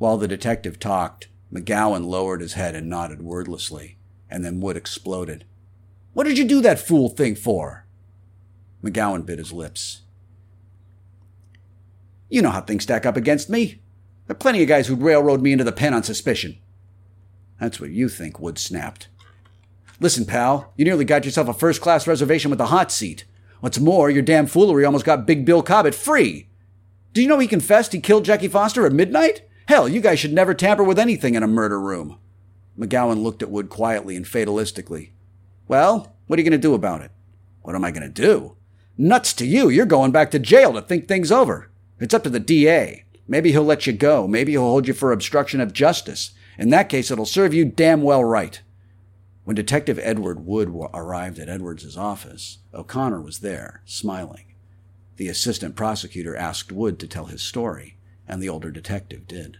While 0.00 0.16
the 0.16 0.26
detective 0.26 0.78
talked, 0.78 1.28
McGowan 1.52 2.06
lowered 2.06 2.40
his 2.40 2.54
head 2.54 2.74
and 2.74 2.88
nodded 2.88 3.20
wordlessly, 3.20 3.98
and 4.30 4.42
then 4.42 4.58
Wood 4.58 4.74
exploded. 4.74 5.44
What 6.14 6.24
did 6.24 6.38
you 6.38 6.46
do 6.46 6.62
that 6.62 6.78
fool 6.78 7.10
thing 7.10 7.34
for? 7.34 7.84
McGowan 8.82 9.26
bit 9.26 9.38
his 9.38 9.52
lips. 9.52 10.00
You 12.30 12.40
know 12.40 12.48
how 12.48 12.62
things 12.62 12.84
stack 12.84 13.04
up 13.04 13.18
against 13.18 13.50
me. 13.50 13.82
There 14.26 14.34
are 14.34 14.38
plenty 14.38 14.62
of 14.62 14.68
guys 14.70 14.86
who'd 14.86 15.02
railroad 15.02 15.42
me 15.42 15.52
into 15.52 15.64
the 15.64 15.70
pen 15.70 15.92
on 15.92 16.02
suspicion. 16.02 16.56
That's 17.60 17.78
what 17.78 17.90
you 17.90 18.08
think, 18.08 18.40
Wood 18.40 18.58
snapped. 18.58 19.08
Listen, 20.00 20.24
pal, 20.24 20.72
you 20.78 20.86
nearly 20.86 21.04
got 21.04 21.26
yourself 21.26 21.46
a 21.46 21.52
first 21.52 21.82
class 21.82 22.06
reservation 22.06 22.48
with 22.48 22.56
the 22.58 22.68
hot 22.68 22.90
seat. 22.90 23.26
What's 23.60 23.78
more, 23.78 24.08
your 24.08 24.22
damn 24.22 24.46
foolery 24.46 24.86
almost 24.86 25.04
got 25.04 25.26
Big 25.26 25.44
Bill 25.44 25.62
Cobbett 25.62 25.94
free. 25.94 26.48
Do 27.12 27.20
you 27.20 27.28
know 27.28 27.38
he 27.38 27.46
confessed 27.46 27.92
he 27.92 28.00
killed 28.00 28.24
Jackie 28.24 28.48
Foster 28.48 28.86
at 28.86 28.92
midnight? 28.92 29.42
Hell, 29.66 29.88
you 29.88 30.00
guys 30.00 30.18
should 30.18 30.32
never 30.32 30.54
tamper 30.54 30.84
with 30.84 30.98
anything 30.98 31.34
in 31.34 31.42
a 31.42 31.48
murder 31.48 31.80
room. 31.80 32.18
McGowan 32.78 33.22
looked 33.22 33.42
at 33.42 33.50
Wood 33.50 33.68
quietly 33.68 34.16
and 34.16 34.24
fatalistically. 34.24 35.10
Well, 35.68 36.14
what 36.26 36.38
are 36.38 36.42
you 36.42 36.48
going 36.48 36.60
to 36.60 36.68
do 36.68 36.74
about 36.74 37.02
it? 37.02 37.10
What 37.62 37.74
am 37.74 37.84
I 37.84 37.90
going 37.90 38.02
to 38.02 38.08
do? 38.08 38.56
Nuts 38.96 39.32
to 39.34 39.46
you. 39.46 39.68
You're 39.68 39.86
going 39.86 40.12
back 40.12 40.30
to 40.32 40.38
jail 40.38 40.72
to 40.72 40.82
think 40.82 41.06
things 41.06 41.30
over. 41.30 41.70
It's 41.98 42.14
up 42.14 42.24
to 42.24 42.30
the 42.30 42.40
DA. 42.40 43.04
Maybe 43.28 43.52
he'll 43.52 43.62
let 43.64 43.86
you 43.86 43.92
go. 43.92 44.26
Maybe 44.26 44.52
he'll 44.52 44.62
hold 44.62 44.88
you 44.88 44.94
for 44.94 45.12
obstruction 45.12 45.60
of 45.60 45.72
justice. 45.72 46.32
In 46.58 46.70
that 46.70 46.88
case, 46.88 47.10
it'll 47.10 47.26
serve 47.26 47.54
you 47.54 47.64
damn 47.64 48.02
well 48.02 48.24
right. 48.24 48.60
When 49.44 49.56
Detective 49.56 49.98
Edward 50.02 50.44
Wood 50.44 50.68
arrived 50.92 51.38
at 51.38 51.48
Edwards's 51.48 51.96
office, 51.96 52.58
O'Connor 52.74 53.20
was 53.20 53.38
there, 53.38 53.82
smiling. 53.84 54.46
The 55.16 55.28
assistant 55.28 55.76
prosecutor 55.76 56.36
asked 56.36 56.72
Wood 56.72 56.98
to 57.00 57.08
tell 57.08 57.26
his 57.26 57.42
story, 57.42 57.96
and 58.30 58.40
the 58.40 58.48
older 58.48 58.70
detective 58.70 59.26
did. 59.26 59.58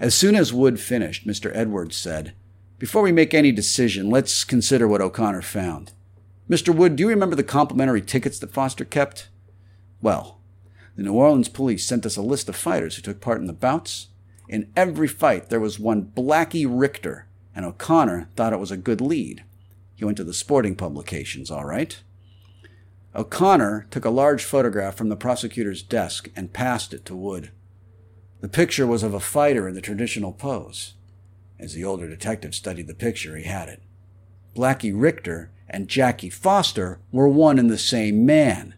As 0.00 0.14
soon 0.14 0.34
as 0.34 0.52
Wood 0.52 0.80
finished, 0.80 1.26
Mr. 1.26 1.52
Edwards 1.54 1.96
said, 1.96 2.34
Before 2.78 3.02
we 3.02 3.12
make 3.12 3.32
any 3.32 3.52
decision, 3.52 4.10
let's 4.10 4.42
consider 4.42 4.88
what 4.88 5.00
O'Connor 5.00 5.42
found. 5.42 5.92
Mr. 6.50 6.74
Wood, 6.74 6.96
do 6.96 7.04
you 7.04 7.08
remember 7.08 7.36
the 7.36 7.44
complimentary 7.44 8.02
tickets 8.02 8.40
that 8.40 8.52
Foster 8.52 8.84
kept? 8.84 9.28
Well, 10.02 10.40
the 10.96 11.04
New 11.04 11.14
Orleans 11.14 11.48
police 11.48 11.86
sent 11.86 12.04
us 12.04 12.16
a 12.16 12.22
list 12.22 12.48
of 12.48 12.56
fighters 12.56 12.96
who 12.96 13.02
took 13.02 13.20
part 13.20 13.40
in 13.40 13.46
the 13.46 13.52
bouts. 13.52 14.08
In 14.48 14.70
every 14.76 15.08
fight, 15.08 15.48
there 15.48 15.60
was 15.60 15.78
one 15.78 16.10
Blackie 16.16 16.66
Richter, 16.68 17.26
and 17.54 17.64
O'Connor 17.64 18.30
thought 18.34 18.52
it 18.52 18.60
was 18.60 18.72
a 18.72 18.76
good 18.76 19.00
lead. 19.00 19.44
He 19.94 20.04
went 20.04 20.16
to 20.16 20.24
the 20.24 20.34
sporting 20.34 20.74
publications, 20.74 21.50
all 21.50 21.64
right. 21.64 22.02
O'Connor 23.14 23.86
took 23.90 24.04
a 24.04 24.10
large 24.10 24.44
photograph 24.44 24.96
from 24.96 25.08
the 25.08 25.16
prosecutor's 25.16 25.82
desk 25.82 26.28
and 26.34 26.52
passed 26.52 26.92
it 26.92 27.04
to 27.06 27.16
Wood. 27.16 27.50
The 28.46 28.52
picture 28.52 28.86
was 28.86 29.02
of 29.02 29.12
a 29.12 29.18
fighter 29.18 29.66
in 29.66 29.74
the 29.74 29.80
traditional 29.80 30.30
pose. 30.30 30.94
As 31.58 31.74
the 31.74 31.84
older 31.84 32.06
detective 32.06 32.54
studied 32.54 32.86
the 32.86 32.94
picture, 32.94 33.36
he 33.36 33.42
had 33.42 33.68
it. 33.68 33.82
Blackie 34.54 34.92
Richter 34.94 35.50
and 35.68 35.88
Jackie 35.88 36.30
Foster 36.30 37.00
were 37.10 37.26
one 37.26 37.58
and 37.58 37.68
the 37.68 37.76
same 37.76 38.24
man. 38.24 38.76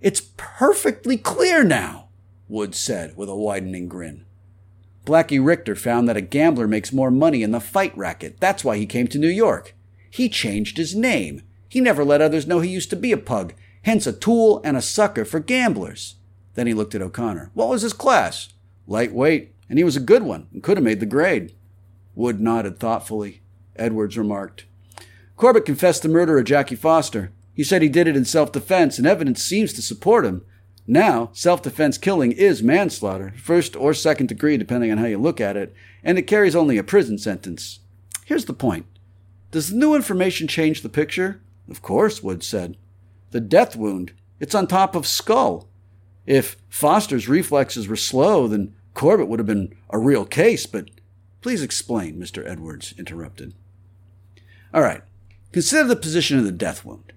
It's 0.00 0.32
perfectly 0.36 1.16
clear 1.16 1.62
now, 1.62 2.08
Woods 2.48 2.80
said 2.80 3.16
with 3.16 3.28
a 3.28 3.36
widening 3.36 3.86
grin. 3.86 4.24
Blackie 5.06 5.38
Richter 5.38 5.76
found 5.76 6.08
that 6.08 6.16
a 6.16 6.20
gambler 6.20 6.66
makes 6.66 6.92
more 6.92 7.12
money 7.12 7.44
in 7.44 7.52
the 7.52 7.60
fight 7.60 7.96
racket. 7.96 8.40
That's 8.40 8.64
why 8.64 8.76
he 8.76 8.86
came 8.86 9.06
to 9.06 9.20
New 9.20 9.28
York. 9.28 9.72
He 10.10 10.28
changed 10.28 10.78
his 10.78 10.96
name. 10.96 11.42
He 11.68 11.80
never 11.80 12.04
let 12.04 12.20
others 12.20 12.44
know 12.44 12.58
he 12.58 12.70
used 12.70 12.90
to 12.90 12.96
be 12.96 13.12
a 13.12 13.16
pug, 13.16 13.54
hence 13.82 14.08
a 14.08 14.12
tool 14.12 14.60
and 14.64 14.76
a 14.76 14.82
sucker 14.82 15.24
for 15.24 15.38
gamblers. 15.38 16.16
Then 16.54 16.66
he 16.66 16.74
looked 16.74 16.96
at 16.96 17.02
O'Connor. 17.02 17.52
What 17.54 17.68
was 17.68 17.82
his 17.82 17.92
class? 17.92 18.48
Lightweight, 18.90 19.54
and 19.68 19.78
he 19.78 19.84
was 19.84 19.96
a 19.96 20.00
good 20.00 20.24
one 20.24 20.48
and 20.52 20.64
could 20.64 20.76
have 20.76 20.84
made 20.84 20.98
the 20.98 21.06
grade. 21.06 21.54
Wood 22.16 22.40
nodded 22.40 22.80
thoughtfully. 22.80 23.40
Edwards 23.76 24.18
remarked. 24.18 24.66
Corbett 25.36 25.64
confessed 25.64 26.02
the 26.02 26.08
murder 26.08 26.38
of 26.38 26.44
Jackie 26.44 26.74
Foster. 26.74 27.30
He 27.54 27.62
said 27.62 27.82
he 27.82 27.88
did 27.88 28.08
it 28.08 28.16
in 28.16 28.24
self 28.24 28.50
defense, 28.50 28.98
and 28.98 29.06
evidence 29.06 29.42
seems 29.42 29.72
to 29.74 29.82
support 29.82 30.26
him. 30.26 30.42
Now, 30.88 31.30
self 31.32 31.62
defense 31.62 31.98
killing 31.98 32.32
is 32.32 32.64
manslaughter, 32.64 33.32
first 33.36 33.76
or 33.76 33.94
second 33.94 34.26
degree, 34.26 34.56
depending 34.56 34.90
on 34.90 34.98
how 34.98 35.06
you 35.06 35.18
look 35.18 35.40
at 35.40 35.56
it, 35.56 35.72
and 36.02 36.18
it 36.18 36.22
carries 36.22 36.56
only 36.56 36.76
a 36.76 36.82
prison 36.82 37.16
sentence. 37.16 37.78
Here's 38.24 38.46
the 38.46 38.52
point 38.52 38.86
Does 39.52 39.70
the 39.70 39.76
new 39.76 39.94
information 39.94 40.48
change 40.48 40.82
the 40.82 40.88
picture? 40.88 41.40
Of 41.70 41.80
course, 41.80 42.24
Wood 42.24 42.42
said. 42.42 42.76
The 43.30 43.40
death 43.40 43.76
wound, 43.76 44.12
it's 44.40 44.54
on 44.56 44.66
top 44.66 44.96
of 44.96 45.06
skull. 45.06 45.68
If 46.26 46.56
Foster's 46.68 47.28
reflexes 47.28 47.86
were 47.86 47.96
slow, 47.96 48.48
then 48.48 48.74
Corbett 48.94 49.28
would 49.28 49.38
have 49.38 49.46
been 49.46 49.74
a 49.90 49.98
real 49.98 50.24
case, 50.24 50.66
but 50.66 50.90
please 51.40 51.62
explain, 51.62 52.18
Mr. 52.18 52.46
Edwards 52.46 52.94
interrupted. 52.98 53.54
All 54.72 54.82
right, 54.82 55.02
consider 55.52 55.88
the 55.88 55.96
position 55.96 56.38
of 56.38 56.44
the 56.44 56.52
death 56.52 56.84
wound. 56.84 57.12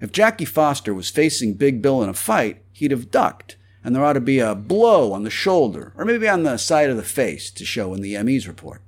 If 0.00 0.12
Jackie 0.12 0.44
Foster 0.44 0.92
was 0.92 1.08
facing 1.08 1.54
Big 1.54 1.80
Bill 1.80 2.02
in 2.02 2.08
a 2.08 2.14
fight, 2.14 2.62
he'd 2.72 2.90
have 2.90 3.10
ducked, 3.10 3.56
and 3.82 3.94
there 3.94 4.04
ought 4.04 4.14
to 4.14 4.20
be 4.20 4.38
a 4.38 4.54
blow 4.54 5.12
on 5.12 5.22
the 5.22 5.30
shoulder, 5.30 5.92
or 5.96 6.04
maybe 6.04 6.28
on 6.28 6.42
the 6.42 6.56
side 6.56 6.90
of 6.90 6.96
the 6.96 7.02
face, 7.02 7.50
to 7.50 7.64
show 7.64 7.94
in 7.94 8.02
the 8.02 8.20
ME's 8.22 8.48
report. 8.48 8.82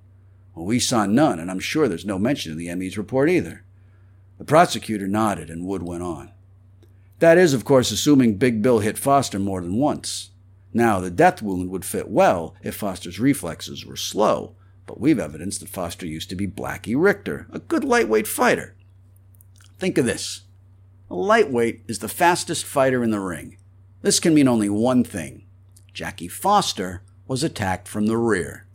Well, 0.55 0.66
we 0.66 0.80
saw 0.80 1.07
none, 1.07 1.39
and 1.39 1.51
I'm 1.51 1.61
sure 1.61 1.89
there's 1.89 2.05
no 2.05 2.18
mention 2.18 2.53
in 2.53 2.59
the 2.59 2.74
ME's 2.74 2.99
report 2.99 3.30
either. 3.30 3.64
The 4.39 4.45
prosecutor 4.45 5.07
nodded, 5.07 5.51
and 5.51 5.64
Wood 5.64 5.82
went 5.82 6.03
on. 6.03 6.32
That 7.20 7.39
is, 7.39 7.55
of 7.55 7.64
course, 7.64 7.91
assuming 7.91 8.34
Big 8.34 8.61
Bill 8.61 8.80
hit 8.80 8.99
Foster 8.99 9.39
more 9.39 9.61
than 9.61 9.76
once. 9.76 10.30
Now, 10.73 11.01
the 11.01 11.11
death 11.11 11.43
wound 11.43 11.71
would 11.71 11.85
fit 11.85 12.09
well 12.09 12.55
if 12.62 12.77
Foster's 12.77 13.19
reflexes 13.19 13.87
were 13.87 13.97
slow, 13.97 14.55
but 14.87 15.01
we've 15.01 15.19
evidence 15.19 15.59
that 15.59 15.69
Foster 15.69 16.07
used 16.07 16.29
to 16.31 16.37
be 16.37 16.47
Blackie 16.47 17.01
Richter, 17.01 17.47
a 17.51 17.59
good 17.59 17.85
lightweight 17.85 18.27
fighter. 18.27 18.77
Think 19.79 19.99
of 19.99 20.05
this 20.05 20.43
a 21.11 21.14
lightweight 21.14 21.85
is 21.89 22.01
the 22.01 22.09
fastest 22.09 22.66
fighter 22.66 23.03
in 23.03 23.11
the 23.11 23.21
ring. 23.21 23.57
This 24.03 24.21
can 24.21 24.35
mean 24.35 24.47
only 24.47 24.69
one 24.69 25.05
thing 25.05 25.47
Jackie 25.95 26.29
Foster 26.29 27.03
was 27.27 27.43
attacked 27.43 27.89
from 27.89 28.07
the 28.07 28.19
rear. 28.19 28.66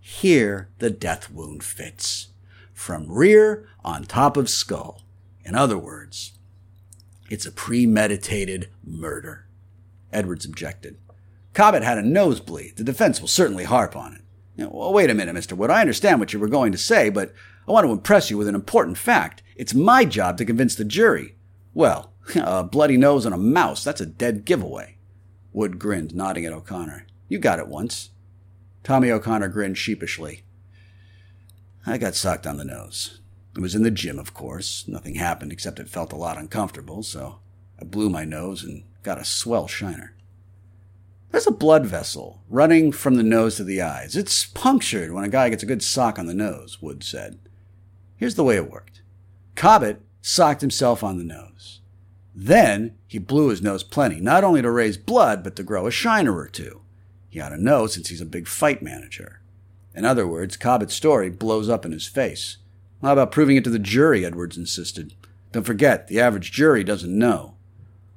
Here, 0.00 0.68
the 0.78 0.90
death 0.90 1.30
wound 1.30 1.62
fits. 1.62 2.28
From 2.72 3.10
rear 3.10 3.68
on 3.84 4.04
top 4.04 4.36
of 4.36 4.48
skull. 4.50 5.02
In 5.44 5.54
other 5.54 5.78
words, 5.78 6.32
it's 7.30 7.46
a 7.46 7.52
premeditated 7.52 8.70
murder. 8.82 9.46
Edwards 10.12 10.44
objected. 10.44 10.96
Cobbett 11.54 11.82
had 11.82 11.98
a 11.98 12.02
nosebleed. 12.02 12.76
The 12.76 12.84
defense 12.84 13.20
will 13.20 13.28
certainly 13.28 13.64
harp 13.64 13.96
on 13.96 14.14
it. 14.14 14.20
You 14.56 14.64
know, 14.64 14.70
well, 14.74 14.92
wait 14.92 15.10
a 15.10 15.14
minute, 15.14 15.34
Mr. 15.34 15.56
Wood. 15.56 15.70
I 15.70 15.80
understand 15.80 16.20
what 16.20 16.32
you 16.32 16.38
were 16.38 16.48
going 16.48 16.72
to 16.72 16.78
say, 16.78 17.08
but 17.08 17.32
I 17.66 17.72
want 17.72 17.86
to 17.86 17.92
impress 17.92 18.30
you 18.30 18.36
with 18.36 18.48
an 18.48 18.54
important 18.54 18.98
fact. 18.98 19.42
It's 19.56 19.74
my 19.74 20.04
job 20.04 20.36
to 20.38 20.44
convince 20.44 20.74
the 20.74 20.84
jury. 20.84 21.36
Well, 21.72 22.12
a 22.36 22.64
bloody 22.64 22.96
nose 22.96 23.24
and 23.24 23.34
a 23.34 23.38
mouse, 23.38 23.82
that's 23.82 24.00
a 24.00 24.06
dead 24.06 24.44
giveaway. 24.44 24.98
Wood 25.52 25.78
grinned, 25.78 26.14
nodding 26.14 26.44
at 26.44 26.52
O'Connor. 26.52 27.06
You 27.28 27.38
got 27.38 27.58
it 27.58 27.68
once. 27.68 28.10
Tommy 28.82 29.10
O'Connor 29.10 29.48
grinned 29.48 29.78
sheepishly. 29.78 30.42
I 31.86 31.98
got 31.98 32.14
socked 32.14 32.46
on 32.46 32.56
the 32.56 32.64
nose. 32.64 33.20
It 33.56 33.60
was 33.60 33.74
in 33.74 33.82
the 33.82 33.90
gym, 33.90 34.18
of 34.18 34.34
course. 34.34 34.84
Nothing 34.88 35.14
happened 35.14 35.52
except 35.52 35.78
it 35.78 35.88
felt 35.88 36.12
a 36.12 36.16
lot 36.16 36.38
uncomfortable, 36.38 37.02
so 37.02 37.38
I 37.80 37.84
blew 37.84 38.10
my 38.10 38.24
nose 38.24 38.64
and 38.64 38.84
got 39.02 39.18
a 39.18 39.24
swell 39.24 39.68
shiner. 39.68 40.14
There's 41.34 41.48
a 41.48 41.50
blood 41.50 41.84
vessel 41.84 42.44
running 42.48 42.92
from 42.92 43.16
the 43.16 43.24
nose 43.24 43.56
to 43.56 43.64
the 43.64 43.82
eyes. 43.82 44.14
It's 44.14 44.44
punctured 44.44 45.10
when 45.10 45.24
a 45.24 45.28
guy 45.28 45.48
gets 45.48 45.64
a 45.64 45.66
good 45.66 45.82
sock 45.82 46.16
on 46.16 46.26
the 46.26 46.32
nose, 46.32 46.80
Wood 46.80 47.02
said. 47.02 47.40
Here's 48.14 48.36
the 48.36 48.44
way 48.44 48.54
it 48.54 48.70
worked 48.70 49.02
Cobbett 49.56 50.00
socked 50.22 50.60
himself 50.60 51.02
on 51.02 51.18
the 51.18 51.24
nose. 51.24 51.80
Then 52.36 52.94
he 53.08 53.18
blew 53.18 53.48
his 53.48 53.60
nose 53.60 53.82
plenty, 53.82 54.20
not 54.20 54.44
only 54.44 54.62
to 54.62 54.70
raise 54.70 54.96
blood, 54.96 55.42
but 55.42 55.56
to 55.56 55.64
grow 55.64 55.88
a 55.88 55.90
shiner 55.90 56.36
or 56.36 56.46
two. 56.46 56.82
He 57.28 57.40
ought 57.40 57.48
to 57.48 57.60
know 57.60 57.88
since 57.88 58.10
he's 58.10 58.20
a 58.20 58.26
big 58.26 58.46
fight 58.46 58.80
manager. 58.80 59.40
In 59.92 60.04
other 60.04 60.28
words, 60.28 60.56
Cobbett's 60.56 60.94
story 60.94 61.30
blows 61.30 61.68
up 61.68 61.84
in 61.84 61.90
his 61.90 62.06
face. 62.06 62.58
How 63.02 63.14
about 63.14 63.32
proving 63.32 63.56
it 63.56 63.64
to 63.64 63.70
the 63.70 63.80
jury? 63.80 64.24
Edwards 64.24 64.56
insisted. 64.56 65.14
Don't 65.50 65.66
forget, 65.66 66.06
the 66.06 66.20
average 66.20 66.52
jury 66.52 66.84
doesn't 66.84 67.18
know. 67.18 67.56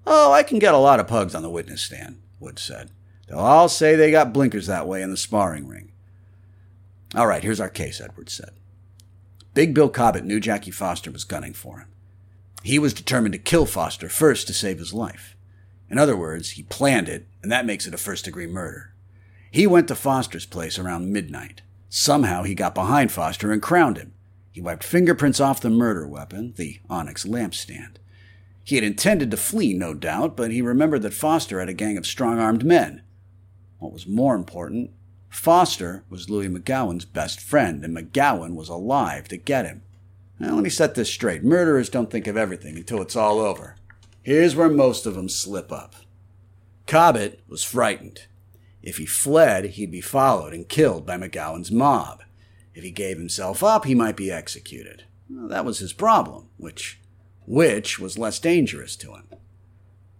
Oh, 0.06 0.32
I 0.32 0.44
can 0.44 0.60
get 0.60 0.76
a 0.76 0.78
lot 0.78 1.00
of 1.00 1.08
pugs 1.08 1.34
on 1.34 1.42
the 1.42 1.50
witness 1.50 1.82
stand, 1.82 2.22
Wood 2.40 2.60
said. 2.60 2.92
They'll 3.28 3.40
all 3.40 3.70
say 3.70 3.96
they 3.96 4.12
got 4.12 4.34
blinkers 4.34 4.68
that 4.68 4.88
way 4.88 5.02
in 5.02 5.12
the 5.12 5.18
sparring 5.18 5.68
ring. 5.68 5.92
All 7.16 7.28
right, 7.28 7.44
here's 7.44 7.60
our 7.60 7.70
case, 7.70 8.02
Edwards 8.02 8.34
said. 8.34 8.52
Big 9.54 9.74
Bill 9.74 9.90
Cobbett 9.90 10.24
knew 10.24 10.40
Jackie 10.40 10.72
Foster 10.72 11.12
was 11.12 11.24
gunning 11.24 11.54
for 11.54 11.80
him. 11.80 11.88
He 12.64 12.80
was 12.80 12.94
determined 12.94 13.34
to 13.34 13.40
kill 13.40 13.66
Foster 13.66 14.10
first 14.10 14.48
to 14.48 14.54
save 14.54 14.80
his 14.80 14.94
life. 14.94 15.36
In 15.90 15.98
other 15.98 16.18
words, 16.18 16.52
he 16.52 16.64
planned 16.64 17.08
it, 17.08 17.28
and 17.42 17.52
that 17.52 17.66
makes 17.66 17.88
it 17.88 17.94
a 17.94 17.98
first 17.98 18.26
degree 18.26 18.48
murder. 18.48 18.94
He 19.50 19.66
went 19.66 19.88
to 19.88 19.96
Foster's 19.96 20.46
place 20.46 20.78
around 20.78 21.12
midnight. 21.12 21.62
Somehow 21.90 22.44
he 22.44 22.54
got 22.54 22.76
behind 22.76 23.12
Foster 23.12 23.52
and 23.52 23.62
crowned 23.62 23.98
him. 23.98 24.14
He 24.52 24.62
wiped 24.62 24.84
fingerprints 24.84 25.40
off 25.40 25.62
the 25.62 25.70
murder 25.70 26.08
weapon, 26.08 26.54
the 26.58 26.80
onyx 26.90 27.26
lampstand. 27.26 27.98
He 28.64 28.76
had 28.76 28.84
intended 28.84 29.32
to 29.32 29.38
flee, 29.38 29.74
no 29.74 29.94
doubt, 29.94 30.36
but 30.36 30.52
he 30.52 30.62
remembered 30.62 31.02
that 31.04 31.14
Foster 31.14 31.60
had 31.60 31.70
a 31.70 31.74
gang 31.74 31.98
of 31.98 32.06
strong 32.06 32.38
armed 32.38 32.66
men. 32.66 33.02
What 33.80 33.94
was 33.94 34.08
more 34.08 34.36
important, 34.36 34.92
Foster 35.30 36.04
was 36.10 36.30
Louis 36.30 36.50
McGowan's 36.50 37.06
best 37.06 37.40
friend, 37.40 37.84
and 37.84 37.96
McGowan 37.96 38.56
was 38.56 38.70
alive 38.70 39.28
to 39.28 39.38
get 39.38 39.66
him. 39.66 39.84
Now, 40.40 40.56
let 40.56 40.64
me 40.64 40.70
set 40.70 40.96
this 40.96 41.10
straight. 41.10 41.44
Murderers 41.44 41.90
don't 41.90 42.10
think 42.10 42.28
of 42.28 42.38
everything 42.38 42.78
until 42.78 43.02
it's 43.02 43.16
all 43.16 43.40
over. 43.40 43.76
Here's 44.22 44.56
where 44.56 44.70
most 44.70 45.06
of 45.06 45.16
them 45.16 45.30
slip 45.30 45.72
up. 45.72 45.96
Cobbett 46.86 47.42
was 47.48 47.64
frightened. 47.64 48.26
If 48.82 48.98
he 48.98 49.06
fled, 49.06 49.66
he'd 49.72 49.92
be 49.92 50.02
followed 50.02 50.54
and 50.54 50.70
killed 50.70 51.06
by 51.06 51.18
McGowan's 51.18 51.72
mob. 51.72 52.24
If 52.74 52.84
he 52.84 52.92
gave 52.92 53.18
himself 53.18 53.64
up, 53.64 53.86
he 53.86 53.96
might 53.96 54.16
be 54.16 54.32
executed. 54.32 55.04
Well, 55.30 55.48
that 55.48 55.66
was 55.66 55.80
his 55.80 55.94
problem, 55.94 56.50
which, 56.58 57.00
which 57.46 58.00
was 58.00 58.18
less 58.18 58.40
dangerous 58.40 58.96
to 58.98 59.14
him. 59.14 59.28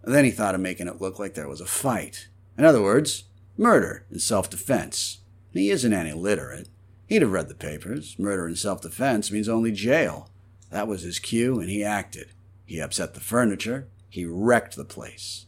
Then 0.04 0.26
he 0.26 0.32
thought 0.32 0.56
of 0.56 0.62
making 0.62 0.88
it 0.88 1.02
look 1.02 1.20
like 1.20 1.34
there 1.36 1.48
was 1.48 1.62
a 1.62 1.66
fight. 1.66 2.28
In 2.58 2.66
other 2.66 2.82
words, 2.82 3.26
murder 3.58 4.06
in 4.12 4.20
self 4.20 4.50
defense. 4.50 5.20
He 5.52 5.70
isn't 5.70 5.94
any 5.94 6.14
literate. 6.14 6.70
He'd 7.08 7.22
have 7.22 7.32
read 7.32 7.48
the 7.48 7.56
papers. 7.56 8.16
Murder 8.20 8.48
in 8.48 8.56
self 8.56 8.82
defense 8.82 9.32
means 9.32 9.50
only 9.50 9.72
jail. 9.72 10.30
That 10.70 10.88
was 10.88 11.04
his 11.04 11.20
cue, 11.20 11.60
and 11.60 11.70
he 11.70 11.84
acted. 11.84 12.34
He 12.66 12.80
upset 12.80 13.14
the 13.14 13.20
furniture. 13.20 13.88
He 14.10 14.26
wrecked 14.26 14.76
the 14.76 14.86
place. 14.86 15.46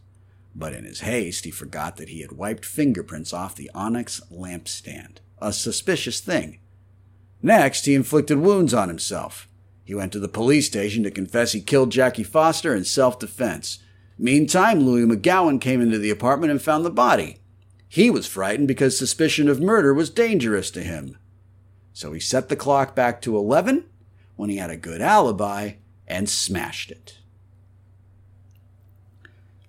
But 0.56 0.74
in 0.74 0.86
his 0.86 1.02
haste, 1.02 1.46
he 1.46 1.52
forgot 1.52 1.98
that 1.98 2.10
he 2.10 2.22
had 2.22 2.32
wiped 2.32 2.66
fingerprints 2.66 3.34
off 3.34 3.56
the 3.56 3.70
onyx 3.76 4.22
lampstand, 4.32 5.18
a 5.40 5.54
suspicious 5.54 6.20
thing. 6.20 6.60
Next, 7.42 7.86
he 7.86 7.96
inflicted 7.96 8.40
wounds 8.40 8.74
on 8.74 8.90
himself. 8.90 9.48
He 9.84 9.96
went 9.96 10.12
to 10.14 10.20
the 10.20 10.28
police 10.28 10.68
station 10.68 11.04
to 11.04 11.12
confess 11.12 11.52
he 11.52 11.62
killed 11.62 11.92
Jackie 11.92 12.24
Foster 12.24 12.76
in 12.76 12.84
self 12.84 13.20
defense. 13.20 13.80
Meantime, 14.18 14.82
Louis 14.82 15.06
McGowan 15.06 15.62
came 15.62 15.82
into 15.82 15.98
the 15.98 16.10
apartment 16.10 16.52
and 16.52 16.62
found 16.62 16.86
the 16.86 16.90
body. 16.92 17.39
He 17.90 18.12
was 18.12 18.28
frightened 18.28 18.68
because 18.68 18.98
suspicion 18.98 19.50
of 19.50 19.60
murder 19.60 19.94
was 19.96 20.12
dangerous 20.12 20.70
to 20.72 20.84
him. 20.84 21.18
So 21.92 22.14
he 22.14 22.20
set 22.20 22.48
the 22.48 22.56
clock 22.56 22.96
back 22.96 23.20
to 23.24 23.36
11 23.36 23.84
when 24.36 24.52
he 24.52 24.58
had 24.58 24.70
a 24.70 24.78
good 24.78 25.02
alibi 25.02 25.74
and 26.08 26.30
smashed 26.30 26.92
it. 26.92 27.18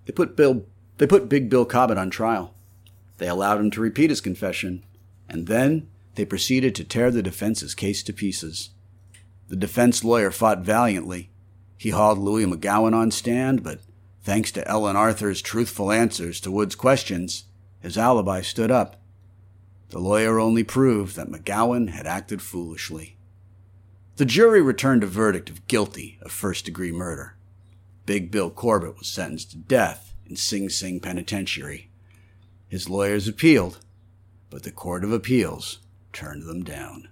They 0.05 0.13
put 0.13 0.37
Bill 0.37 0.67
they 0.99 1.07
put 1.07 1.31
Big 1.31 1.49
Bill 1.49 1.65
Cobbett 1.65 1.97
on 1.97 2.11
trial. 2.11 2.53
They 3.17 3.27
allowed 3.27 3.59
him 3.59 3.71
to 3.71 3.81
repeat 3.81 4.11
his 4.11 4.21
confession, 4.21 4.85
and 5.31 5.47
then 5.47 5.89
they 6.15 6.27
proceeded 6.27 6.75
to 6.75 6.85
tear 6.85 7.11
the 7.11 7.23
defense's 7.23 7.75
case 7.75 8.03
to 8.03 8.13
pieces. 8.13 8.69
The 9.49 9.57
defense 9.57 10.05
lawyer 10.05 10.31
fought 10.31 10.59
valiantly. 10.61 11.31
He 11.79 11.91
hauled 11.91 12.19
Louis 12.19 12.45
McGowan 12.45 12.95
on 12.95 13.11
stand, 13.11 13.63
but 13.63 13.81
thanks 14.23 14.53
to 14.53 14.69
Ellen 14.69 14.95
Arthur's 14.95 15.41
truthful 15.41 15.91
answers 15.91 16.39
to 16.41 16.51
Wood's 16.51 16.75
questions, 16.75 17.45
his 17.81 17.99
alibi 17.99 18.41
stood 18.41 18.71
up. 18.71 19.01
The 19.91 19.99
lawyer 19.99 20.39
only 20.39 20.63
proved 20.63 21.17
that 21.17 21.31
McGowan 21.31 21.91
had 21.91 22.07
acted 22.07 22.41
foolishly. 22.41 23.17
The 24.17 24.25
jury 24.25 24.63
returned 24.63 25.03
a 25.03 25.09
verdict 25.09 25.51
of 25.51 25.67
guilty 25.67 26.19
of 26.23 26.31
first 26.31 26.65
degree 26.65 26.93
murder. 26.93 27.37
Big 28.07 28.31
Bill 28.31 28.51
Corbett 28.51 28.99
was 28.99 29.09
sentenced 29.09 29.51
to 29.53 29.57
death 29.57 30.15
in 30.27 30.37
Sing 30.37 30.69
Sing 30.69 31.01
Penitentiary. 31.01 31.91
His 32.69 32.89
lawyers 32.89 33.27
appealed, 33.27 33.81
but 34.49 34.63
the 34.63 34.71
Court 34.71 35.05
of 35.05 35.13
Appeals 35.13 35.81
turned 36.13 36.45
them 36.45 36.63
down. 36.63 37.09